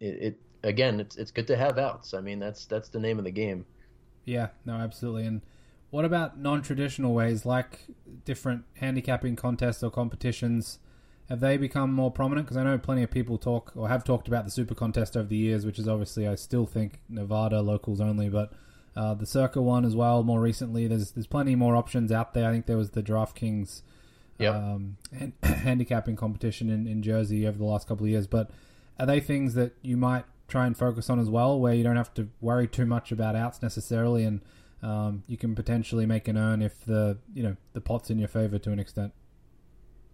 it, 0.00 0.22
it 0.22 0.40
again, 0.62 1.00
it's 1.00 1.16
it's 1.16 1.30
good 1.30 1.46
to 1.46 1.56
have 1.56 1.78
outs. 1.78 2.14
I 2.14 2.20
mean 2.20 2.38
that's 2.38 2.66
that's 2.66 2.88
the 2.88 3.00
name 3.00 3.18
of 3.18 3.24
the 3.24 3.30
game. 3.30 3.64
Yeah, 4.24 4.48
no, 4.66 4.74
absolutely. 4.74 5.24
And 5.24 5.40
what 5.90 6.04
about 6.04 6.38
non-traditional 6.38 7.14
ways 7.14 7.46
like 7.46 7.86
different 8.26 8.64
handicapping 8.76 9.36
contests 9.36 9.82
or 9.82 9.90
competitions? 9.90 10.78
Have 11.28 11.40
they 11.40 11.58
become 11.58 11.92
more 11.92 12.10
prominent? 12.10 12.46
Because 12.46 12.56
I 12.56 12.64
know 12.64 12.78
plenty 12.78 13.02
of 13.02 13.10
people 13.10 13.36
talk 13.36 13.72
or 13.76 13.88
have 13.88 14.02
talked 14.02 14.28
about 14.28 14.44
the 14.46 14.50
Super 14.50 14.74
Contest 14.74 15.16
over 15.16 15.28
the 15.28 15.36
years, 15.36 15.66
which 15.66 15.78
is 15.78 15.86
obviously 15.86 16.26
I 16.26 16.34
still 16.36 16.64
think 16.66 17.00
Nevada 17.08 17.60
locals 17.60 18.00
only, 18.00 18.30
but 18.30 18.52
uh, 18.96 19.14
the 19.14 19.26
Circa 19.26 19.60
one 19.60 19.84
as 19.84 19.94
well. 19.94 20.22
More 20.22 20.40
recently, 20.40 20.86
there's 20.86 21.12
there's 21.12 21.26
plenty 21.26 21.54
more 21.54 21.76
options 21.76 22.10
out 22.10 22.32
there. 22.32 22.48
I 22.48 22.52
think 22.52 22.66
there 22.66 22.78
was 22.78 22.90
the 22.90 23.02
DraftKings 23.02 23.82
yep. 24.38 24.54
um, 24.54 24.96
handicapping 25.42 26.16
competition 26.16 26.70
in, 26.70 26.86
in 26.86 27.02
Jersey 27.02 27.46
over 27.46 27.58
the 27.58 27.64
last 27.64 27.86
couple 27.86 28.06
of 28.06 28.10
years. 28.10 28.26
But 28.26 28.50
are 28.98 29.06
they 29.06 29.20
things 29.20 29.54
that 29.54 29.72
you 29.82 29.96
might 29.96 30.24
try 30.48 30.66
and 30.66 30.76
focus 30.76 31.10
on 31.10 31.20
as 31.20 31.28
well, 31.28 31.60
where 31.60 31.74
you 31.74 31.84
don't 31.84 31.96
have 31.96 32.14
to 32.14 32.28
worry 32.40 32.66
too 32.66 32.86
much 32.86 33.12
about 33.12 33.36
outs 33.36 33.62
necessarily, 33.62 34.24
and 34.24 34.40
um, 34.82 35.24
you 35.26 35.36
can 35.36 35.54
potentially 35.54 36.06
make 36.06 36.26
an 36.26 36.38
earn 36.38 36.62
if 36.62 36.84
the 36.84 37.18
you 37.34 37.42
know 37.42 37.56
the 37.74 37.80
pot's 37.80 38.10
in 38.10 38.18
your 38.18 38.28
favor 38.28 38.58
to 38.58 38.72
an 38.72 38.78
extent. 38.78 39.12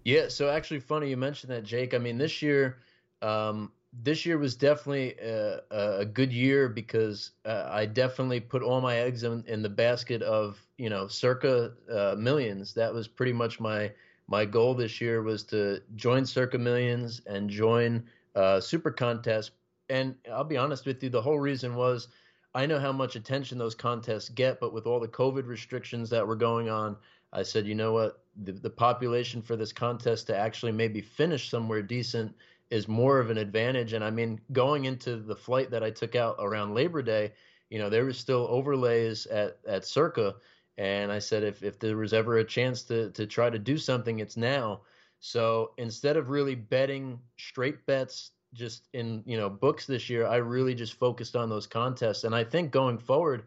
Yeah, 0.04 0.28
so 0.28 0.50
actually, 0.50 0.80
funny 0.80 1.08
you 1.10 1.16
mentioned 1.16 1.50
that, 1.52 1.64
Jake. 1.64 1.94
I 1.94 1.98
mean, 1.98 2.18
this 2.18 2.42
year, 2.42 2.82
um, 3.22 3.72
this 3.92 4.26
year 4.26 4.36
was 4.38 4.54
definitely 4.56 5.16
a, 5.18 5.62
a 5.70 6.04
good 6.04 6.32
year 6.32 6.68
because 6.68 7.32
uh, 7.44 7.68
I 7.70 7.86
definitely 7.86 8.40
put 8.40 8.62
all 8.62 8.80
my 8.80 8.96
eggs 8.96 9.22
in, 9.22 9.44
in 9.46 9.62
the 9.62 9.68
basket 9.70 10.20
of 10.22 10.66
you 10.76 10.90
know 10.90 11.06
circa 11.08 11.74
uh, 11.90 12.16
millions. 12.18 12.74
That 12.74 12.92
was 12.92 13.08
pretty 13.08 13.32
much 13.32 13.60
my 13.60 13.94
my 14.26 14.44
goal 14.44 14.74
this 14.74 15.00
year 15.00 15.22
was 15.22 15.44
to 15.44 15.82
join 15.94 16.26
circa 16.26 16.58
millions 16.58 17.20
and 17.20 17.48
join 17.48 18.08
uh, 18.34 18.60
super 18.60 18.90
contest. 18.90 19.52
And 19.88 20.16
I'll 20.30 20.44
be 20.44 20.56
honest 20.56 20.86
with 20.86 21.02
you, 21.02 21.08
the 21.10 21.22
whole 21.22 21.38
reason 21.38 21.76
was 21.76 22.08
I 22.54 22.66
know 22.66 22.78
how 22.78 22.92
much 22.92 23.16
attention 23.16 23.58
those 23.58 23.74
contests 23.74 24.28
get, 24.28 24.60
but 24.60 24.72
with 24.72 24.86
all 24.86 25.00
the 25.00 25.08
COVID 25.08 25.46
restrictions 25.46 26.10
that 26.10 26.26
were 26.26 26.36
going 26.36 26.68
on, 26.68 26.98
I 27.32 27.42
said, 27.42 27.66
you 27.66 27.74
know 27.74 27.92
what, 27.92 28.23
the, 28.42 28.52
the 28.52 28.70
population 28.70 29.42
for 29.42 29.56
this 29.56 29.72
contest 29.72 30.26
to 30.26 30.36
actually 30.36 30.72
maybe 30.72 31.00
finish 31.00 31.50
somewhere 31.50 31.82
decent 31.82 32.34
is 32.70 32.88
more 32.88 33.18
of 33.18 33.30
an 33.30 33.38
advantage. 33.38 33.92
And 33.92 34.02
I 34.04 34.10
mean, 34.10 34.40
going 34.52 34.86
into 34.86 35.16
the 35.16 35.36
flight 35.36 35.70
that 35.70 35.84
I 35.84 35.90
took 35.90 36.16
out 36.16 36.36
around 36.38 36.74
Labor 36.74 37.02
Day, 37.02 37.32
you 37.70 37.78
know, 37.78 37.88
there 37.88 38.04
was 38.04 38.18
still 38.18 38.46
overlays 38.50 39.26
at, 39.26 39.58
at 39.66 39.84
Circa. 39.84 40.34
And 40.76 41.12
I 41.12 41.20
said, 41.20 41.44
if, 41.44 41.62
if 41.62 41.78
there 41.78 41.96
was 41.96 42.12
ever 42.12 42.38
a 42.38 42.44
chance 42.44 42.82
to, 42.84 43.10
to 43.10 43.26
try 43.26 43.48
to 43.50 43.58
do 43.58 43.78
something, 43.78 44.18
it's 44.18 44.36
now. 44.36 44.80
So 45.20 45.72
instead 45.78 46.16
of 46.16 46.30
really 46.30 46.54
betting 46.54 47.20
straight 47.36 47.86
bets 47.86 48.32
just 48.52 48.88
in, 48.92 49.22
you 49.24 49.36
know, 49.36 49.48
books 49.48 49.86
this 49.86 50.10
year, 50.10 50.26
I 50.26 50.36
really 50.36 50.74
just 50.74 50.94
focused 50.94 51.36
on 51.36 51.48
those 51.48 51.66
contests. 51.66 52.24
And 52.24 52.34
I 52.34 52.44
think 52.44 52.70
going 52.70 52.98
forward, 52.98 53.44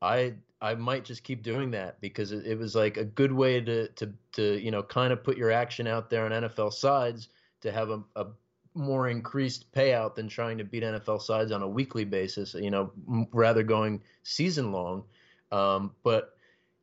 I 0.00 0.34
I 0.62 0.74
might 0.74 1.04
just 1.04 1.24
keep 1.24 1.42
doing 1.42 1.70
that 1.70 2.00
because 2.00 2.32
it, 2.32 2.46
it, 2.46 2.58
was 2.58 2.74
like 2.74 2.96
a 2.96 3.04
good 3.04 3.32
way 3.32 3.60
to 3.60 3.88
to 3.88 4.12
to 4.32 4.58
you 4.62 4.70
know 4.70 4.82
kind 4.82 5.12
of 5.12 5.24
put 5.24 5.36
your 5.36 5.50
action 5.50 5.86
out 5.86 6.10
there 6.10 6.24
on 6.24 6.32
NFL 6.32 6.72
sides 6.72 7.28
to 7.62 7.72
have 7.72 7.90
a, 7.90 8.02
a 8.16 8.26
more 8.74 9.08
increased 9.08 9.72
payout 9.72 10.14
than 10.14 10.28
trying 10.28 10.58
to 10.58 10.64
beat 10.64 10.82
NFL 10.82 11.22
sides 11.22 11.50
on 11.50 11.62
a 11.62 11.68
weekly 11.68 12.04
basis. 12.04 12.54
You 12.54 12.70
know, 12.70 12.92
rather 13.32 13.62
going 13.62 14.02
season 14.22 14.72
long. 14.72 15.04
Um, 15.50 15.92
but 16.02 16.34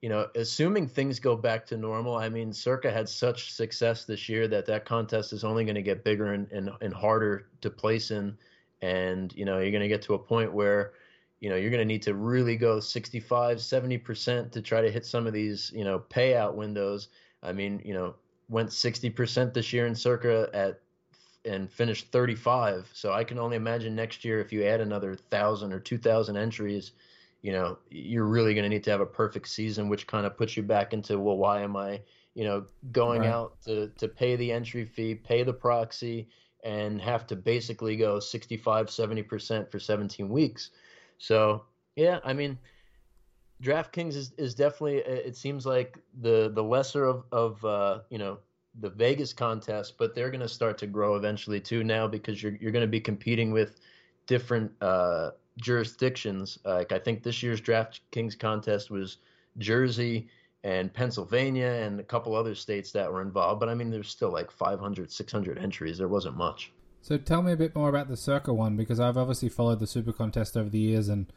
you 0.01 0.09
know, 0.09 0.27
assuming 0.35 0.87
things 0.87 1.19
go 1.19 1.35
back 1.35 1.65
to 1.67 1.77
normal, 1.77 2.15
I 2.15 2.29
mean, 2.29 2.53
Circa 2.53 2.91
had 2.91 3.09
such 3.09 3.51
success 3.53 4.05
this 4.05 4.29
year 4.29 4.47
that 4.47 4.67
that 4.67 4.85
contest 4.85 5.33
is 5.33 5.43
only 5.43 5.65
going 5.65 5.75
to 5.75 5.81
get 5.81 6.03
bigger 6.03 6.33
and, 6.33 6.51
and, 6.51 6.69
and 6.81 6.93
harder 6.93 7.47
to 7.61 7.69
place 7.69 8.11
in. 8.11 8.37
And, 8.81 9.33
you 9.35 9.43
know, 9.43 9.57
you're 9.57 9.71
going 9.71 9.81
to 9.81 9.87
get 9.87 10.03
to 10.03 10.13
a 10.13 10.19
point 10.19 10.53
where, 10.53 10.93
you 11.39 11.50
know 11.50 11.56
you're 11.56 11.69
going 11.69 11.80
to 11.80 11.86
need 11.86 12.02
to 12.04 12.15
really 12.15 12.56
go 12.56 12.80
65 12.80 13.58
70% 13.58 14.52
to 14.52 14.62
try 14.62 14.82
to 14.82 14.91
hit 14.91 15.06
some 15.06 15.28
of 15.28 15.34
these 15.34 15.71
you 15.73 15.84
know 15.84 16.00
payout 16.10 16.56
windows. 16.56 17.10
I 17.43 17.54
mean 17.54 17.82
you 17.84 17.93
know 17.93 18.15
went 18.50 18.69
60% 18.69 19.54
this 19.54 19.73
year 19.73 19.88
in 19.88 19.95
circa 19.95 20.50
at 20.54 20.80
and 21.45 21.71
finished 21.71 22.12
35 22.12 22.89
so 22.93 23.13
i 23.13 23.23
can 23.23 23.39
only 23.39 23.56
imagine 23.56 23.95
next 23.95 24.26
year 24.26 24.41
if 24.41 24.52
you 24.52 24.65
add 24.65 24.82
another 24.82 25.10
1000 25.10 25.71
or 25.71 25.80
2000 25.80 26.36
entries 26.36 26.91
you 27.41 27.54
know 27.54 27.78
you're 27.89 28.26
really 28.26 28.54
going 28.54 28.63
to 28.63 28.69
need 28.69 28.84
to 28.84 28.91
have 28.91 29.00
a 29.00 29.06
perfect 29.06 29.47
season 29.47 29.88
which 29.88 30.08
kind 30.08 30.26
of 30.26 30.38
puts 30.38 30.58
you 30.58 30.63
back 30.63 30.93
into 30.93 31.17
well 31.17 31.38
why 31.38 31.62
am 31.62 31.78
i 31.78 32.02
you 32.34 32.43
know 32.43 32.65
going 32.91 33.21
right. 33.21 33.30
out 33.30 33.62
to 33.62 33.88
to 33.97 34.08
pay 34.08 34.36
the 34.36 34.52
entry 34.52 34.84
fee 34.84 35.15
pay 35.15 35.43
the 35.43 35.54
proxy 35.54 36.28
and 36.63 37.02
have 37.02 37.26
to 37.28 37.36
basically 37.36 37.95
go 37.95 38.19
65 38.19 38.88
70% 38.88 39.71
for 39.71 39.80
17 39.80 40.28
weeks 40.28 40.71
so 41.17 41.63
yeah, 41.95 42.19
I 42.23 42.34
mean, 42.34 42.58
DraftKings 43.62 44.15
is, 44.15 44.34
is 44.38 44.53
definitely 44.53 44.97
it 44.97 45.36
seems 45.36 45.65
like 45.65 45.97
the 46.21 46.51
the 46.53 46.63
lesser 46.63 47.06
of 47.06 47.23
of 47.32 47.63
uh, 47.65 47.99
you 48.10 48.17
know 48.17 48.38
the 48.80 48.89
Vegas 48.89 49.34
contest, 49.34 49.97
but 49.97 50.13
they're 50.13 50.30
going 50.30 50.41
to 50.41 50.47
start 50.47 50.77
to 50.77 50.88
grow 50.88 51.15
eventually 51.15 51.60
too 51.60 51.84
now 51.84 52.08
because 52.08 52.41
you're 52.41 52.56
you're 52.62 52.71
going 52.71 52.86
to 52.86 52.88
be 52.88 53.01
competing 53.01 53.51
with 53.51 53.80
different 54.27 54.71
uh, 54.82 55.32
jurisdictions. 55.58 56.60
Like 56.63 56.91
I 56.91 56.99
think 56.99 57.23
this 57.23 57.41
year's 57.41 57.62
DraftKings 57.62 58.38
contest 58.38 58.91
was 58.91 59.17
Jersey 59.58 60.30
and 60.63 60.93
Pennsylvania 60.93 61.67
and 61.67 61.99
a 61.99 62.03
couple 62.03 62.36
other 62.36 62.53
states 62.53 62.91
that 62.91 63.12
were 63.12 63.21
involved. 63.21 63.60
But 63.60 63.69
I 63.69 63.73
mean, 63.73 63.89
there's 63.89 64.10
still 64.10 64.32
like 64.32 64.51
500, 64.51 65.12
600 65.12 65.58
entries. 65.58 65.97
There 65.97 66.08
wasn't 66.08 66.38
much. 66.38 66.71
So 67.08 67.17
tell 67.17 67.41
me 67.41 67.54
a 67.54 67.56
bit 67.56 67.74
more 67.74 67.88
about 67.88 68.10
the 68.10 68.17
Circa 68.17 68.54
one 68.54 68.76
because 68.76 69.00
I've 69.00 69.15
obviously 69.15 69.48
followed 69.48 69.80
the 69.80 69.88
Super 69.88 70.12
Contest 70.12 70.58
over 70.58 70.67
the 70.67 70.78
years 70.78 71.08
and 71.08 71.32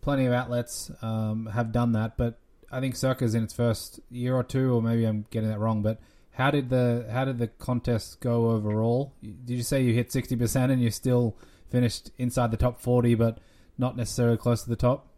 plenty 0.00 0.26
of 0.26 0.32
outlets 0.32 0.92
um, 1.02 1.46
have 1.46 1.72
done 1.72 1.90
that. 1.90 2.16
But 2.16 2.38
I 2.70 2.78
think 2.78 2.94
Circa's 2.94 3.34
in 3.34 3.42
its 3.42 3.52
first 3.52 3.98
year 4.12 4.36
or 4.36 4.44
two, 4.44 4.72
or 4.72 4.80
maybe 4.80 5.04
I'm 5.04 5.26
getting 5.30 5.48
that 5.48 5.58
wrong. 5.58 5.82
But 5.82 5.98
how 6.30 6.52
did 6.52 6.70
the 6.70 7.08
how 7.10 7.24
did 7.24 7.38
the 7.38 7.48
contest 7.48 8.20
go 8.20 8.50
overall? 8.50 9.12
Did 9.20 9.54
you 9.54 9.64
say 9.64 9.82
you 9.82 9.92
hit 9.92 10.12
sixty 10.12 10.36
percent 10.36 10.70
and 10.70 10.80
you 10.80 10.92
still 10.92 11.36
finished 11.68 12.12
inside 12.16 12.52
the 12.52 12.56
top 12.56 12.80
forty, 12.80 13.16
but 13.16 13.38
not 13.76 13.96
necessarily 13.96 14.36
close 14.36 14.62
to 14.62 14.70
the 14.70 14.76
top? 14.76 15.08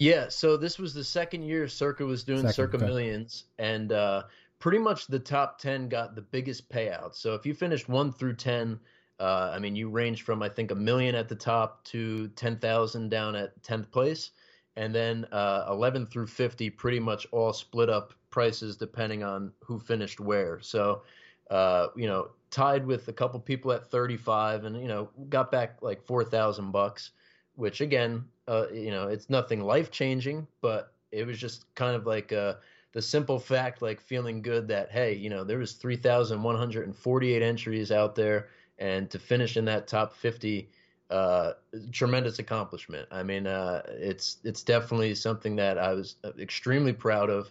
Yeah, 0.00 0.26
so 0.28 0.56
this 0.56 0.76
was 0.76 0.92
the 0.92 1.04
second 1.04 1.44
year 1.44 1.68
Circa 1.68 2.04
was 2.04 2.24
doing 2.24 2.40
second, 2.40 2.54
Circa 2.54 2.76
okay. 2.78 2.86
Millions, 2.86 3.44
and 3.60 3.92
uh, 3.92 4.24
pretty 4.58 4.78
much 4.78 5.06
the 5.06 5.20
top 5.20 5.60
ten 5.60 5.88
got 5.88 6.16
the 6.16 6.22
biggest 6.22 6.68
payouts. 6.68 7.14
So 7.14 7.34
if 7.34 7.46
you 7.46 7.54
finished 7.54 7.88
one 7.88 8.10
through 8.10 8.34
ten, 8.34 8.80
uh, 9.24 9.52
I 9.54 9.58
mean, 9.58 9.74
you 9.74 9.88
range 9.88 10.22
from 10.22 10.42
I 10.42 10.50
think 10.50 10.70
a 10.70 10.74
million 10.74 11.14
at 11.14 11.28
the 11.28 11.34
top 11.34 11.82
to 11.84 12.28
ten 12.28 12.58
thousand 12.58 13.08
down 13.08 13.34
at 13.34 13.62
tenth 13.62 13.90
place, 13.90 14.32
and 14.76 14.94
then 14.94 15.24
uh, 15.32 15.64
eleven 15.70 16.04
through 16.04 16.26
fifty 16.26 16.68
pretty 16.68 17.00
much 17.00 17.26
all 17.32 17.54
split 17.54 17.88
up 17.88 18.12
prices 18.30 18.76
depending 18.76 19.22
on 19.22 19.50
who 19.64 19.78
finished 19.78 20.20
where. 20.20 20.60
So, 20.60 21.02
uh, 21.50 21.86
you 21.96 22.06
know, 22.06 22.32
tied 22.50 22.84
with 22.84 23.08
a 23.08 23.14
couple 23.14 23.40
people 23.40 23.72
at 23.72 23.90
thirty 23.90 24.18
five, 24.18 24.64
and 24.64 24.78
you 24.78 24.88
know, 24.88 25.08
got 25.30 25.50
back 25.50 25.78
like 25.80 26.02
four 26.02 26.22
thousand 26.22 26.70
bucks, 26.70 27.12
which 27.54 27.80
again 27.80 28.26
uh, 28.46 28.66
you 28.72 28.90
know, 28.90 29.08
it's 29.08 29.30
nothing 29.30 29.62
life 29.62 29.90
changing, 29.90 30.46
but 30.60 30.92
it 31.12 31.26
was 31.26 31.38
just 31.38 31.72
kind 31.74 31.96
of 31.96 32.06
like 32.06 32.32
uh, 32.32 32.54
the 32.92 33.00
simple 33.00 33.38
fact, 33.38 33.80
like 33.80 34.00
feeling 34.00 34.42
good 34.42 34.68
that 34.68 34.90
hey, 34.90 35.14
you 35.14 35.30
know, 35.30 35.44
there 35.44 35.58
was 35.58 35.72
3,148 35.72 37.42
entries 37.42 37.90
out 37.90 38.14
there, 38.14 38.48
and 38.78 39.10
to 39.10 39.18
finish 39.18 39.56
in 39.56 39.64
that 39.66 39.86
top 39.86 40.14
50, 40.14 40.68
uh, 41.10 41.52
tremendous 41.92 42.38
accomplishment. 42.38 43.08
I 43.10 43.22
mean, 43.22 43.46
uh, 43.46 43.82
it's 43.88 44.38
it's 44.44 44.62
definitely 44.62 45.14
something 45.14 45.56
that 45.56 45.78
I 45.78 45.92
was 45.92 46.16
uh, 46.24 46.30
extremely 46.38 46.92
proud 46.92 47.30
of, 47.30 47.50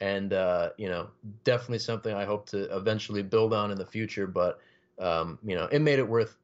and 0.00 0.32
uh, 0.32 0.70
you 0.76 0.88
know, 0.88 1.08
definitely 1.44 1.78
something 1.78 2.14
I 2.14 2.24
hope 2.24 2.46
to 2.50 2.74
eventually 2.74 3.22
build 3.22 3.52
on 3.54 3.70
in 3.70 3.78
the 3.78 3.86
future. 3.86 4.26
But 4.26 4.60
um, 4.98 5.38
you 5.44 5.54
know, 5.54 5.66
it 5.66 5.80
made 5.80 5.98
it 5.98 6.08
worth 6.08 6.36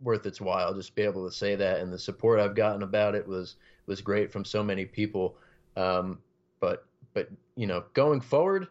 worth 0.00 0.26
its 0.26 0.40
while. 0.40 0.74
Just 0.74 0.94
be 0.94 1.02
able 1.02 1.26
to 1.28 1.34
say 1.34 1.54
that, 1.56 1.80
and 1.80 1.92
the 1.92 1.98
support 1.98 2.40
I've 2.40 2.54
gotten 2.54 2.82
about 2.82 3.14
it 3.14 3.26
was 3.26 3.56
was 3.86 4.00
great 4.00 4.32
from 4.32 4.44
so 4.44 4.62
many 4.62 4.84
people. 4.84 5.36
Um, 5.76 6.18
but 6.60 6.86
but 7.14 7.30
you 7.56 7.66
know, 7.66 7.84
going 7.94 8.20
forward, 8.20 8.68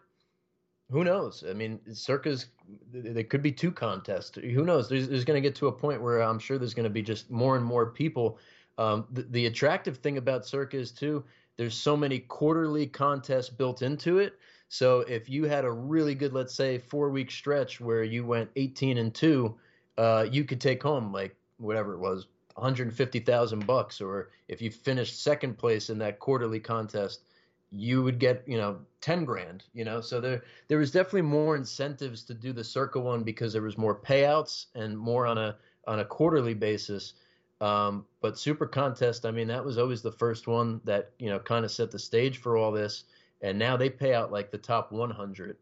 who 0.90 1.02
knows? 1.02 1.42
I 1.48 1.52
mean, 1.52 1.80
Circa's 1.92 2.46
there 2.92 3.24
could 3.24 3.42
be 3.42 3.52
two 3.52 3.72
contests. 3.72 4.36
Who 4.36 4.64
knows? 4.64 4.88
There's, 4.88 5.08
there's 5.08 5.24
going 5.24 5.40
to 5.40 5.46
get 5.46 5.56
to 5.56 5.66
a 5.66 5.72
point 5.72 6.00
where 6.00 6.20
I'm 6.20 6.38
sure 6.38 6.58
there's 6.58 6.74
going 6.74 6.84
to 6.84 6.90
be 6.90 7.02
just 7.02 7.30
more 7.30 7.56
and 7.56 7.64
more 7.64 7.86
people. 7.86 8.38
Um, 8.78 9.06
the, 9.10 9.22
the 9.22 9.46
attractive 9.46 9.98
thing 9.98 10.18
about 10.18 10.46
Circa 10.46 10.76
is 10.76 10.92
too. 10.92 11.24
There's 11.56 11.74
so 11.74 11.96
many 11.96 12.20
quarterly 12.20 12.86
contests 12.86 13.48
built 13.48 13.82
into 13.82 14.18
it. 14.18 14.34
So 14.68 15.00
if 15.00 15.28
you 15.28 15.44
had 15.44 15.64
a 15.64 15.70
really 15.70 16.14
good, 16.14 16.32
let's 16.32 16.54
say, 16.54 16.78
four 16.78 17.10
week 17.10 17.30
stretch 17.30 17.80
where 17.80 18.04
you 18.04 18.24
went 18.24 18.50
18 18.56 18.98
and 18.98 19.14
two, 19.14 19.56
uh, 19.96 20.26
you 20.30 20.44
could 20.44 20.60
take 20.60 20.82
home 20.82 21.12
like 21.12 21.34
whatever 21.58 21.94
it 21.94 21.98
was, 21.98 22.26
150,000 22.54 23.66
bucks, 23.66 24.00
or 24.00 24.30
if 24.48 24.60
you 24.60 24.70
finished 24.70 25.22
second 25.22 25.58
place 25.58 25.90
in 25.90 25.98
that 25.98 26.18
quarterly 26.18 26.60
contest, 26.60 27.22
you 27.70 28.02
would 28.02 28.18
get 28.18 28.44
you 28.46 28.56
know 28.56 28.78
10 29.00 29.24
grand. 29.24 29.64
You 29.72 29.84
know, 29.84 30.00
so 30.00 30.20
there 30.20 30.42
there 30.68 30.78
was 30.78 30.90
definitely 30.90 31.22
more 31.22 31.56
incentives 31.56 32.22
to 32.24 32.34
do 32.34 32.52
the 32.52 32.64
Circa 32.64 33.00
one 33.00 33.22
because 33.22 33.52
there 33.52 33.62
was 33.62 33.78
more 33.78 34.00
payouts 34.00 34.66
and 34.74 34.96
more 34.96 35.26
on 35.26 35.38
a 35.38 35.56
on 35.86 36.00
a 36.00 36.04
quarterly 36.04 36.54
basis. 36.54 37.14
Um, 37.60 38.04
but 38.20 38.38
Super 38.38 38.66
Contest, 38.66 39.24
I 39.24 39.30
mean, 39.30 39.48
that 39.48 39.64
was 39.64 39.78
always 39.78 40.02
the 40.02 40.12
first 40.12 40.46
one 40.46 40.80
that 40.84 41.12
you 41.18 41.28
know 41.28 41.38
kind 41.38 41.64
of 41.64 41.70
set 41.70 41.90
the 41.90 41.98
stage 41.98 42.38
for 42.38 42.56
all 42.56 42.72
this, 42.72 43.04
and 43.42 43.58
now 43.58 43.76
they 43.76 43.90
pay 43.90 44.14
out 44.14 44.32
like 44.32 44.50
the 44.50 44.58
top 44.58 44.92
100. 44.92 45.56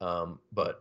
Um, 0.00 0.38
but 0.52 0.80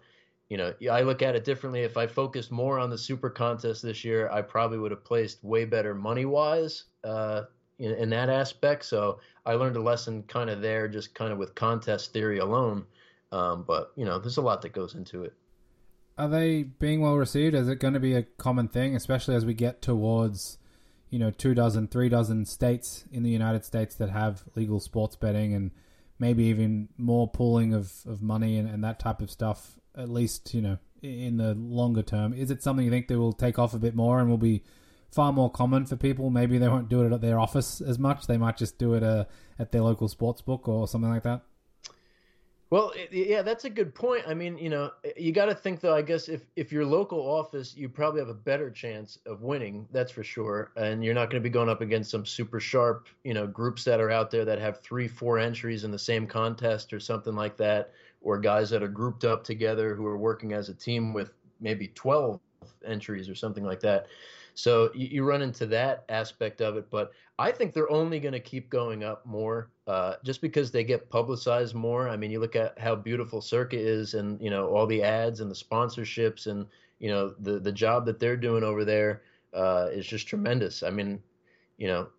you 0.49 0.57
know, 0.57 0.73
I 0.91 1.01
look 1.01 1.21
at 1.21 1.35
it 1.35 1.43
differently. 1.43 1.81
If 1.81 1.95
I 1.95 2.07
focused 2.07 2.51
more 2.51 2.79
on 2.79 2.89
the 2.89 2.97
super 2.97 3.29
contest 3.29 3.83
this 3.83 4.03
year, 4.03 4.29
I 4.31 4.41
probably 4.41 4.79
would 4.79 4.91
have 4.91 5.05
placed 5.05 5.43
way 5.43 5.65
better 5.65 5.93
money 5.93 6.25
wise 6.25 6.85
uh, 7.03 7.43
in, 7.79 7.91
in, 7.93 8.09
that 8.11 8.29
aspect. 8.29 8.85
So 8.85 9.19
I 9.45 9.53
learned 9.53 9.75
a 9.75 9.81
lesson 9.81 10.23
kind 10.23 10.49
of 10.49 10.61
there, 10.61 10.87
just 10.87 11.15
kind 11.15 11.31
of 11.31 11.37
with 11.37 11.55
contest 11.55 12.13
theory 12.13 12.39
alone. 12.39 12.85
Um, 13.31 13.63
but 13.67 13.91
you 13.95 14.05
know, 14.05 14.19
there's 14.19 14.37
a 14.37 14.41
lot 14.41 14.61
that 14.61 14.73
goes 14.73 14.95
into 14.95 15.23
it. 15.23 15.33
Are 16.17 16.27
they 16.27 16.63
being 16.63 17.01
well 17.01 17.15
received? 17.15 17.55
Is 17.55 17.67
it 17.69 17.79
going 17.79 17.93
to 17.93 17.99
be 17.99 18.13
a 18.13 18.23
common 18.23 18.67
thing, 18.67 18.95
especially 18.95 19.35
as 19.35 19.45
we 19.45 19.53
get 19.53 19.81
towards, 19.81 20.57
you 21.09 21.17
know, 21.17 21.31
two 21.31 21.53
dozen, 21.53 21.87
three 21.87 22.09
dozen 22.09 22.45
states 22.45 23.05
in 23.11 23.23
the 23.23 23.29
United 23.29 23.63
States 23.63 23.95
that 23.95 24.09
have 24.09 24.43
legal 24.55 24.79
sports 24.79 25.15
betting 25.15 25.53
and 25.53 25.71
maybe 26.19 26.43
even 26.45 26.89
more 26.97 27.29
pooling 27.29 27.73
of, 27.73 27.93
of 28.05 28.21
money 28.21 28.57
and, 28.57 28.69
and 28.69 28.83
that 28.83 28.99
type 28.99 29.21
of 29.21 29.31
stuff 29.31 29.79
at 29.95 30.09
least 30.09 30.53
you 30.53 30.61
know 30.61 30.77
in 31.01 31.37
the 31.37 31.53
longer 31.53 32.01
term? 32.01 32.33
Is 32.33 32.51
it 32.51 32.61
something 32.61 32.83
you 32.83 32.91
think 32.91 33.07
that 33.07 33.17
will 33.17 33.33
take 33.33 33.57
off 33.57 33.73
a 33.73 33.79
bit 33.79 33.95
more 33.95 34.19
and 34.19 34.29
will 34.29 34.37
be 34.37 34.63
far 35.11 35.33
more 35.33 35.49
common 35.49 35.85
for 35.85 35.95
people? 35.95 36.29
Maybe 36.29 36.57
they 36.57 36.67
won't 36.67 36.89
do 36.89 37.05
it 37.05 37.11
at 37.11 37.21
their 37.21 37.39
office 37.39 37.81
as 37.81 37.99
much. 37.99 38.27
They 38.27 38.37
might 38.37 38.57
just 38.57 38.77
do 38.77 38.93
it 38.93 39.03
uh, 39.03 39.25
at 39.57 39.71
their 39.71 39.81
local 39.81 40.07
sports 40.07 40.41
book 40.41 40.67
or 40.67 40.87
something 40.87 41.09
like 41.09 41.23
that. 41.23 41.41
Well, 42.71 42.93
yeah, 43.11 43.41
that's 43.41 43.65
a 43.65 43.69
good 43.69 43.95
point. 43.95 44.25
I 44.27 44.35
mean, 44.35 44.55
you 44.59 44.69
know, 44.69 44.91
you 45.17 45.31
got 45.31 45.45
to 45.45 45.55
think 45.55 45.81
though. 45.81 45.95
I 45.95 46.03
guess 46.03 46.29
if 46.29 46.45
if 46.55 46.71
your 46.71 46.85
local 46.85 47.19
office, 47.19 47.75
you 47.75 47.89
probably 47.89 48.19
have 48.19 48.29
a 48.29 48.33
better 48.35 48.69
chance 48.69 49.17
of 49.25 49.41
winning. 49.41 49.87
That's 49.91 50.11
for 50.11 50.23
sure. 50.23 50.71
And 50.75 51.03
you're 51.03 51.15
not 51.15 51.31
going 51.31 51.41
to 51.41 51.49
be 51.49 51.51
going 51.51 51.67
up 51.67 51.81
against 51.81 52.11
some 52.11 52.27
super 52.27 52.59
sharp, 52.59 53.07
you 53.23 53.33
know, 53.33 53.47
groups 53.47 53.83
that 53.85 53.99
are 53.99 54.11
out 54.11 54.29
there 54.29 54.45
that 54.45 54.59
have 54.59 54.81
three, 54.81 55.07
four 55.07 55.39
entries 55.39 55.83
in 55.83 55.89
the 55.89 55.97
same 55.97 56.27
contest 56.27 56.93
or 56.93 56.99
something 56.99 57.35
like 57.35 57.57
that 57.57 57.91
or 58.21 58.37
guys 58.37 58.69
that 58.69 58.83
are 58.83 58.87
grouped 58.87 59.23
up 59.23 59.43
together 59.43 59.95
who 59.95 60.05
are 60.05 60.17
working 60.17 60.53
as 60.53 60.69
a 60.69 60.73
team 60.73 61.13
with 61.13 61.31
maybe 61.59 61.87
12 61.89 62.39
entries 62.85 63.29
or 63.29 63.35
something 63.35 63.63
like 63.63 63.79
that. 63.79 64.07
So 64.59 64.91
you, 64.93 65.07
you 65.07 65.23
run 65.23 65.41
into 65.41 65.65
that 65.67 66.03
aspect 66.09 66.59
of 66.61 66.75
it, 66.75 66.89
but 66.89 67.11
I 67.37 67.51
think 67.51 67.73
they're 67.73 67.89
only 67.89 68.19
going 68.19 68.33
to 68.33 68.39
keep 68.41 68.69
going 68.69 69.05
up 69.05 69.25
more, 69.25 69.69
uh, 69.87 70.15
just 70.23 70.41
because 70.41 70.69
they 70.69 70.83
get 70.83 71.09
publicized 71.09 71.73
more. 71.73 72.09
I 72.09 72.17
mean, 72.17 72.29
you 72.29 72.41
look 72.41 72.57
at 72.57 72.77
how 72.77 72.95
beautiful 72.95 73.41
Circa 73.41 73.77
is, 73.77 74.15
and 74.15 74.39
you 74.41 74.49
know 74.49 74.67
all 74.67 74.85
the 74.85 75.01
ads 75.01 75.39
and 75.39 75.49
the 75.49 75.55
sponsorships, 75.55 76.47
and 76.47 76.65
you 76.99 77.09
know 77.09 77.33
the 77.39 77.59
the 77.59 77.71
job 77.71 78.05
that 78.05 78.19
they're 78.19 78.35
doing 78.35 78.63
over 78.63 78.83
there 78.83 79.21
uh, 79.53 79.87
is 79.91 80.05
just 80.05 80.27
tremendous. 80.27 80.83
I 80.83 80.89
mean, 80.89 81.23
you 81.77 81.87
know, 81.87 82.09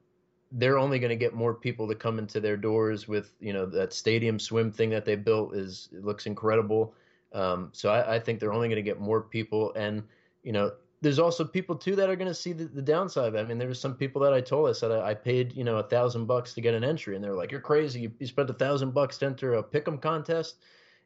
they're 0.53 0.79
only 0.79 0.99
going 0.99 1.11
to 1.11 1.17
get 1.17 1.35
more 1.35 1.55
people 1.55 1.87
to 1.89 1.95
come 1.95 2.19
into 2.19 2.41
their 2.41 2.57
doors 2.57 3.07
with 3.07 3.35
you 3.41 3.53
know 3.53 3.67
that 3.67 3.93
stadium 3.93 4.39
swim 4.39 4.73
thing 4.73 4.89
that 4.91 5.05
they 5.05 5.15
built 5.15 5.55
is 5.55 5.91
looks 5.93 6.25
incredible. 6.25 6.95
Um, 7.33 7.69
so 7.73 7.91
I, 7.91 8.17
I, 8.17 8.19
think 8.19 8.41
they're 8.41 8.53
only 8.53 8.67
going 8.67 8.83
to 8.85 8.91
get 8.91 8.99
more 8.99 9.21
people, 9.21 9.73
and 9.75 10.03
you 10.43 10.53
know 10.53 10.73
there's 11.03 11.19
also 11.19 11.45
people 11.45 11.77
too 11.77 11.97
that 11.97 12.11
are 12.11 12.17
going 12.17 12.29
to 12.29 12.35
see 12.35 12.53
the, 12.53 12.65
the 12.65 12.83
downside. 12.83 13.35
I 13.35 13.45
mean, 13.45 13.59
there 13.59 13.69
was 13.69 13.81
some 13.81 13.95
people 13.95 14.21
that 14.23 14.35
I 14.35 14.41
told 14.41 14.69
I 14.69 14.73
said 14.73 14.91
I, 14.91 15.11
I 15.11 15.15
paid 15.15 15.55
you 15.55 15.65
know 15.65 15.79
a 15.79 15.83
thousand 15.83 16.27
bucks 16.27 16.55
to 16.55 16.61
get 16.61 16.75
an 16.75 16.85
entry, 16.85 17.15
and 17.15 17.25
they're 17.25 17.35
like, 17.35 17.51
"You're 17.51 17.61
crazy! 17.61 18.01
You, 18.01 18.13
you 18.19 18.27
spent 18.27 18.51
a 18.51 18.55
thousand 18.55 18.93
bucks 18.93 19.19
to 19.19 19.27
enter 19.27 19.55
a 19.55 19.63
pick'em 19.63 20.01
contest." 20.01 20.57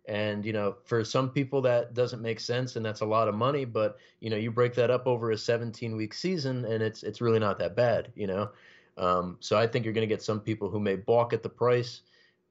And 0.07 0.45
you 0.45 0.53
know, 0.53 0.77
for 0.85 1.05
some 1.05 1.31
people 1.31 1.63
that 1.63 1.95
doesn't 1.95 2.21
make 2.21 2.41
sense, 2.41 2.77
and 2.77 2.85
that's 2.85 3.01
a 3.01 3.07
lot 3.07 3.29
of 3.29 3.35
money. 3.35 3.65
But 3.65 3.99
you 4.21 4.31
know, 4.31 4.37
you 4.37 4.51
break 4.51 4.75
that 4.75 4.91
up 4.91 5.07
over 5.07 5.31
a 5.31 5.39
17 5.39 5.97
week 5.97 6.13
season, 6.13 6.65
and 6.65 6.83
it's 6.83 7.03
it's 7.05 7.21
really 7.21 7.39
not 7.39 7.59
that 7.61 7.77
bad. 7.77 8.13
You 8.17 8.27
know, 8.27 8.51
um, 8.99 9.37
so 9.41 9.57
I 9.57 9.67
think 9.67 9.85
you're 9.85 9.95
going 9.95 10.09
to 10.09 10.13
get 10.13 10.23
some 10.23 10.41
people 10.41 10.69
who 10.69 10.81
may 10.81 10.97
balk 10.97 11.33
at 11.33 11.43
the 11.43 11.49
price, 11.49 12.03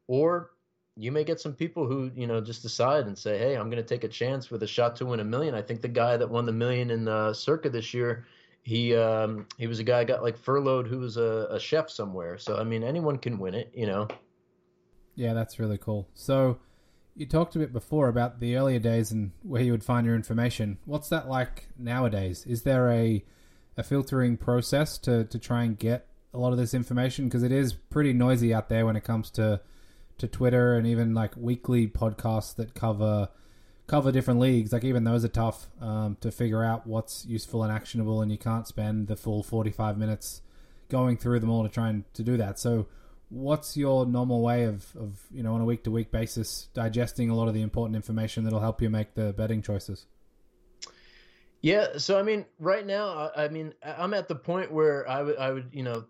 or 0.08 0.52
you 0.96 1.12
may 1.12 1.24
get 1.24 1.40
some 1.40 1.54
people 1.54 1.88
who 1.88 2.12
you 2.16 2.28
know 2.28 2.40
just 2.42 2.62
decide 2.62 3.08
and 3.08 3.18
say, 3.18 3.38
"Hey, 3.38 3.56
I'm 3.56 3.70
going 3.70 3.82
to 3.82 3.88
take 3.88 4.04
a 4.04 4.08
chance 4.08 4.52
with 4.52 4.64
a 4.64 4.68
shot 4.68 4.96
to 4.98 5.06
win 5.06 5.20
a 5.20 5.24
million. 5.24 5.56
I 5.56 5.62
think 5.62 5.82
the 5.82 5.88
guy 5.88 6.18
that 6.18 6.30
won 6.30 6.46
the 6.46 6.52
million 6.52 6.92
in 6.92 7.08
uh, 7.08 7.34
Circa 7.34 7.70
this 7.70 7.94
year, 7.94 8.26
he 8.62 8.96
um, 8.96 9.48
he 9.58 9.68
was 9.68 9.80
a 9.80 9.84
guy 9.84 10.04
got 10.04 10.22
like 10.24 10.38
furloughed 10.38 10.88
who 10.88 11.00
was 11.00 11.18
a, 11.18 11.48
a 11.50 11.60
chef 11.60 11.90
somewhere. 11.90 12.38
So 12.38 12.58
I 12.58 12.64
mean, 12.64 12.84
anyone 12.84 13.18
can 13.18 13.40
win 13.40 13.56
it, 13.56 13.72
you 13.74 13.88
know. 13.88 14.08
Yeah, 15.16 15.34
that's 15.34 15.60
really 15.60 15.78
cool. 15.78 16.08
So 16.14 16.60
you 17.16 17.26
talked 17.26 17.56
a 17.56 17.60
bit 17.60 17.72
before 17.72 18.08
about 18.08 18.40
the 18.40 18.56
earlier 18.56 18.80
days 18.80 19.12
and 19.12 19.32
where 19.44 19.62
you 19.62 19.72
would 19.72 19.84
find 19.84 20.06
your 20.06 20.16
information. 20.16 20.80
What's 20.86 21.10
that 21.10 21.28
like 21.28 21.70
nowadays? 21.78 22.46
Is 22.48 22.64
there 22.64 22.90
a 22.90 23.24
a 23.78 23.84
filtering 23.84 24.38
process 24.38 24.98
to, 25.00 25.24
to 25.26 25.40
try 25.40 25.64
and 25.64 25.78
get 25.78 26.08
a 26.32 26.38
lot 26.38 26.52
of 26.52 26.58
this 26.58 26.74
information 26.74 27.26
because 27.26 27.44
it 27.44 27.52
is 27.52 27.74
pretty 27.74 28.14
noisy 28.14 28.54
out 28.54 28.70
there 28.70 28.86
when 28.86 28.96
it 28.96 29.04
comes 29.04 29.32
to 29.32 29.60
to 30.24 30.28
Twitter 30.30 30.78
and 30.78 30.88
even 30.88 31.14
like 31.14 31.36
weekly 31.36 31.86
podcasts 31.86 32.56
that 32.56 32.74
cover 32.74 33.28
cover 33.88 34.12
different 34.12 34.40
leagues. 34.40 34.72
Like 34.72 34.86
even 34.86 35.04
those 35.04 35.26
are 35.26 35.30
tough 35.30 35.68
um, 35.82 36.18
to 36.22 36.32
figure 36.32 36.64
out 36.64 36.88
what's 36.88 37.26
useful 37.26 37.62
and 37.62 37.72
actionable, 37.72 38.22
and 38.22 38.32
you 38.32 38.38
can't 38.38 38.66
spend 38.66 39.08
the 39.08 39.18
full 39.18 39.44
forty 39.44 39.70
five 39.70 39.98
minutes 39.98 40.42
going 40.90 41.18
through 41.18 41.42
them 41.42 41.50
all 41.50 41.64
to 41.64 41.70
try 41.70 41.90
and 41.90 42.12
to 42.14 42.24
do 42.24 42.38
that. 42.38 42.58
So, 42.58 42.88
what's 43.30 43.76
your 43.76 44.06
normal 44.06 44.42
way 44.42 44.64
of, 44.64 44.96
of 44.96 45.22
you 45.30 45.44
know 45.44 45.56
on 45.56 45.62
a 45.62 45.66
week 45.66 45.84
to 45.84 45.92
week 45.92 46.10
basis 46.10 46.70
digesting 46.74 47.30
a 47.30 47.36
lot 47.36 47.50
of 47.50 47.54
the 47.54 47.62
important 47.62 47.98
information 47.98 48.46
that'll 48.46 48.62
help 48.62 48.82
you 48.82 48.90
make 48.90 49.16
the 49.16 49.34
betting 49.34 49.62
choices? 49.62 50.06
Yeah, 51.62 51.98
so 51.98 52.18
I 52.18 52.24
mean, 52.24 52.46
right 52.60 52.86
now, 52.86 53.32
I, 53.36 53.46
I 53.46 53.48
mean, 53.50 53.74
I'm 53.84 54.14
at 54.14 54.28
the 54.30 54.36
point 54.36 54.72
where 54.72 55.10
I 55.10 55.22
would, 55.22 55.38
I 55.38 55.52
would, 55.52 55.70
you 55.72 55.84
know, 55.84 56.06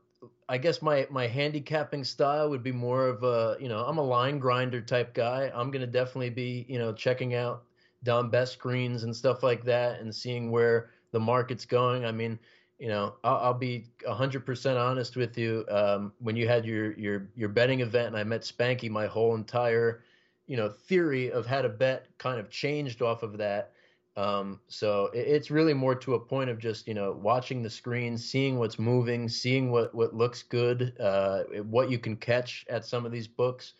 I 0.54 0.58
guess 0.60 0.84
my 0.84 1.08
my 1.10 1.26
handicapping 1.26 2.04
style 2.04 2.48
would 2.52 2.62
be 2.62 2.72
more 2.72 3.08
of 3.08 3.24
a, 3.24 3.58
you 3.60 3.68
know, 3.68 3.84
I'm 3.84 3.98
a 3.98 4.04
line 4.04 4.38
grinder 4.38 4.82
type 4.82 5.16
guy. 5.16 5.52
I'm 5.52 5.72
gonna 5.72 5.88
definitely 5.88 6.30
be, 6.30 6.68
you 6.70 6.78
know, 6.78 6.94
checking 6.94 7.34
out 7.34 7.64
Don 8.04 8.30
Best 8.30 8.54
screens 8.54 9.02
and 9.02 9.16
stuff 9.16 9.42
like 9.42 9.64
that, 9.66 10.00
and 10.00 10.14
seeing 10.14 10.52
where 10.52 10.92
the 11.10 11.20
market's 11.20 11.66
going. 11.66 12.06
I 12.06 12.12
mean, 12.12 12.38
you 12.78 12.88
know, 12.88 13.16
I'll, 13.24 13.38
I'll 13.38 13.54
be 13.56 13.88
hundred 14.08 14.46
percent 14.46 14.78
honest 14.78 15.16
with 15.16 15.40
you. 15.40 15.66
Um, 15.70 16.14
when 16.20 16.36
you 16.36 16.48
had 16.48 16.68
your 16.68 16.94
your 17.00 17.32
your 17.34 17.50
betting 17.50 17.80
event, 17.80 18.10
and 18.10 18.18
I 18.18 18.24
met 18.24 18.42
Spanky, 18.42 18.92
my 18.92 19.08
whole 19.08 19.34
entire, 19.34 20.04
you 20.46 20.56
know, 20.56 20.70
theory 20.70 21.32
of 21.32 21.48
how 21.48 21.64
to 21.64 21.70
bet 21.70 22.16
kind 22.20 22.40
of 22.40 22.52
changed 22.52 23.02
off 23.02 23.24
of 23.24 23.40
that 23.40 23.73
um, 24.16 24.60
so 24.68 25.10
it, 25.14 25.28
it's 25.28 25.52
really 25.52 25.74
more 25.74 25.96
to 25.96 26.16
a 26.16 26.20
point 26.20 26.50
of 26.50 26.60
just 26.60 26.88
you 26.88 26.94
know 26.94 27.12
watching 27.14 27.64
the 27.64 27.70
screen, 27.70 28.18
seeing 28.18 28.60
what's 28.60 28.78
moving, 28.78 29.28
seeing 29.28 29.72
what 29.72 29.94
what 29.94 30.14
looks 30.14 30.44
good, 30.44 30.94
uh, 31.00 31.44
what 31.64 31.90
you 31.90 31.98
can 31.98 32.16
catch 32.16 32.66
at 32.70 32.86
some 32.86 33.06
of 33.06 33.12
these 33.12 33.28
books. 33.28 33.74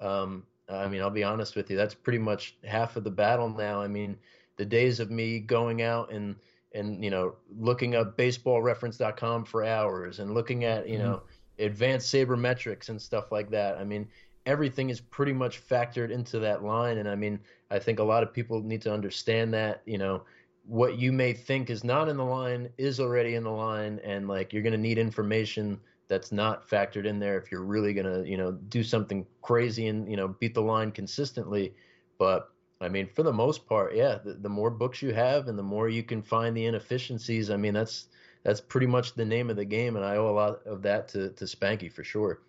Um, 0.00 0.44
I 0.68 0.88
mean, 0.88 1.00
I'll 1.00 1.10
be 1.10 1.24
honest 1.24 1.56
with 1.56 1.70
you, 1.70 1.76
that's 1.76 1.94
pretty 1.94 2.18
much 2.18 2.56
half 2.64 2.96
of 2.96 3.04
the 3.04 3.10
battle 3.10 3.48
now. 3.48 3.82
I 3.82 3.88
mean, 3.88 4.16
the 4.56 4.64
days 4.64 5.00
of 5.00 5.10
me 5.10 5.40
going 5.40 5.82
out 5.82 6.12
and 6.12 6.36
and 6.74 7.02
you 7.02 7.10
know 7.10 7.34
looking 7.58 7.94
up 7.96 8.16
baseballreference.com 8.16 9.44
for 9.44 9.64
hours 9.64 10.20
and 10.20 10.32
looking 10.32 10.64
at 10.64 10.88
you 10.88 10.98
mm-hmm. 10.98 11.06
know 11.06 11.22
advanced 11.58 12.12
sabermetrics 12.12 12.88
and 12.88 13.00
stuff 13.00 13.32
like 13.32 13.50
that. 13.50 13.78
I 13.78 13.84
mean, 13.84 14.08
everything 14.46 14.90
is 14.90 15.00
pretty 15.00 15.32
much 15.32 15.66
factored 15.66 16.10
into 16.10 16.38
that 16.40 16.64
line. 16.64 16.98
And 16.98 17.08
I 17.08 17.14
mean, 17.14 17.38
I 17.70 17.78
think 17.78 17.98
a 17.98 18.04
lot 18.04 18.22
of 18.22 18.32
people 18.32 18.60
need 18.62 18.82
to 18.82 18.92
understand 18.92 19.54
that, 19.54 19.82
you 19.86 19.98
know, 19.98 20.22
what 20.64 20.98
you 20.98 21.12
may 21.12 21.32
think 21.32 21.70
is 21.70 21.84
not 21.84 22.08
in 22.08 22.16
the 22.16 22.24
line 22.24 22.68
is 22.78 23.00
already 23.00 23.34
in 23.34 23.44
the 23.44 23.50
line. 23.50 24.00
And 24.04 24.28
like, 24.28 24.52
you're 24.52 24.62
going 24.62 24.72
to 24.72 24.78
need 24.78 24.98
information 24.98 25.80
that's 26.08 26.32
not 26.32 26.68
factored 26.68 27.06
in 27.06 27.18
there 27.18 27.38
if 27.38 27.50
you're 27.50 27.64
really 27.64 27.94
going 27.94 28.06
to, 28.06 28.28
you 28.28 28.36
know, 28.36 28.52
do 28.52 28.82
something 28.82 29.26
crazy 29.40 29.88
and, 29.88 30.08
you 30.10 30.16
know, 30.16 30.28
beat 30.28 30.54
the 30.54 30.62
line 30.62 30.92
consistently. 30.92 31.74
But 32.18 32.50
I 32.80 32.88
mean, 32.88 33.08
for 33.08 33.22
the 33.22 33.32
most 33.32 33.66
part, 33.66 33.94
yeah, 33.94 34.18
the, 34.22 34.34
the 34.34 34.48
more 34.48 34.70
books 34.70 35.02
you 35.02 35.14
have 35.14 35.48
and 35.48 35.58
the 35.58 35.62
more 35.62 35.88
you 35.88 36.02
can 36.02 36.20
find 36.20 36.56
the 36.56 36.66
inefficiencies, 36.66 37.48
I 37.50 37.56
mean, 37.56 37.74
that's, 37.74 38.08
that's 38.42 38.60
pretty 38.60 38.88
much 38.88 39.14
the 39.14 39.24
name 39.24 39.50
of 39.50 39.56
the 39.56 39.64
game. 39.64 39.96
And 39.96 40.04
I 40.04 40.16
owe 40.16 40.28
a 40.28 40.34
lot 40.34 40.66
of 40.66 40.82
that 40.82 41.08
to, 41.08 41.30
to 41.30 41.44
Spanky 41.44 41.90
for 41.90 42.02
sure. 42.02 42.40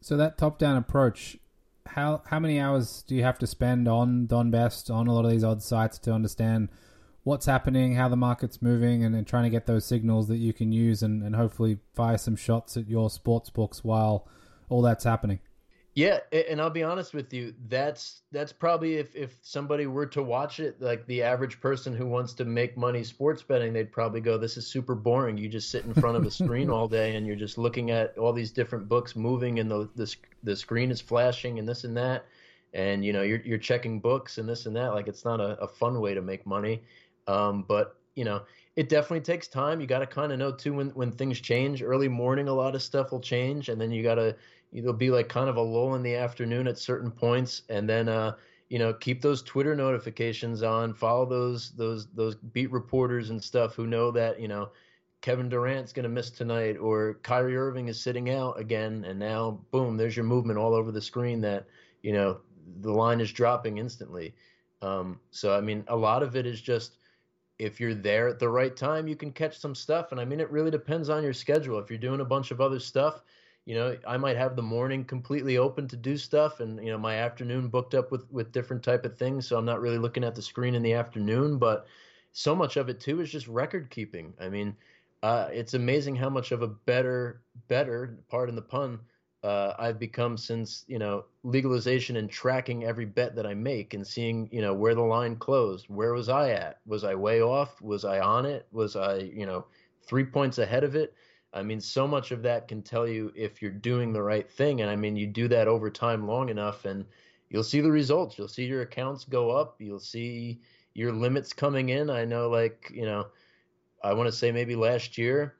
So 0.00 0.16
that 0.16 0.38
top-down 0.38 0.76
approach, 0.76 1.36
how 1.86 2.22
how 2.26 2.38
many 2.38 2.58
hours 2.58 3.02
do 3.06 3.14
you 3.14 3.22
have 3.22 3.38
to 3.40 3.46
spend 3.46 3.86
on 3.88 4.26
Don 4.26 4.50
Best 4.50 4.90
on 4.90 5.06
a 5.06 5.12
lot 5.12 5.24
of 5.24 5.30
these 5.30 5.44
odd 5.44 5.62
sites 5.62 5.98
to 6.00 6.12
understand 6.12 6.68
what's 7.22 7.46
happening, 7.46 7.94
how 7.96 8.08
the 8.08 8.16
market's 8.16 8.62
moving, 8.62 9.04
and, 9.04 9.14
and 9.14 9.26
trying 9.26 9.44
to 9.44 9.50
get 9.50 9.66
those 9.66 9.84
signals 9.84 10.28
that 10.28 10.38
you 10.38 10.52
can 10.52 10.72
use 10.72 11.02
and, 11.02 11.22
and 11.22 11.36
hopefully 11.36 11.78
fire 11.94 12.16
some 12.16 12.36
shots 12.36 12.76
at 12.76 12.88
your 12.88 13.10
sports 13.10 13.50
books 13.50 13.84
while 13.84 14.26
all 14.68 14.82
that's 14.82 15.04
happening? 15.04 15.40
Yeah, 15.94 16.20
and 16.30 16.60
I'll 16.60 16.70
be 16.70 16.84
honest 16.84 17.14
with 17.14 17.32
you, 17.32 17.52
that's 17.66 18.22
that's 18.30 18.52
probably 18.52 18.94
if 18.96 19.16
if 19.16 19.40
somebody 19.42 19.86
were 19.88 20.06
to 20.06 20.22
watch 20.22 20.60
it, 20.60 20.80
like 20.80 21.04
the 21.06 21.20
average 21.22 21.60
person 21.60 21.96
who 21.96 22.06
wants 22.06 22.32
to 22.34 22.44
make 22.44 22.76
money 22.76 23.02
sports 23.02 23.42
betting, 23.42 23.72
they'd 23.72 23.90
probably 23.90 24.20
go, 24.20 24.38
"This 24.38 24.56
is 24.56 24.68
super 24.68 24.94
boring. 24.94 25.36
You 25.36 25.48
just 25.48 25.68
sit 25.68 25.84
in 25.84 25.92
front 25.92 26.16
of 26.16 26.24
a 26.24 26.30
screen 26.30 26.70
all 26.70 26.86
day 26.86 27.16
and 27.16 27.26
you're 27.26 27.34
just 27.34 27.58
looking 27.58 27.90
at 27.90 28.16
all 28.16 28.32
these 28.32 28.52
different 28.52 28.88
books 28.88 29.16
moving, 29.16 29.58
and 29.58 29.68
the 29.68 29.90
the 29.96 30.14
the 30.44 30.54
screen 30.54 30.92
is 30.92 31.00
flashing 31.00 31.58
and 31.58 31.68
this 31.68 31.82
and 31.82 31.96
that, 31.96 32.24
and 32.72 33.04
you 33.04 33.12
know 33.12 33.22
you're 33.22 33.40
you're 33.40 33.58
checking 33.58 33.98
books 33.98 34.38
and 34.38 34.48
this 34.48 34.66
and 34.66 34.76
that. 34.76 34.94
Like 34.94 35.08
it's 35.08 35.24
not 35.24 35.40
a, 35.40 35.58
a 35.60 35.66
fun 35.66 36.00
way 36.00 36.14
to 36.14 36.22
make 36.22 36.46
money. 36.46 36.82
Um, 37.26 37.64
but 37.66 37.96
you 38.14 38.24
know, 38.24 38.42
it 38.76 38.88
definitely 38.88 39.20
takes 39.22 39.48
time. 39.48 39.80
You 39.80 39.86
got 39.86 40.00
to 40.00 40.06
kind 40.06 40.30
of 40.30 40.38
know 40.38 40.52
too 40.52 40.74
when 40.74 40.90
when 40.90 41.10
things 41.10 41.40
change. 41.40 41.82
Early 41.82 42.08
morning, 42.08 42.48
a 42.48 42.54
lot 42.54 42.76
of 42.76 42.82
stuff 42.82 43.10
will 43.10 43.20
change, 43.20 43.68
and 43.68 43.80
then 43.80 43.90
you 43.90 44.02
got 44.04 44.16
to 44.16 44.36
there'll 44.72 44.92
be 44.92 45.10
like 45.10 45.28
kind 45.28 45.48
of 45.48 45.56
a 45.56 45.60
lull 45.60 45.94
in 45.94 46.02
the 46.02 46.14
afternoon 46.14 46.66
at 46.66 46.78
certain 46.78 47.10
points, 47.10 47.62
and 47.68 47.88
then 47.88 48.08
uh, 48.08 48.36
you 48.68 48.78
know 48.78 48.92
keep 48.92 49.20
those 49.20 49.42
Twitter 49.42 49.74
notifications 49.74 50.62
on. 50.62 50.94
Follow 50.94 51.26
those 51.26 51.72
those 51.72 52.06
those 52.08 52.36
beat 52.36 52.70
reporters 52.70 53.30
and 53.30 53.42
stuff 53.42 53.74
who 53.74 53.86
know 53.86 54.10
that 54.10 54.40
you 54.40 54.48
know 54.48 54.70
Kevin 55.20 55.48
Durant's 55.48 55.92
going 55.92 56.04
to 56.04 56.08
miss 56.08 56.30
tonight, 56.30 56.76
or 56.78 57.18
Kyrie 57.22 57.56
Irving 57.56 57.88
is 57.88 58.00
sitting 58.00 58.30
out 58.30 58.58
again, 58.58 59.04
and 59.04 59.18
now 59.18 59.60
boom, 59.70 59.96
there's 59.96 60.16
your 60.16 60.24
movement 60.24 60.58
all 60.58 60.74
over 60.74 60.92
the 60.92 61.02
screen 61.02 61.40
that 61.42 61.66
you 62.02 62.12
know 62.12 62.40
the 62.80 62.92
line 62.92 63.20
is 63.20 63.32
dropping 63.32 63.78
instantly. 63.78 64.34
Um, 64.82 65.20
so 65.30 65.56
I 65.56 65.60
mean, 65.60 65.84
a 65.88 65.96
lot 65.96 66.22
of 66.22 66.36
it 66.36 66.46
is 66.46 66.60
just 66.60 66.96
if 67.58 67.78
you're 67.78 67.94
there 67.94 68.26
at 68.26 68.38
the 68.38 68.48
right 68.48 68.74
time, 68.74 69.06
you 69.06 69.14
can 69.14 69.30
catch 69.30 69.58
some 69.58 69.74
stuff. 69.74 70.12
And 70.12 70.20
I 70.20 70.24
mean, 70.24 70.40
it 70.40 70.50
really 70.50 70.70
depends 70.70 71.10
on 71.10 71.22
your 71.22 71.34
schedule. 71.34 71.78
If 71.78 71.90
you're 71.90 71.98
doing 71.98 72.20
a 72.20 72.24
bunch 72.24 72.50
of 72.50 72.60
other 72.62 72.80
stuff, 72.80 73.22
you 73.66 73.74
know 73.74 73.96
i 74.06 74.16
might 74.16 74.36
have 74.36 74.56
the 74.56 74.62
morning 74.62 75.04
completely 75.04 75.58
open 75.58 75.86
to 75.86 75.96
do 75.96 76.16
stuff 76.16 76.60
and 76.60 76.82
you 76.84 76.90
know 76.90 76.98
my 76.98 77.16
afternoon 77.16 77.68
booked 77.68 77.94
up 77.94 78.10
with 78.10 78.30
with 78.30 78.52
different 78.52 78.82
type 78.82 79.04
of 79.04 79.16
things 79.16 79.46
so 79.46 79.56
i'm 79.56 79.64
not 79.64 79.80
really 79.80 79.98
looking 79.98 80.24
at 80.24 80.34
the 80.34 80.42
screen 80.42 80.74
in 80.74 80.82
the 80.82 80.92
afternoon 80.92 81.58
but 81.58 81.86
so 82.32 82.54
much 82.54 82.76
of 82.76 82.88
it 82.88 83.00
too 83.00 83.20
is 83.20 83.30
just 83.30 83.48
record 83.48 83.90
keeping 83.90 84.34
i 84.40 84.48
mean 84.48 84.76
uh, 85.22 85.50
it's 85.52 85.74
amazing 85.74 86.16
how 86.16 86.30
much 86.30 86.50
of 86.50 86.62
a 86.62 86.66
better 86.66 87.42
better 87.68 88.18
pardon 88.30 88.54
the 88.54 88.62
pun 88.62 88.98
uh, 89.42 89.74
I've 89.78 89.98
become 89.98 90.36
since 90.36 90.84
you 90.86 90.98
know 90.98 91.24
legalization 91.44 92.16
and 92.16 92.30
tracking 92.30 92.84
every 92.84 93.06
bet 93.06 93.34
that 93.36 93.46
I 93.46 93.54
make 93.54 93.94
and 93.94 94.06
seeing 94.06 94.48
you 94.52 94.60
know 94.60 94.74
where 94.74 94.94
the 94.94 95.02
line 95.02 95.36
closed. 95.36 95.86
Where 95.88 96.12
was 96.12 96.28
I 96.28 96.50
at? 96.50 96.80
Was 96.86 97.04
I 97.04 97.14
way 97.14 97.40
off? 97.40 97.80
Was 97.80 98.04
I 98.04 98.20
on 98.20 98.44
it? 98.44 98.66
Was 98.70 98.96
I 98.96 99.18
you 99.18 99.46
know 99.46 99.64
three 100.02 100.24
points 100.24 100.58
ahead 100.58 100.84
of 100.84 100.94
it? 100.94 101.14
I 101.52 101.62
mean, 101.62 101.80
so 101.80 102.06
much 102.06 102.30
of 102.30 102.42
that 102.42 102.68
can 102.68 102.82
tell 102.82 103.08
you 103.08 103.32
if 103.34 103.60
you're 103.60 103.70
doing 103.70 104.12
the 104.12 104.22
right 104.22 104.48
thing. 104.48 104.82
And 104.82 104.90
I 104.90 104.96
mean, 104.96 105.16
you 105.16 105.26
do 105.26 105.48
that 105.48 105.68
over 105.68 105.90
time 105.90 106.26
long 106.26 106.48
enough 106.48 106.84
and 106.84 107.04
you'll 107.48 107.64
see 107.64 107.80
the 107.80 107.90
results. 107.90 108.38
You'll 108.38 108.48
see 108.48 108.66
your 108.66 108.82
accounts 108.82 109.24
go 109.24 109.50
up. 109.50 109.76
You'll 109.80 109.98
see 109.98 110.60
your 110.94 111.12
limits 111.12 111.52
coming 111.52 111.88
in. 111.88 112.08
I 112.08 112.24
know, 112.24 112.48
like, 112.48 112.92
you 112.94 113.04
know, 113.04 113.26
I 114.02 114.12
want 114.14 114.28
to 114.28 114.32
say 114.32 114.52
maybe 114.52 114.76
last 114.76 115.18
year 115.18 115.56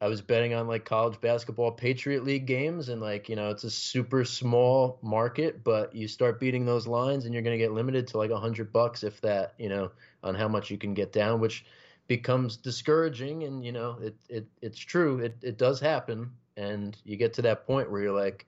I 0.00 0.08
was 0.08 0.20
betting 0.20 0.54
on 0.54 0.68
like 0.68 0.84
college 0.84 1.20
basketball 1.20 1.72
Patriot 1.72 2.22
League 2.22 2.46
games. 2.46 2.88
And 2.88 3.00
like, 3.00 3.28
you 3.28 3.34
know, 3.34 3.50
it's 3.50 3.64
a 3.64 3.70
super 3.70 4.24
small 4.24 4.98
market, 5.02 5.64
but 5.64 5.94
you 5.94 6.06
start 6.06 6.38
beating 6.38 6.66
those 6.66 6.86
lines 6.86 7.24
and 7.24 7.34
you're 7.34 7.42
going 7.42 7.58
to 7.58 7.64
get 7.64 7.72
limited 7.72 8.06
to 8.08 8.18
like 8.18 8.30
a 8.30 8.38
hundred 8.38 8.72
bucks, 8.72 9.02
if 9.02 9.20
that, 9.22 9.54
you 9.58 9.68
know, 9.68 9.90
on 10.22 10.36
how 10.36 10.46
much 10.46 10.70
you 10.70 10.78
can 10.78 10.94
get 10.94 11.12
down, 11.12 11.40
which 11.40 11.64
becomes 12.06 12.56
discouraging 12.56 13.42
and 13.44 13.64
you 13.64 13.72
know 13.72 13.98
it, 14.00 14.14
it 14.28 14.46
it's 14.62 14.78
true 14.78 15.18
it, 15.18 15.36
it 15.42 15.58
does 15.58 15.80
happen. 15.80 16.30
And 16.58 16.96
you 17.04 17.16
get 17.16 17.34
to 17.34 17.42
that 17.42 17.66
point 17.66 17.90
where 17.90 18.02
you're 18.02 18.18
like 18.18 18.46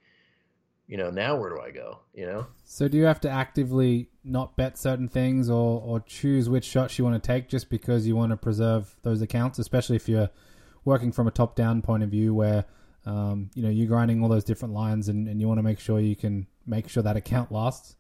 you 0.87 0.97
know 0.97 1.11
now 1.11 1.37
where 1.37 1.51
do 1.51 1.61
i 1.61 1.71
go 1.71 1.99
you 2.15 2.25
know? 2.25 2.47
So 2.65 2.89
do 2.89 2.97
you 2.97 3.05
have 3.05 3.21
to 3.21 3.31
actively 3.31 4.09
not 4.25 4.57
bet 4.57 4.79
certain 4.79 5.09
things 5.09 5.51
or 5.51 5.83
or 5.85 6.01
choose 6.01 6.49
which 6.49 6.65
shots 6.65 6.99
you 6.99 7.05
want 7.05 7.23
to 7.23 7.27
take 7.27 7.49
just 7.49 7.69
because 7.69 8.07
you 8.07 8.17
want 8.17 8.31
to 8.31 8.37
preserve 8.37 8.97
those 9.03 9.21
accounts 9.21 9.59
especially 9.59 9.97
if 9.97 10.09
you're 10.09 10.31
working 10.85 11.13
from 11.13 11.27
a 11.27 11.31
top 11.31 11.55
down 11.55 11.83
point 11.83 12.03
of 12.03 12.11
view 12.11 12.35
where 12.35 12.65
um, 13.07 13.51
you 13.55 13.63
know 13.63 13.71
you're 13.71 13.87
grinding 13.87 14.23
all 14.23 14.29
those 14.29 14.45
different 14.45 14.75
lines 14.75 15.09
and, 15.09 15.29
and 15.29 15.41
you 15.41 15.49
want 15.49 15.59
to 15.59 15.63
make 15.63 15.81
sure 15.81 16.01
you 16.01 16.17
can 16.17 16.47
make 16.67 16.89
sure 16.89 17.03
that 17.03 17.17
account 17.17 17.53
lasts 17.53 17.97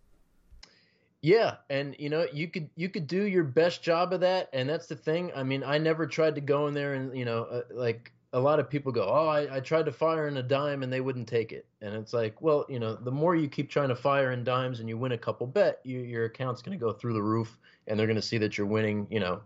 yeah, 1.20 1.56
and 1.68 1.96
you 1.98 2.08
know, 2.08 2.26
you 2.32 2.48
could 2.48 2.70
you 2.76 2.88
could 2.88 3.06
do 3.06 3.24
your 3.24 3.44
best 3.44 3.82
job 3.82 4.12
of 4.12 4.20
that, 4.20 4.48
and 4.52 4.68
that's 4.68 4.86
the 4.86 4.96
thing. 4.96 5.32
I 5.34 5.42
mean, 5.42 5.64
I 5.64 5.78
never 5.78 6.06
tried 6.06 6.36
to 6.36 6.40
go 6.40 6.68
in 6.68 6.74
there 6.74 6.94
and 6.94 7.16
you 7.16 7.24
know, 7.24 7.44
uh, 7.44 7.62
like 7.70 8.12
a 8.32 8.38
lot 8.40 8.60
of 8.60 8.70
people 8.70 8.92
go, 8.92 9.04
"Oh, 9.08 9.26
I, 9.26 9.56
I 9.56 9.60
tried 9.60 9.86
to 9.86 9.92
fire 9.92 10.28
in 10.28 10.36
a 10.36 10.42
dime 10.42 10.82
and 10.82 10.92
they 10.92 11.00
wouldn't 11.00 11.26
take 11.26 11.50
it," 11.52 11.66
and 11.80 11.94
it's 11.94 12.12
like, 12.12 12.40
well, 12.40 12.64
you 12.68 12.78
know, 12.78 12.94
the 12.94 13.10
more 13.10 13.34
you 13.34 13.48
keep 13.48 13.68
trying 13.68 13.88
to 13.88 13.96
fire 13.96 14.30
in 14.30 14.44
dimes 14.44 14.78
and 14.78 14.88
you 14.88 14.96
win 14.96 15.12
a 15.12 15.18
couple 15.18 15.46
bet, 15.46 15.80
you, 15.82 15.98
your 16.00 16.26
account's 16.26 16.62
going 16.62 16.78
to 16.78 16.84
go 16.84 16.92
through 16.92 17.14
the 17.14 17.22
roof, 17.22 17.58
and 17.88 17.98
they're 17.98 18.06
going 18.06 18.16
to 18.16 18.22
see 18.22 18.38
that 18.38 18.56
you're 18.56 18.66
winning, 18.66 19.06
you 19.10 19.18
know, 19.18 19.40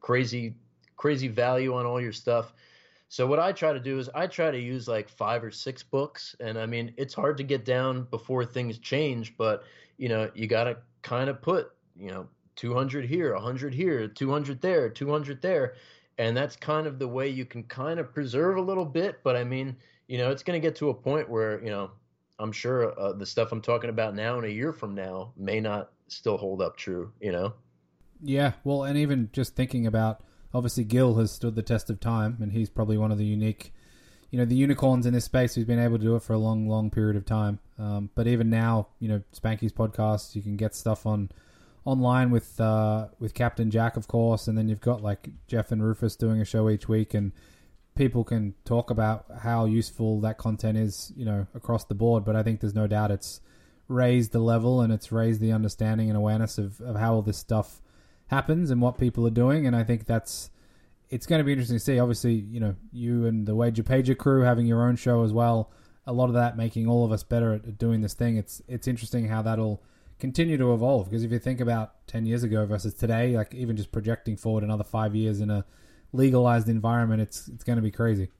crazy 0.00 0.54
crazy 0.96 1.28
value 1.28 1.74
on 1.74 1.86
all 1.86 2.00
your 2.00 2.12
stuff. 2.12 2.54
So 3.08 3.26
what 3.26 3.38
I 3.38 3.52
try 3.52 3.72
to 3.72 3.80
do 3.80 3.98
is 3.98 4.08
I 4.14 4.26
try 4.26 4.50
to 4.50 4.58
use 4.58 4.88
like 4.88 5.08
five 5.08 5.44
or 5.44 5.50
six 5.52 5.82
books, 5.84 6.34
and 6.40 6.58
I 6.58 6.66
mean, 6.66 6.92
it's 6.96 7.14
hard 7.14 7.36
to 7.36 7.44
get 7.44 7.64
down 7.64 8.04
before 8.10 8.44
things 8.44 8.78
change, 8.78 9.36
but 9.36 9.62
you 9.96 10.08
know, 10.08 10.28
you 10.34 10.48
got 10.48 10.64
to 10.64 10.78
kind 11.04 11.30
of 11.30 11.40
put, 11.40 11.70
you 11.96 12.10
know, 12.10 12.26
200 12.56 13.04
here, 13.04 13.34
100 13.34 13.72
here, 13.72 14.08
200 14.08 14.60
there, 14.60 14.88
200 14.88 15.40
there. 15.40 15.74
And 16.18 16.36
that's 16.36 16.56
kind 16.56 16.86
of 16.86 16.98
the 16.98 17.06
way 17.06 17.28
you 17.28 17.44
can 17.44 17.62
kind 17.64 18.00
of 18.00 18.12
preserve 18.12 18.56
a 18.56 18.62
little 18.62 18.84
bit. 18.84 19.20
But 19.22 19.36
I 19.36 19.44
mean, 19.44 19.76
you 20.08 20.18
know, 20.18 20.30
it's 20.30 20.42
going 20.42 20.60
to 20.60 20.66
get 20.66 20.76
to 20.76 20.90
a 20.90 20.94
point 20.94 21.28
where, 21.28 21.62
you 21.62 21.70
know, 21.70 21.90
I'm 22.38 22.52
sure 22.52 22.98
uh, 22.98 23.12
the 23.12 23.26
stuff 23.26 23.52
I'm 23.52 23.60
talking 23.60 23.90
about 23.90 24.14
now 24.14 24.38
in 24.38 24.44
a 24.44 24.48
year 24.48 24.72
from 24.72 24.94
now 24.94 25.32
may 25.36 25.60
not 25.60 25.90
still 26.08 26.36
hold 26.36 26.62
up 26.62 26.76
true, 26.76 27.12
you 27.20 27.32
know? 27.32 27.54
Yeah. 28.22 28.52
Well, 28.64 28.84
and 28.84 28.96
even 28.96 29.28
just 29.32 29.54
thinking 29.54 29.86
about 29.86 30.22
obviously 30.52 30.84
Gill 30.84 31.16
has 31.16 31.30
stood 31.32 31.54
the 31.54 31.62
test 31.62 31.90
of 31.90 32.00
time 32.00 32.38
and 32.40 32.52
he's 32.52 32.70
probably 32.70 32.96
one 32.96 33.12
of 33.12 33.18
the 33.18 33.24
unique 33.24 33.73
you 34.34 34.40
know 34.40 34.46
the 34.46 34.56
unicorns 34.56 35.06
in 35.06 35.14
this 35.14 35.26
space 35.26 35.54
who's 35.54 35.64
been 35.64 35.78
able 35.78 35.96
to 35.96 36.02
do 36.02 36.16
it 36.16 36.22
for 36.24 36.32
a 36.32 36.38
long, 36.38 36.68
long 36.68 36.90
period 36.90 37.14
of 37.14 37.24
time. 37.24 37.60
Um, 37.78 38.10
but 38.16 38.26
even 38.26 38.50
now, 38.50 38.88
you 38.98 39.06
know, 39.06 39.22
Spanky's 39.32 39.72
podcast, 39.72 40.34
you 40.34 40.42
can 40.42 40.56
get 40.56 40.74
stuff 40.74 41.06
on 41.06 41.30
online 41.84 42.32
with 42.32 42.60
uh, 42.60 43.06
with 43.20 43.32
Captain 43.32 43.70
Jack, 43.70 43.96
of 43.96 44.08
course, 44.08 44.48
and 44.48 44.58
then 44.58 44.68
you've 44.68 44.80
got 44.80 45.00
like 45.00 45.28
Jeff 45.46 45.70
and 45.70 45.80
Rufus 45.80 46.16
doing 46.16 46.40
a 46.40 46.44
show 46.44 46.68
each 46.68 46.88
week, 46.88 47.14
and 47.14 47.30
people 47.94 48.24
can 48.24 48.54
talk 48.64 48.90
about 48.90 49.26
how 49.42 49.66
useful 49.66 50.20
that 50.22 50.36
content 50.36 50.78
is, 50.78 51.12
you 51.16 51.24
know, 51.24 51.46
across 51.54 51.84
the 51.84 51.94
board. 51.94 52.24
But 52.24 52.34
I 52.34 52.42
think 52.42 52.58
there's 52.58 52.74
no 52.74 52.88
doubt 52.88 53.12
it's 53.12 53.40
raised 53.86 54.32
the 54.32 54.40
level 54.40 54.80
and 54.80 54.92
it's 54.92 55.12
raised 55.12 55.40
the 55.40 55.52
understanding 55.52 56.08
and 56.08 56.16
awareness 56.16 56.58
of, 56.58 56.80
of 56.80 56.96
how 56.96 57.14
all 57.14 57.22
this 57.22 57.38
stuff 57.38 57.80
happens 58.26 58.72
and 58.72 58.80
what 58.80 58.98
people 58.98 59.24
are 59.28 59.30
doing. 59.30 59.64
And 59.64 59.76
I 59.76 59.84
think 59.84 60.06
that's 60.06 60.50
it's 61.14 61.26
going 61.26 61.38
to 61.38 61.44
be 61.44 61.52
interesting 61.52 61.76
to 61.76 61.80
see. 61.80 62.00
Obviously, 62.00 62.34
you 62.34 62.58
know, 62.58 62.74
you 62.92 63.26
and 63.26 63.46
the 63.46 63.54
Wager 63.54 63.84
Pager 63.84 64.18
crew 64.18 64.42
having 64.42 64.66
your 64.66 64.82
own 64.82 64.96
show 64.96 65.22
as 65.22 65.32
well. 65.32 65.70
A 66.08 66.12
lot 66.12 66.26
of 66.26 66.34
that 66.34 66.56
making 66.56 66.88
all 66.88 67.04
of 67.04 67.12
us 67.12 67.22
better 67.22 67.52
at 67.52 67.78
doing 67.78 68.00
this 68.00 68.14
thing. 68.14 68.36
It's 68.36 68.60
it's 68.66 68.88
interesting 68.88 69.28
how 69.28 69.40
that'll 69.42 69.80
continue 70.18 70.58
to 70.58 70.74
evolve 70.74 71.08
because 71.08 71.22
if 71.22 71.30
you 71.30 71.38
think 71.38 71.60
about 71.60 72.06
10 72.06 72.24
years 72.24 72.44
ago 72.44 72.64
versus 72.64 72.94
today 72.94 73.36
like 73.36 73.52
even 73.52 73.76
just 73.76 73.90
projecting 73.90 74.36
forward 74.36 74.62
another 74.62 74.84
5 74.84 75.14
years 75.14 75.40
in 75.40 75.50
a 75.50 75.64
legalized 76.12 76.68
environment 76.68 77.20
it's 77.20 77.48
it's 77.48 77.64
going 77.64 77.76
to 77.76 77.82
be 77.82 77.90
crazy 77.90 78.30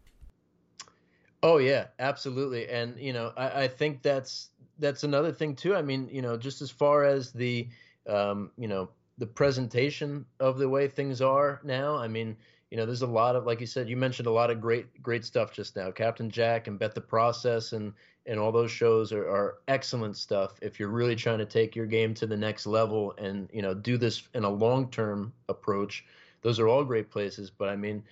oh 1.43 1.59
yeah 1.59 1.87
absolutely 1.99 2.69
and 2.69 2.97
you 3.01 3.13
know 3.13 3.33
I, 3.37 3.65
I 3.65 3.69
think 3.69 4.03
that's 4.03 4.51
that's 4.79 5.03
another 5.03 5.33
thing 5.33 5.57
too 5.57 5.75
i 5.75 5.83
mean 5.83 6.09
you 6.13 6.23
know 6.23 6.37
just 6.37 6.63
as 6.63 6.71
far 6.71 7.05
as 7.05 7.33
the 7.33 7.69
um, 8.09 8.53
you 8.57 8.69
know 8.69 8.89
the 9.19 9.27
presentation 9.27 10.25
of 10.41 10.59
the 10.59 10.69
way 10.69 10.89
things 10.89 11.21
are 11.21 11.61
now. 11.65 11.97
I 11.97 12.09
mean 12.09 12.37
you 12.71 12.77
know 12.77 12.87
there's 12.87 13.03
a 13.03 13.07
lot 13.07 13.37
of 13.37 13.47
like 13.47 13.61
you 13.61 13.67
said 13.67 13.89
you 13.89 13.97
mentioned 13.97 14.27
a 14.27 14.33
lot 14.33 14.51
of 14.51 14.61
great 14.61 15.03
great 15.03 15.25
stuff 15.25 15.53
just 15.53 15.77
now. 15.77 15.91
Captain 15.91 16.31
Jack 16.31 16.67
and 16.67 16.79
bet 16.79 16.95
the 16.95 17.01
process 17.01 17.73
and 17.73 17.93
and 18.27 18.41
all 18.41 18.51
those 18.51 18.71
shows 18.71 19.13
are, 19.13 19.29
are 19.29 19.59
excellent 19.69 20.17
stuff 20.17 20.59
if 20.63 20.81
you're 20.81 20.89
really 20.89 21.15
trying 21.15 21.39
to 21.39 21.45
take 21.45 21.77
your 21.77 21.87
game 21.87 22.15
to 22.15 22.27
the 22.27 22.37
next 22.37 22.67
level 22.67 23.15
and 23.19 23.49
you 23.53 23.63
know 23.63 23.75
do 23.75 23.97
this 23.97 24.29
in 24.35 24.45
a 24.45 24.51
long 24.51 24.91
term 24.91 25.33
approach. 25.49 26.05
Those 26.43 26.59
are 26.59 26.69
all 26.69 26.85
great 26.85 27.11
places 27.11 27.51
but 27.51 27.69
i 27.69 27.77
mean 27.77 28.03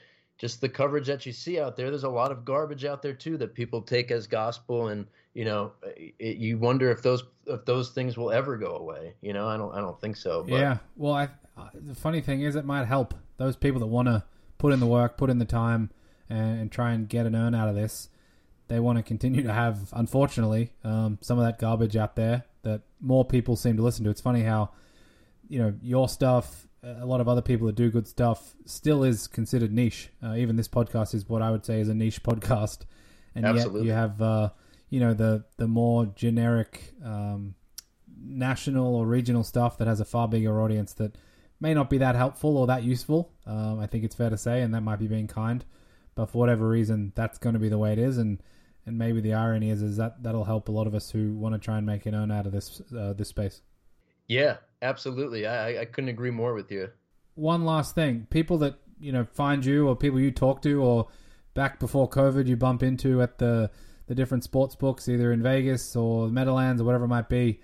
just 0.43 0.61
the 0.61 0.69
coverage 0.69 1.07
that 1.07 1.25
you 1.25 1.33
see 1.33 1.59
out 1.59 1.77
there 1.77 1.89
there's 1.89 2.05
a 2.05 2.09
lot 2.09 2.31
of 2.31 2.45
garbage 2.45 2.85
out 2.85 3.01
there 3.01 3.15
too 3.15 3.39
that 3.39 3.55
people 3.55 3.81
take 3.81 4.11
as 4.11 4.27
gospel 4.27 4.89
and 4.89 5.07
you 5.35 5.45
know 5.45 5.73
it, 5.97 6.37
you 6.37 6.59
wonder 6.59 6.91
if 6.91 7.01
those 7.01 7.23
if 7.47 7.65
those 7.65 7.91
things 7.91 8.19
will 8.19 8.31
ever 8.31 8.57
go 8.57 8.77
away 8.77 9.15
you 9.21 9.33
know 9.33 9.49
i 9.49 9.57
don't 9.57 9.73
i 9.75 9.81
don't 9.81 10.01
think 10.01 10.17
so 10.17 10.43
but. 10.43 10.59
yeah 10.59 10.79
well 10.97 11.15
I, 11.15 11.29
the 11.75 11.95
funny 11.95 12.21
thing 12.21 12.43
is 12.43 12.57
it 12.57 12.65
might 12.65 12.87
help 12.87 13.15
those 13.37 13.57
people 13.57 13.81
that 13.81 13.87
want 13.87 14.09
to 14.09 14.25
put 14.59 14.73
in 14.73 14.81
the 14.81 14.87
work 14.87 15.17
put 15.17 15.31
in 15.31 15.39
the 15.39 15.45
time 15.45 15.91
and, 16.29 16.61
and 16.61 16.73
try 16.73 16.93
and 16.93 17.09
get 17.09 17.25
an 17.25 17.35
earn 17.35 17.55
out 17.55 17.69
of 17.69 17.75
this 17.75 18.09
they 18.73 18.81
want 18.81 18.97
to 18.97 19.03
continue 19.03 19.43
to 19.43 19.53
have, 19.53 19.93
unfortunately, 19.93 20.73
um, 20.83 21.19
some 21.21 21.39
of 21.39 21.45
that 21.45 21.59
garbage 21.59 21.95
out 21.95 22.17
there 22.17 22.45
that 22.63 22.81
more 23.01 23.25
people 23.25 23.55
seem 23.55 23.77
to 23.77 23.83
listen 23.83 24.03
to. 24.05 24.11
It's 24.11 24.21
funny 24.21 24.43
how, 24.43 24.71
you 25.49 25.59
know, 25.59 25.75
your 25.83 26.09
stuff, 26.09 26.67
a 26.83 27.07
lot 27.07 27.21
of 27.21 27.29
other 27.29 27.43
people 27.43 27.67
that 27.67 27.77
do 27.77 27.91
good 27.91 28.09
stuff, 28.09 28.55
still 28.65 29.05
is 29.05 29.27
considered 29.29 29.73
niche. 29.73 30.11
Uh, 30.23 30.35
even 30.35 30.57
this 30.57 30.69
podcast 30.69 31.15
is 31.15 31.29
what 31.29 31.43
I 31.43 31.51
would 31.51 31.65
say 31.65 31.81
is 31.81 31.89
a 31.89 31.95
niche 31.95 32.23
podcast, 32.25 32.81
and 33.35 33.47
Absolutely. 33.47 33.81
yet 33.81 33.87
you 33.87 33.93
have, 33.93 34.23
uh, 34.23 34.51
you 34.91 35.01
know, 35.01 35.15
the 35.15 35.45
the 35.57 35.69
more 35.69 36.07
generic, 36.07 36.95
um, 37.05 37.55
national 38.25 38.95
or 38.95 39.07
regional 39.07 39.45
stuff 39.45 39.79
that 39.79 39.87
has 39.87 40.01
a 40.01 40.05
far 40.05 40.29
bigger 40.29 40.61
audience 40.61 40.93
that 40.95 41.17
may 41.61 41.75
not 41.75 41.89
be 41.89 41.99
that 41.99 42.15
helpful 42.15 42.57
or 42.57 42.67
that 42.67 42.83
useful. 42.83 43.31
Um, 43.47 43.79
I 43.79 43.87
think 43.87 44.05
it's 44.05 44.15
fair 44.15 44.31
to 44.31 44.39
say, 44.39 44.63
and 44.63 44.75
that 44.75 44.81
might 44.83 44.99
be 44.99 45.07
being 45.07 45.29
kind. 45.29 45.65
But 46.15 46.27
for 46.27 46.39
whatever 46.39 46.69
reason, 46.69 47.13
that's 47.15 47.39
going 47.39 47.55
to 47.55 47.61
be 47.61 47.69
the 47.69 47.79
way 47.79 47.93
it 47.93 47.99
is, 47.99 48.19
and 48.19 48.43
and 48.85 48.99
maybe 48.99 49.21
the 49.21 49.35
irony 49.35 49.71
is 49.71 49.83
is 49.83 49.97
that 49.97 50.23
that'll 50.23 50.45
help 50.45 50.69
a 50.69 50.73
lot 50.73 50.87
of 50.87 50.95
us 50.95 51.11
who 51.11 51.33
want 51.35 51.55
to 51.55 51.59
try 51.59 51.79
and 51.79 51.87
make 51.87 52.07
an 52.07 52.15
own 52.15 52.31
out 52.31 52.47
of 52.47 52.53
this 52.53 52.83
uh, 52.97 53.13
this 53.13 53.29
space. 53.29 53.63
Yeah, 54.27 54.57
absolutely. 54.83 55.47
I, 55.47 55.81
I 55.81 55.85
couldn't 55.87 56.11
agree 56.11 56.31
more 56.31 56.55
with 56.55 56.71
you. 56.71 56.91
One 57.35 57.65
last 57.65 57.95
thing: 57.95 58.27
people 58.31 58.59
that 58.59 58.75
you 59.01 59.13
know 59.13 59.25
find 59.25 59.65
you, 59.65 59.89
or 59.89 59.97
people 59.97 60.21
you 60.21 60.31
talk 60.31 60.61
to, 60.63 60.83
or 60.83 61.09
back 61.55 61.79
before 61.79 62.09
COVID, 62.09 62.47
you 62.47 62.57
bump 62.57 62.83
into 62.83 63.23
at 63.23 63.39
the 63.39 63.71
the 64.07 64.15
different 64.15 64.45
sports 64.45 64.75
books, 64.75 65.09
either 65.09 65.33
in 65.33 65.43
Vegas 65.43 65.97
or 65.97 66.29
Meadowlands 66.29 66.83
or 66.83 66.85
whatever 66.85 67.05
it 67.05 67.09
might 67.09 67.29
be. 67.29 67.61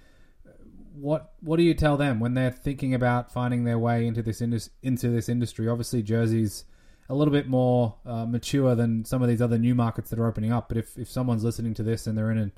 What 0.95 1.33
what 1.41 1.59
do 1.59 1.63
you 1.63 1.75
tell 1.75 1.97
them 1.97 2.21
when 2.21 2.35
they're 2.35 2.51
thinking 2.51 2.95
about 2.95 3.31
finding 3.33 3.65
their 3.65 3.79
way 3.79 4.07
into 4.07 4.23
this 4.23 4.41
indus- 4.41 4.71
into 4.83 5.11
this 5.11 5.29
industry? 5.29 5.69
Obviously, 5.69 6.03
Jersey's 6.03 6.65
a 7.09 7.15
little 7.15 7.33
bit 7.33 7.49
more 7.49 7.97
uh, 8.05 8.27
mature 8.27 8.75
than 8.75 9.05
some 9.05 9.23
of 9.23 9.29
these 9.29 9.41
other 9.41 9.59
new 9.59 9.75
markets 9.75 10.11
that 10.11 10.19
are 10.19 10.27
opening 10.27 10.53
up. 10.53 10.69
But 10.69 10.77
if, 10.77 10.99
if 10.99 11.09
someone's 11.09 11.43
listening 11.45 11.75
to 11.75 11.83
this 11.83 12.07
and 12.07 12.19
they're 12.19 12.31
in 12.31 12.53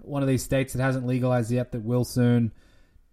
one 0.00 0.22
of 0.22 0.28
these 0.28 0.42
states 0.42 0.72
that 0.72 0.82
hasn't 0.82 1.06
legalized 1.06 1.50
yet, 1.50 1.72
that 1.72 1.82
will 1.82 2.04
soon, 2.04 2.52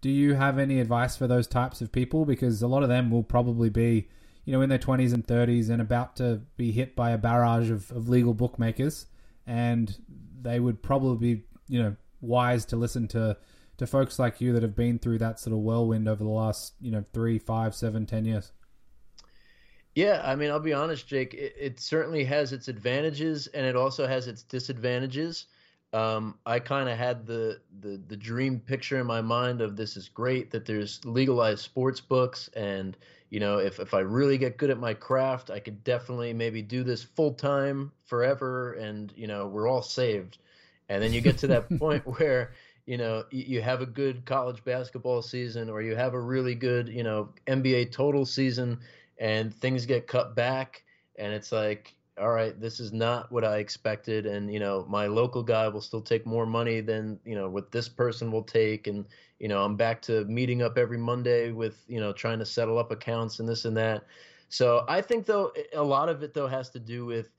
do 0.02 0.10
you 0.10 0.34
have 0.36 0.60
any 0.60 0.80
advice 0.80 1.16
for 1.18 1.28
those 1.28 1.48
types 1.48 1.82
of 1.82 1.92
people? 1.92 2.26
Because 2.26 2.62
a 2.62 2.68
lot 2.68 2.84
of 2.84 2.90
them 2.90 3.10
will 3.10 3.24
probably 3.24 3.70
be, 3.70 4.08
you 4.46 4.54
know, 4.54 4.62
in 4.62 4.70
their 4.70 4.80
20s 4.80 5.14
and 5.14 5.26
30s 5.26 5.70
and 5.70 5.82
about 5.82 6.16
to 6.18 6.42
be 6.58 6.72
hit 6.72 6.96
by 6.96 7.12
a 7.12 7.18
barrage 7.18 7.70
of, 7.72 7.92
of 7.92 8.08
legal 8.08 8.34
bookmakers. 8.34 9.08
And 9.48 9.96
they 10.42 10.60
would 10.60 10.84
probably 10.84 11.36
be, 11.36 11.44
you 11.68 11.82
know, 11.82 11.96
wise 12.22 12.66
to 12.66 12.76
listen 12.76 13.08
to, 13.10 13.38
to 13.78 13.88
folks 13.88 14.20
like 14.20 14.42
you 14.42 14.54
that 14.54 14.64
have 14.64 14.76
been 14.76 15.00
through 15.00 15.20
that 15.20 15.40
sort 15.40 15.54
of 15.54 15.60
whirlwind 15.60 16.08
over 16.08 16.24
the 16.24 16.30
last, 16.30 16.74
you 16.80 16.92
know, 16.92 17.04
three, 17.14 17.40
five, 17.40 17.76
seven, 17.76 18.06
ten 18.06 18.26
years. 18.26 18.52
Yeah, 19.96 20.22
I 20.26 20.36
mean, 20.36 20.52
I'll 20.52 20.60
be 20.60 20.74
honest, 20.74 21.08
Jake. 21.08 21.34
It, 21.34 21.56
it, 21.58 21.80
certainly 21.80 22.26
has 22.26 22.52
its 22.52 22.68
advantages, 22.68 23.48
and 23.48 23.66
it 23.66 23.78
also 23.78 24.06
has 24.06 24.28
its 24.28 24.44
disadvantages. 24.44 25.46
Um, 25.96 26.38
I 26.46 26.60
kind 26.60 26.90
of 26.90 26.98
had 26.98 27.26
the, 27.26 27.62
the 27.80 28.02
the 28.10 28.18
dream 28.18 28.60
picture 28.60 29.00
in 29.00 29.08
my 29.08 29.22
mind 29.22 29.62
of 29.62 29.78
this 29.78 29.96
is 29.96 30.10
great 30.10 30.52
that 30.52 30.66
there's 30.66 31.04
legalized 31.06 31.60
sports 31.62 32.02
books, 32.02 32.50
and 32.54 32.98
you 33.30 33.40
know, 33.40 33.60
if 33.60 33.80
if 33.80 33.94
I 33.94 34.02
really 34.02 34.38
get 34.38 34.58
good 34.58 34.70
at 34.70 34.78
my 34.78 34.94
craft, 34.94 35.50
I 35.50 35.60
could 35.60 35.86
definitely 35.86 36.34
maybe 36.34 36.62
do 36.62 36.84
this 36.84 37.02
full 37.02 37.34
time 37.34 37.94
forever, 38.04 38.74
and 38.74 39.14
you 39.16 39.28
know, 39.28 39.48
we're 39.48 39.70
all 39.70 39.82
saved. 39.82 40.38
And 40.90 41.02
then 41.02 41.14
you 41.14 41.22
get 41.22 41.38
to 41.40 41.48
that 41.48 41.70
point 41.80 42.06
where 42.06 42.52
you 42.86 42.98
know 42.98 43.24
you 43.32 43.62
have 43.62 43.82
a 43.82 43.86
good 43.86 44.26
college 44.26 44.66
basketball 44.66 45.22
season, 45.22 45.70
or 45.70 45.82
you 45.82 45.96
have 45.96 46.14
a 46.14 46.20
really 46.20 46.56
good 46.56 46.90
you 46.90 47.04
know 47.04 47.30
NBA 47.48 47.94
total 47.94 48.26
season 48.26 48.80
and 49.18 49.54
things 49.54 49.86
get 49.86 50.08
cut 50.08 50.36
back 50.36 50.84
and 51.18 51.34
it's 51.34 51.52
like 51.52 51.95
all 52.18 52.30
right 52.32 52.60
this 52.62 52.80
is 52.80 52.94
not 52.94 53.32
what 53.32 53.44
i 53.44 53.58
expected 53.58 54.26
and 54.26 54.52
you 54.54 54.60
know 54.60 54.86
my 54.88 55.06
local 55.06 55.44
guy 55.44 55.68
will 55.68 55.82
still 55.82 56.02
take 56.02 56.26
more 56.26 56.46
money 56.46 56.80
than 56.80 57.20
you 57.26 57.36
know 57.36 57.50
what 57.50 57.72
this 57.72 57.90
person 57.90 58.32
will 58.32 58.44
take 58.44 58.88
and 58.88 59.06
you 59.40 59.48
know 59.48 59.64
i'm 59.64 59.76
back 59.76 60.02
to 60.02 60.24
meeting 60.26 60.62
up 60.62 60.78
every 60.78 60.98
monday 60.98 61.52
with 61.52 61.84
you 61.88 62.00
know 62.00 62.14
trying 62.14 62.40
to 62.40 62.46
settle 62.46 62.78
up 62.78 62.92
accounts 62.92 63.40
and 63.40 63.50
this 63.50 63.66
and 63.66 63.76
that. 63.78 64.06
So 64.50 64.86
i 64.88 65.02
think 65.02 65.26
though 65.26 65.52
a 65.74 65.84
lot 65.84 66.08
of 66.08 66.24
it 66.24 66.34
though 66.34 66.48
has 66.48 66.70
to 66.72 66.80
do 66.80 67.06
with 67.06 67.30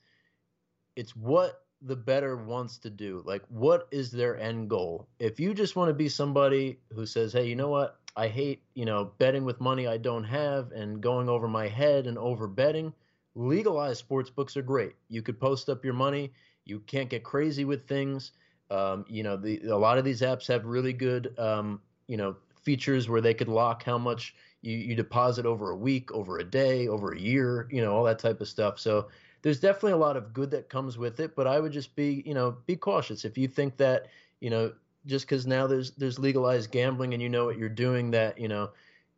it's 0.95 1.15
what 1.15 1.63
the 1.83 1.97
better 1.97 2.37
wants 2.37 2.79
to 2.79 2.91
do. 2.91 3.23
Like 3.25 3.43
what 3.49 3.87
is 3.91 4.11
their 4.11 4.39
end 4.39 4.71
goal? 4.71 5.09
If 5.19 5.39
you 5.39 5.55
just 5.55 5.77
want 5.77 5.89
to 5.91 5.95
be 5.95 6.09
somebody 6.09 6.79
who 6.95 7.07
says 7.07 7.33
hey 7.33 7.47
you 7.47 7.57
know 7.57 7.69
what? 7.69 7.99
I 8.17 8.29
hate, 8.29 8.63
you 8.75 8.87
know, 8.87 9.13
betting 9.19 9.45
with 9.45 9.61
money 9.61 9.87
I 9.87 9.99
don't 9.99 10.25
have 10.25 10.73
and 10.73 11.03
going 11.03 11.29
over 11.29 11.49
my 11.49 11.69
head 11.69 12.07
and 12.07 12.17
over 12.17 12.49
betting. 12.49 12.95
Legalized 13.37 13.99
sports 13.99 14.31
books 14.31 14.57
are 14.57 14.63
great. 14.63 14.95
You 15.09 15.21
could 15.21 15.39
post 15.39 15.69
up 15.69 15.85
your 15.85 15.95
money. 15.95 16.33
You 16.65 16.81
can't 16.81 17.11
get 17.11 17.23
crazy 17.23 17.67
with 17.67 17.87
things. 17.87 18.33
Um, 18.71 19.05
you 19.09 19.23
know, 19.23 19.37
the, 19.37 19.61
a 19.67 19.77
lot 19.77 19.99
of 19.99 20.05
these 20.05 20.23
apps 20.23 20.49
have 20.49 20.65
really 20.65 20.95
good, 20.95 21.39
um, 21.39 21.81
you 22.09 22.17
know, 22.17 22.37
features 22.63 23.09
where 23.09 23.21
they 23.21 23.35
could 23.35 23.49
lock 23.49 23.85
how 23.85 23.99
much 23.99 24.35
you, 24.63 24.77
you 24.77 24.95
deposit 24.97 25.45
over 25.45 25.71
a 25.71 25.77
week, 25.77 26.11
over 26.13 26.39
a 26.39 26.45
day, 26.45 26.89
over 26.89 27.13
a 27.13 27.21
year, 27.21 27.69
you 27.71 27.83
know, 27.83 27.95
all 27.95 28.05
that 28.05 28.19
type 28.19 28.41
of 28.41 28.49
stuff. 28.49 28.81
So 28.81 29.09
there's 29.43 29.61
definitely 29.61 29.93
a 29.93 29.99
lot 29.99 30.17
of 30.17 30.33
good 30.33 30.51
that 30.53 30.71
comes 30.71 30.97
with 30.99 31.21
it, 31.21 31.37
but 31.37 31.47
I 31.47 31.61
would 31.61 31.73
just 31.73 31.95
be, 31.95 32.23
you 32.27 32.35
know, 32.35 32.57
be 32.67 32.75
cautious. 32.75 33.25
If 33.25 33.37
you 33.37 33.47
think 33.47 33.77
that, 33.77 34.09
you 34.41 34.51
know, 34.51 34.73
just 35.07 35.27
because 35.27 35.47
now 35.47 35.67
there's 35.67 35.93
there's 35.93 36.19
legalized 36.19 36.71
gambling 36.71 37.15
and 37.15 37.23
you 37.23 37.29
know 37.29 37.45
what 37.45 37.57
you're 37.57 37.69
doing 37.69 38.11
that 38.11 38.39
you 38.39 38.49
know 38.49 38.71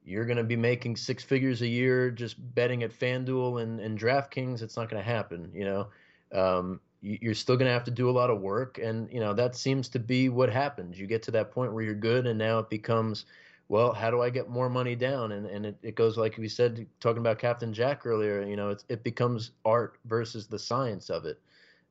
you're 0.08 0.24
going 0.24 0.38
to 0.38 0.44
be 0.44 0.56
making 0.56 0.96
six 0.96 1.22
figures 1.22 1.60
a 1.60 1.66
year 1.66 2.10
just 2.10 2.36
betting 2.54 2.82
at 2.82 2.98
FanDuel 2.98 3.62
and, 3.62 3.78
and 3.78 3.98
DraftKings. 3.98 4.62
It's 4.62 4.76
not 4.76 4.88
going 4.88 5.02
to 5.02 5.08
happen. 5.08 5.50
You 5.54 5.64
know, 5.64 5.86
um, 6.32 6.80
you're 7.02 7.34
still 7.34 7.56
going 7.56 7.66
to 7.66 7.72
have 7.72 7.84
to 7.84 7.90
do 7.90 8.08
a 8.08 8.10
lot 8.10 8.30
of 8.30 8.40
work, 8.40 8.78
and 8.78 9.12
you 9.12 9.20
know 9.20 9.34
that 9.34 9.54
seems 9.54 9.88
to 9.90 9.98
be 9.98 10.30
what 10.30 10.50
happens. 10.50 10.98
You 10.98 11.06
get 11.06 11.22
to 11.24 11.30
that 11.32 11.52
point 11.52 11.72
where 11.72 11.84
you're 11.84 11.94
good, 11.94 12.26
and 12.26 12.38
now 12.38 12.58
it 12.58 12.70
becomes, 12.70 13.26
well, 13.68 13.92
how 13.92 14.10
do 14.10 14.22
I 14.22 14.30
get 14.30 14.48
more 14.48 14.70
money 14.70 14.96
down? 14.96 15.32
And 15.32 15.46
and 15.46 15.66
it, 15.66 15.76
it 15.82 15.94
goes 15.94 16.16
like 16.16 16.38
we 16.38 16.48
said, 16.48 16.86
talking 17.00 17.20
about 17.20 17.38
Captain 17.38 17.72
Jack 17.72 18.06
earlier. 18.06 18.42
You 18.42 18.56
know, 18.56 18.74
it 18.88 19.04
becomes 19.04 19.50
art 19.64 19.98
versus 20.06 20.46
the 20.46 20.58
science 20.58 21.10
of 21.10 21.26
it. 21.26 21.38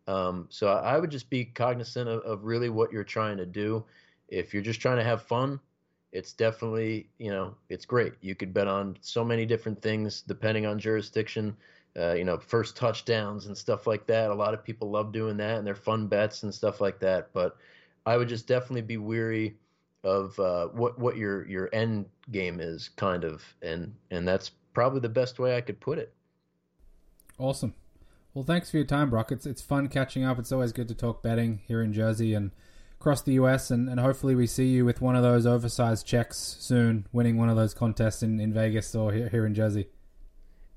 Um, 0.07 0.47
so 0.49 0.69
I 0.69 0.97
would 0.97 1.11
just 1.11 1.29
be 1.29 1.45
cognizant 1.45 2.09
of, 2.09 2.21
of 2.21 2.45
really 2.45 2.69
what 2.69 2.91
you're 2.91 3.03
trying 3.03 3.37
to 3.37 3.45
do. 3.45 3.85
If 4.27 4.53
you're 4.53 4.63
just 4.63 4.81
trying 4.81 4.97
to 4.97 5.03
have 5.03 5.21
fun, 5.21 5.59
it's 6.11 6.33
definitely 6.33 7.09
you 7.19 7.31
know 7.31 7.55
it's 7.69 7.85
great. 7.85 8.13
You 8.21 8.35
could 8.35 8.53
bet 8.53 8.67
on 8.67 8.97
so 9.01 9.23
many 9.23 9.45
different 9.45 9.81
things 9.81 10.21
depending 10.21 10.65
on 10.65 10.79
jurisdiction. 10.79 11.55
uh, 11.97 12.13
you 12.13 12.23
know, 12.23 12.37
first 12.37 12.75
touchdowns 12.77 13.47
and 13.47 13.57
stuff 13.57 13.87
like 13.87 14.05
that. 14.07 14.29
A 14.29 14.33
lot 14.33 14.53
of 14.53 14.63
people 14.63 14.89
love 14.89 15.11
doing 15.11 15.37
that 15.37 15.57
and 15.57 15.65
they're 15.65 15.75
fun 15.75 16.07
bets 16.07 16.43
and 16.43 16.53
stuff 16.53 16.79
like 16.79 16.99
that. 16.99 17.33
But 17.33 17.57
I 18.05 18.17
would 18.17 18.29
just 18.29 18.47
definitely 18.47 18.83
be 18.83 18.97
weary 18.97 19.57
of 20.03 20.39
uh, 20.39 20.67
what 20.67 20.97
what 20.99 21.17
your 21.17 21.47
your 21.47 21.69
end 21.73 22.05
game 22.31 22.59
is, 22.61 22.89
kind 22.89 23.23
of, 23.23 23.43
and 23.61 23.93
and 24.11 24.27
that's 24.27 24.51
probably 24.73 24.99
the 24.99 25.09
best 25.09 25.39
way 25.39 25.57
I 25.57 25.61
could 25.61 25.79
put 25.79 25.97
it. 25.97 26.13
Awesome. 27.39 27.73
Well, 28.33 28.43
thanks 28.43 28.69
for 28.69 28.77
your 28.77 28.85
time, 28.85 29.09
Brock. 29.09 29.31
It's 29.31 29.47
it's 29.47 29.61
fun 29.61 29.87
catching 29.87 30.23
up. 30.23 30.37
It's 30.37 30.51
always 30.51 30.71
good 30.71 30.87
to 30.89 30.95
talk 30.95 31.23
betting 31.23 31.61
here 31.67 31.81
in 31.81 31.93
Jersey 31.93 32.35
and 32.35 32.51
across 32.99 33.21
the 33.21 33.33
US, 33.33 33.71
and, 33.71 33.87
and 33.89 33.99
hopefully 33.99 34.35
we 34.35 34.47
see 34.47 34.67
you 34.67 34.85
with 34.85 35.01
one 35.01 35.15
of 35.15 35.23
those 35.23 35.45
oversized 35.45 36.05
checks 36.05 36.57
soon, 36.59 37.07
winning 37.11 37.37
one 37.37 37.49
of 37.49 37.55
those 37.55 37.73
contests 37.73 38.23
in, 38.23 38.39
in 38.39 38.53
Vegas 38.53 38.95
or 38.95 39.11
here, 39.11 39.29
here 39.29 39.45
in 39.45 39.53
Jersey. 39.53 39.87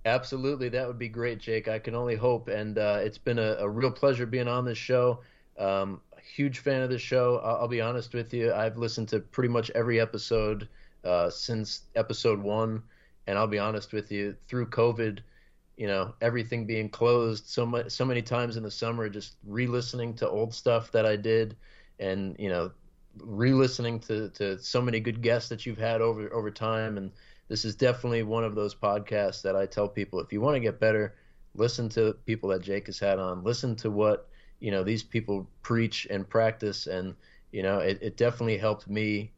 Absolutely, 0.05 0.69
that 0.71 0.87
would 0.87 0.99
be 0.99 1.09
great, 1.09 1.39
Jake. 1.39 1.69
I 1.69 1.79
can 1.79 1.95
only 1.95 2.17
hope, 2.17 2.49
and 2.49 2.79
uh, 2.79 2.99
it's 3.01 3.19
been 3.19 3.39
a, 3.39 3.57
a, 3.59 3.69
real 3.69 3.91
pleasure 3.91 4.25
being 4.27 4.49
on 4.49 4.65
this 4.65 4.79
show. 4.79 5.21
Um, 5.59 6.01
huge 6.35 6.61
fan 6.61 6.83
of 6.83 6.91
the 6.91 6.99
show. 6.99 7.41
I'll, 7.45 7.57
I'll, 7.63 7.69
be 7.69 7.81
honest 7.81 8.15
with 8.15 8.33
you. 8.33 8.53
I've 8.53 8.79
listened 8.79 9.09
to 9.09 9.21
pretty 9.21 9.49
much 9.49 9.71
every 9.75 10.01
episode 10.01 10.69
uh, 11.05 11.29
since 11.29 11.83
episode 11.97 12.41
one, 12.41 12.83
and 13.27 13.39
I'll 13.39 13.47
be 13.47 13.59
honest 13.59 13.93
with 13.93 14.11
you. 14.11 14.37
Through 14.49 14.67
COVID, 14.67 15.19
you 15.77 15.87
know, 15.87 16.15
everything 16.21 16.67
being 16.67 16.89
closed, 16.89 17.47
so 17.47 17.85
so 17.89 18.05
many 18.05 18.23
times 18.23 18.57
in 18.57 18.63
the 18.63 18.71
summer, 18.71 19.09
just 19.09 19.35
re-listening 19.47 20.15
to 20.15 20.29
old 20.29 20.55
stuff 20.55 20.93
that 20.93 21.07
I 21.07 21.17
did, 21.17 21.57
and 22.01 22.35
you 22.39 22.49
know, 22.49 22.73
re-listening 23.19 24.01
to 24.01 24.31
to 24.31 24.59
so 24.59 24.81
many 24.81 25.01
good 25.01 25.23
guests 25.23 25.49
that 25.51 25.67
you've 25.67 25.79
had 25.79 26.01
over 26.01 26.33
over 26.33 26.51
time, 26.51 26.97
and 26.97 27.13
this 27.49 27.65
is 27.65 27.77
definitely 27.77 28.23
one 28.23 28.45
of 28.45 28.55
those 28.55 28.75
podcasts 28.75 29.43
that 29.43 29.55
I 29.57 29.67
tell 29.67 29.89
people 29.89 30.21
if 30.21 30.33
you 30.33 30.41
want 30.41 30.57
to 30.57 30.61
get 30.61 30.81
better, 30.81 31.15
listen 31.55 31.89
to 31.91 32.15
people 32.27 32.49
that 32.51 32.63
Jake 32.63 32.87
has 32.87 32.99
had 32.99 33.19
on, 33.19 33.45
listen 33.45 33.77
to 33.77 33.91
what 33.91 34.29
you 34.61 34.71
know 34.71 34.83
these 34.83 35.03
people 35.03 35.49
preach 35.63 36.07
and 36.11 36.29
practice, 36.29 36.87
and 36.87 37.15
you 37.53 37.63
know 37.63 37.79
it, 37.79 37.99
it 38.03 38.17
definitely 38.17 38.59
helped 38.59 38.89
me 38.89 39.33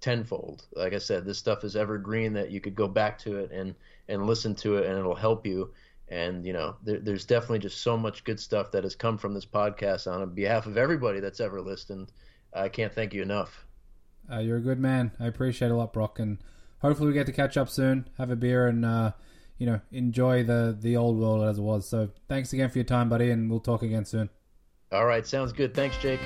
tenfold. 0.00 0.66
Like 0.74 0.94
I 0.94 0.98
said, 0.98 1.24
this 1.24 1.38
stuff 1.38 1.64
is 1.64 1.76
evergreen 1.76 2.32
that 2.32 2.50
you 2.50 2.60
could 2.60 2.74
go 2.74 2.88
back 2.88 3.18
to 3.20 3.36
it 3.38 3.50
and 3.52 3.74
and 4.08 4.26
listen 4.26 4.54
to 4.56 4.76
it, 4.78 4.86
and 4.86 4.98
it'll 4.98 5.14
help 5.14 5.46
you. 5.46 5.72
And 6.10 6.44
you 6.44 6.52
know, 6.52 6.76
there, 6.82 6.98
there's 6.98 7.24
definitely 7.24 7.60
just 7.60 7.82
so 7.82 7.96
much 7.96 8.24
good 8.24 8.40
stuff 8.40 8.72
that 8.72 8.84
has 8.84 8.96
come 8.96 9.16
from 9.16 9.32
this 9.32 9.46
podcast 9.46 10.10
on 10.10 10.34
behalf 10.34 10.66
of 10.66 10.76
everybody 10.76 11.20
that's 11.20 11.40
ever 11.40 11.60
listened. 11.60 12.12
I 12.52 12.68
can't 12.68 12.92
thank 12.92 13.14
you 13.14 13.22
enough. 13.22 13.64
Uh, 14.30 14.38
you're 14.38 14.58
a 14.58 14.62
good 14.62 14.80
man. 14.80 15.12
I 15.20 15.26
appreciate 15.26 15.68
it 15.68 15.72
a 15.72 15.76
lot, 15.76 15.92
Brock, 15.92 16.18
and 16.18 16.38
hopefully 16.80 17.08
we 17.08 17.14
get 17.14 17.26
to 17.26 17.32
catch 17.32 17.56
up 17.56 17.68
soon, 17.68 18.08
have 18.18 18.30
a 18.30 18.36
beer, 18.36 18.66
and 18.66 18.84
uh, 18.84 19.12
you 19.58 19.66
know 19.66 19.80
enjoy 19.92 20.42
the 20.42 20.76
the 20.78 20.96
old 20.96 21.18
world 21.18 21.44
as 21.44 21.58
it 21.58 21.62
was. 21.62 21.88
So 21.88 22.10
thanks 22.28 22.52
again 22.52 22.70
for 22.70 22.78
your 22.78 22.84
time, 22.84 23.08
buddy, 23.08 23.30
and 23.30 23.48
we'll 23.48 23.60
talk 23.60 23.82
again 23.82 24.04
soon. 24.04 24.30
All 24.92 25.06
right, 25.06 25.24
sounds 25.24 25.52
good. 25.52 25.74
Thanks, 25.74 25.96
Jake. 25.98 26.20